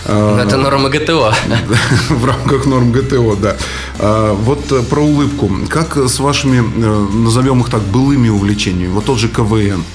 А, 0.07 0.43
это 0.43 0.57
норма 0.57 0.89
ГТО. 0.89 1.35
В 2.09 2.25
рамках 2.25 2.65
норм 2.65 2.91
ГТО, 2.91 3.37
да. 3.37 3.57
А, 3.99 4.33
вот 4.33 4.73
э, 4.73 4.83
про 4.83 5.03
улыбку. 5.03 5.51
Как 5.69 5.99
с 5.99 6.19
вашими, 6.19 6.59
э, 6.59 7.09
назовем 7.13 7.61
их 7.61 7.69
так, 7.69 7.83
былыми 7.83 8.31
увлечениями? 8.31 8.91
Вот 8.91 9.05
тот 9.05 9.19
же 9.19 9.29
КВН– 9.29 9.85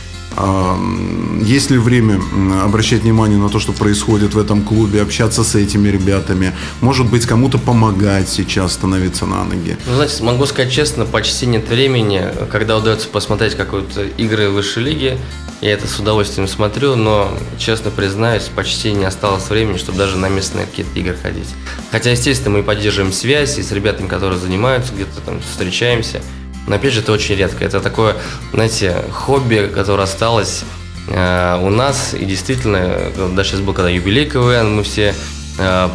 есть 1.42 1.72
ли 1.72 1.78
время 1.78 2.20
обращать 2.64 3.04
внимание 3.04 3.38
на 3.38 3.50
то, 3.50 3.60
что 3.60 3.72
происходит 3.72 4.34
в 4.34 4.40
этом 4.40 4.64
клубе, 4.64 5.02
общаться 5.02 5.44
с 5.44 5.56
этими 5.56 5.88
ребятами? 5.88 6.54
Может 6.82 7.10
быть, 7.10 7.26
кому-то 7.26 7.58
помогать 7.58 8.28
сейчас 8.28 8.74
становиться 8.74 9.26
на 9.26 9.44
ноги? 9.46 9.78
Ну, 9.88 9.96
знаете, 9.96 10.24
могу 10.24 10.46
сказать 10.46 10.72
честно, 10.72 11.06
почти 11.06 11.46
нет 11.46 11.70
времени. 11.70 12.24
Когда 12.52 12.78
удается 12.78 13.08
посмотреть 13.08 13.56
какую-то 13.56 14.04
игры 14.04 14.50
высшей 14.50 14.84
лиги, 14.84 15.18
я 15.62 15.72
это 15.72 15.88
с 15.88 15.98
удовольствием 16.00 16.50
смотрю, 16.50 16.96
но, 16.96 17.32
честно 17.58 17.90
признаюсь, 17.90 18.50
почти 18.54 18.92
не 18.92 19.06
осталось 19.06 19.50
времени, 19.50 19.78
чтобы 19.78 19.98
даже 19.98 20.18
на 20.18 20.28
местные 20.28 20.66
какие-то 20.66 21.00
игры 21.00 21.16
ходить. 21.16 21.48
Хотя, 21.92 22.12
естественно, 22.12 22.58
мы 22.58 22.64
поддерживаем 22.64 23.14
связь 23.14 23.58
и 23.58 23.64
с 23.64 23.72
ребятами, 23.72 24.08
которые 24.08 24.38
занимаются, 24.38 24.94
где-то 24.94 25.22
там 25.22 25.40
встречаемся– 25.40 26.22
но 26.68 26.76
опять 26.76 26.94
же, 26.94 27.02
это 27.02 27.12
очень 27.12 27.36
редко. 27.36 27.64
Это 27.64 27.80
такое, 27.80 28.16
знаете, 28.52 28.96
хобби, 29.12 29.72
которое 29.74 30.04
осталось 30.04 30.64
э, 31.08 31.60
у 31.62 31.70
нас. 31.70 32.14
И 32.14 32.26
действительно, 32.26 33.12
да, 33.36 33.44
сейчас 33.44 33.60
был 33.60 33.74
когда 33.74 33.90
юбилей 33.90 34.26
КВН, 34.26 34.76
мы 34.76 34.84
все 34.84 35.14
э, 35.58 35.90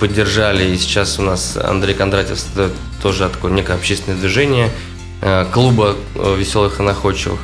поддержали. 0.00 0.64
И 0.64 0.76
сейчас 0.76 1.18
у 1.18 1.22
нас 1.22 1.56
Андрей 1.56 1.94
Кондратьев 1.94 2.42
тоже 3.02 3.28
такое 3.28 3.52
некое 3.52 3.74
общественное 3.74 4.18
движение 4.18 4.70
э, 5.22 5.46
клуба 5.52 5.96
э, 6.16 6.36
веселых 6.36 6.80
и 6.80 6.82
находчивых 6.82 7.40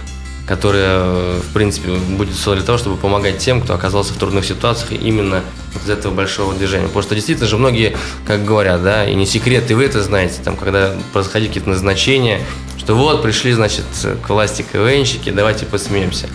которая, 0.46 1.38
в 1.40 1.52
принципе, 1.52 1.90
будет 1.90 2.34
создана 2.34 2.56
для 2.56 2.66
того, 2.66 2.78
чтобы 2.78 2.96
помогать 2.96 3.38
тем, 3.38 3.60
кто 3.60 3.74
оказался 3.74 4.12
в 4.12 4.16
трудных 4.16 4.44
ситуациях 4.44 4.92
именно 4.92 5.42
из 5.84 5.88
этого 5.88 6.12
большого 6.12 6.54
движения. 6.54 6.86
Потому 6.86 7.02
что 7.02 7.14
действительно 7.14 7.48
же 7.48 7.56
многие, 7.56 7.96
как 8.26 8.44
говорят, 8.44 8.82
да, 8.82 9.04
и 9.08 9.14
не 9.14 9.26
секрет, 9.26 9.70
и 9.70 9.74
вы 9.74 9.84
это 9.84 10.02
знаете, 10.02 10.40
там, 10.42 10.56
когда 10.56 10.94
происходили 11.12 11.48
какие-то 11.48 11.70
назначения, 11.70 12.40
что 12.76 12.94
вот, 12.94 13.22
пришли, 13.22 13.52
значит, 13.52 13.84
к 14.26 14.28
власти 14.28 14.64
КВНщики, 14.70 15.30
давайте 15.30 15.64
посмеемся. 15.64 16.28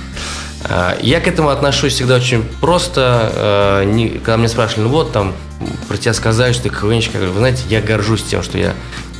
А, 0.64 0.97
я 1.01 1.20
к 1.20 1.28
этому 1.28 1.49
отношусь 1.49 1.93
всегда 1.93 2.16
очень 2.16 2.43
просто. 2.62 3.32
А, 3.34 4.18
когда 4.20 4.38
мне 4.38 4.47
спрашивали, 4.47 4.84
ну 4.84 4.89
вот 4.89 5.12
там, 5.12 5.34
про 5.89 5.97
тебя 5.97 6.14
сказали, 6.14 6.53
что 6.53 6.64
ты 6.64 6.70
КВНщик, 6.70 7.14
я 7.14 7.20
говорю, 7.20 7.34
вы 7.34 7.39
знаете, 7.39 7.64
я 7.70 7.82
горжусь 7.82 8.24
тем, 8.24 8.41
что 8.41 8.58
я 8.58 8.74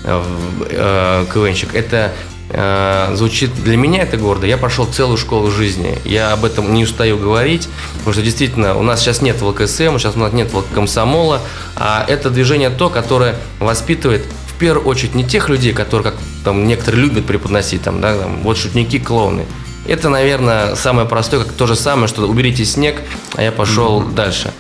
а, 0.06 1.26
КВНщик. 1.26 1.76
Это 1.76 2.14
Э, 2.14 2.37
звучит 2.50 3.54
для 3.64 3.76
меня 3.76 4.04
это 4.04 4.18
гордо. 4.18 4.48
Я 4.48 4.58
прошел 4.58 4.86
целую 4.86 5.18
школу 5.18 5.52
жизни. 5.52 5.98
Я 6.06 6.32
об 6.32 6.46
этом 6.46 6.74
не 6.74 6.84
устаю 6.84 7.18
говорить, 7.18 7.68
потому 7.98 8.14
что 8.14 8.22
действительно 8.22 8.76
у 8.76 8.84
нас 8.84 9.02
сейчас 9.02 9.22
нет 9.22 9.42
ВЛКСМ, 9.42 9.98
сейчас 9.98 10.16
у 10.16 10.20
нас 10.20 10.32
нет 10.32 10.52
комсомола, 10.74 11.42
а 11.76 12.06
это 12.08 12.30
движение 12.30 12.70
то, 12.70 12.90
которое 12.90 13.36
воспитывает 13.60 14.24
в 14.48 14.60
первую 14.60 14.88
очередь 14.88 15.14
не 15.14 15.26
тех 15.26 15.50
людей, 15.50 15.74
которые, 15.74 16.12
как 16.12 16.20
там 16.44 16.68
некоторые 16.68 17.04
любят 17.04 17.26
преподносить, 17.26 17.84
там, 17.84 18.02
да, 18.02 18.18
там, 18.18 18.42
вот 18.44 18.58
шутники, 18.58 18.98
клоуны. 18.98 19.46
Это, 19.86 20.10
наверное, 20.10 20.76
самое 20.76 21.08
простое, 21.08 21.44
как 21.44 21.54
то 21.54 21.68
же 21.68 21.76
самое, 21.76 22.08
что 22.08 22.26
уберите 22.28 22.66
снег, 22.66 23.02
а 23.36 23.44
я 23.44 23.52
пошел 23.52 24.02
mm-hmm. 24.02 24.16
дальше. 24.16 24.52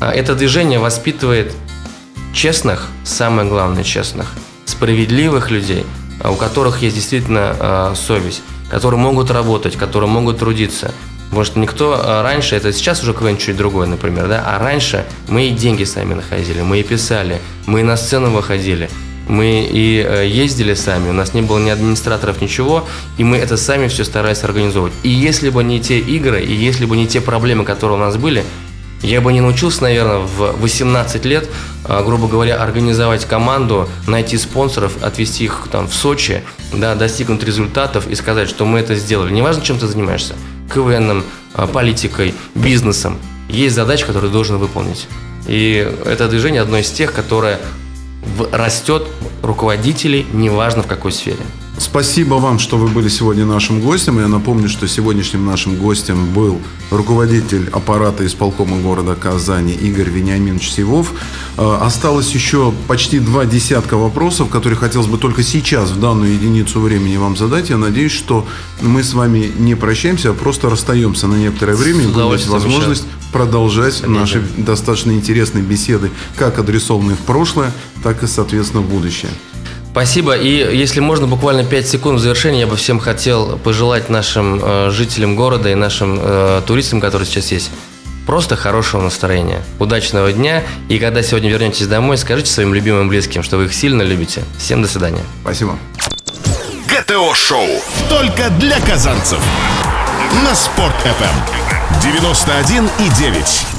А 0.00 0.12
это 0.12 0.34
движение 0.34 0.78
воспитывает 0.78 1.54
честных, 2.32 2.88
самое 3.04 3.48
главное, 3.48 3.84
честных, 3.84 4.32
справедливых 4.66 5.50
людей– 5.50 5.86
у 6.24 6.34
которых 6.34 6.82
есть 6.82 6.96
действительно 6.96 7.56
э, 7.58 7.94
совесть, 7.96 8.42
которые 8.70 9.00
могут 9.00 9.30
работать, 9.30 9.76
которые 9.76 10.10
могут 10.10 10.38
трудиться. 10.38 10.92
Потому 11.28 11.44
что 11.44 11.58
никто 11.58 11.94
э, 11.94 12.22
раньше, 12.22 12.56
это 12.56 12.72
сейчас 12.72 13.02
уже 13.02 13.12
КВН 13.12 13.36
чуть 13.36 13.56
другой, 13.56 13.86
например, 13.86 14.28
да, 14.28 14.42
а 14.46 14.58
раньше 14.58 15.04
мы 15.28 15.48
и 15.48 15.50
деньги 15.50 15.84
сами 15.84 16.14
находили, 16.14 16.62
мы 16.62 16.80
и 16.80 16.82
писали, 16.82 17.40
мы 17.66 17.80
и 17.80 17.82
на 17.82 17.96
сцену 17.96 18.30
выходили, 18.30 18.88
мы 19.28 19.68
и 19.70 20.02
э, 20.06 20.26
ездили 20.26 20.72
сами, 20.72 21.10
у 21.10 21.12
нас 21.12 21.34
не 21.34 21.42
было 21.42 21.58
ни 21.58 21.68
администраторов, 21.68 22.40
ничего, 22.40 22.86
и 23.18 23.24
мы 23.24 23.36
это 23.36 23.58
сами 23.58 23.88
все 23.88 24.04
старались 24.04 24.42
организовывать. 24.42 24.94
И 25.02 25.10
если 25.10 25.50
бы 25.50 25.62
не 25.62 25.80
те 25.80 25.98
игры, 25.98 26.42
и 26.42 26.54
если 26.54 26.86
бы 26.86 26.96
не 26.96 27.06
те 27.06 27.20
проблемы, 27.20 27.64
которые 27.64 27.98
у 27.98 28.00
нас 28.00 28.16
были, 28.16 28.42
я 29.02 29.20
бы 29.20 29.32
не 29.32 29.40
научился, 29.40 29.82
наверное, 29.84 30.18
в 30.18 30.60
18 30.60 31.24
лет, 31.24 31.48
а, 31.84 32.02
грубо 32.02 32.26
говоря, 32.26 32.56
организовать 32.56 33.24
команду, 33.24 33.88
найти 34.06 34.36
спонсоров, 34.36 35.02
отвести 35.02 35.44
их 35.44 35.68
там 35.70 35.88
в 35.88 35.94
Сочи, 35.94 36.42
да, 36.72 36.94
достигнуть 36.94 37.42
результатов 37.44 38.08
и 38.08 38.14
сказать, 38.14 38.48
что 38.48 38.64
мы 38.64 38.80
это 38.80 38.94
сделали. 38.96 39.32
Неважно, 39.32 39.62
чем 39.62 39.78
ты 39.78 39.86
занимаешься, 39.86 40.34
КВНом, 40.72 41.24
а, 41.54 41.66
политикой, 41.66 42.34
бизнесом. 42.54 43.18
Есть 43.48 43.76
задача, 43.76 44.06
которую 44.06 44.30
ты 44.30 44.32
должен 44.32 44.58
выполнить. 44.58 45.06
И 45.46 45.90
это 46.04 46.28
движение 46.28 46.60
одно 46.60 46.78
из 46.78 46.90
тех, 46.90 47.12
которое 47.12 47.60
растет 48.52 49.06
руководителей, 49.42 50.26
неважно 50.32 50.82
в 50.82 50.86
какой 50.86 51.12
сфере. 51.12 51.38
Спасибо 51.78 52.34
вам, 52.34 52.58
что 52.58 52.76
вы 52.76 52.88
были 52.88 53.08
сегодня 53.08 53.44
нашим 53.44 53.80
гостем. 53.80 54.18
Я 54.18 54.26
напомню, 54.26 54.68
что 54.68 54.88
сегодняшним 54.88 55.46
нашим 55.46 55.76
гостем 55.76 56.32
был 56.32 56.60
руководитель 56.90 57.68
аппарата 57.72 58.26
исполкома 58.26 58.78
города 58.78 59.14
Казани 59.14 59.72
Игорь 59.74 60.10
Вениаминович 60.10 60.70
Сивов. 60.70 61.12
Э, 61.56 61.78
осталось 61.80 62.32
еще 62.32 62.74
почти 62.88 63.20
два 63.20 63.46
десятка 63.46 63.96
вопросов, 63.96 64.48
которые 64.48 64.76
хотелось 64.76 65.06
бы 65.06 65.18
только 65.18 65.44
сейчас, 65.44 65.90
в 65.90 66.00
данную 66.00 66.34
единицу 66.34 66.80
времени 66.80 67.16
вам 67.16 67.36
задать. 67.36 67.70
Я 67.70 67.76
надеюсь, 67.76 68.12
что 68.12 68.46
мы 68.80 69.04
с 69.04 69.14
вами 69.14 69.50
не 69.58 69.76
прощаемся, 69.76 70.30
а 70.30 70.34
просто 70.34 70.68
расстаемся 70.68 71.28
на 71.28 71.36
некоторое 71.36 71.76
время 71.76 72.02
и 72.02 72.06
будем 72.08 72.30
иметь 72.32 72.48
возможность 72.48 73.04
продолжать 73.32 74.00
Конечно. 74.00 74.20
наши 74.20 74.42
достаточно 74.56 75.12
интересные 75.12 75.62
беседы, 75.62 76.10
как 76.36 76.58
адресованные 76.58 77.16
в 77.16 77.20
прошлое, 77.20 77.72
так 78.02 78.24
и, 78.24 78.26
соответственно, 78.26 78.82
в 78.82 78.88
будущее. 78.88 79.30
Спасибо. 79.98 80.36
И 80.36 80.76
если 80.76 81.00
можно, 81.00 81.26
буквально 81.26 81.64
5 81.64 81.88
секунд 81.88 82.20
в 82.20 82.22
завершение, 82.22 82.60
я 82.60 82.66
бы 82.68 82.76
всем 82.76 83.00
хотел 83.00 83.58
пожелать 83.58 84.08
нашим 84.08 84.60
э, 84.62 84.90
жителям 84.92 85.34
города 85.34 85.68
и 85.70 85.74
нашим 85.74 86.20
э, 86.22 86.62
туристам, 86.64 87.00
которые 87.00 87.26
сейчас 87.26 87.50
есть, 87.50 87.72
просто 88.24 88.54
хорошего 88.54 89.02
настроения, 89.02 89.60
удачного 89.80 90.32
дня. 90.32 90.62
И 90.88 91.00
когда 91.00 91.20
сегодня 91.24 91.50
вернетесь 91.50 91.88
домой, 91.88 92.16
скажите 92.16 92.48
своим 92.48 92.74
любимым 92.74 93.08
близким, 93.08 93.42
что 93.42 93.56
вы 93.56 93.64
их 93.64 93.74
сильно 93.74 94.02
любите. 94.02 94.44
Всем 94.56 94.82
до 94.82 94.88
свидания. 94.88 95.24
Спасибо. 95.42 95.76
ГТО-шоу. 96.86 97.66
Только 98.08 98.50
для 98.50 98.78
казанцев. 98.78 99.40
На 100.44 100.54
Спорт-ФМ. 100.54 101.34
91,9. 102.00 103.77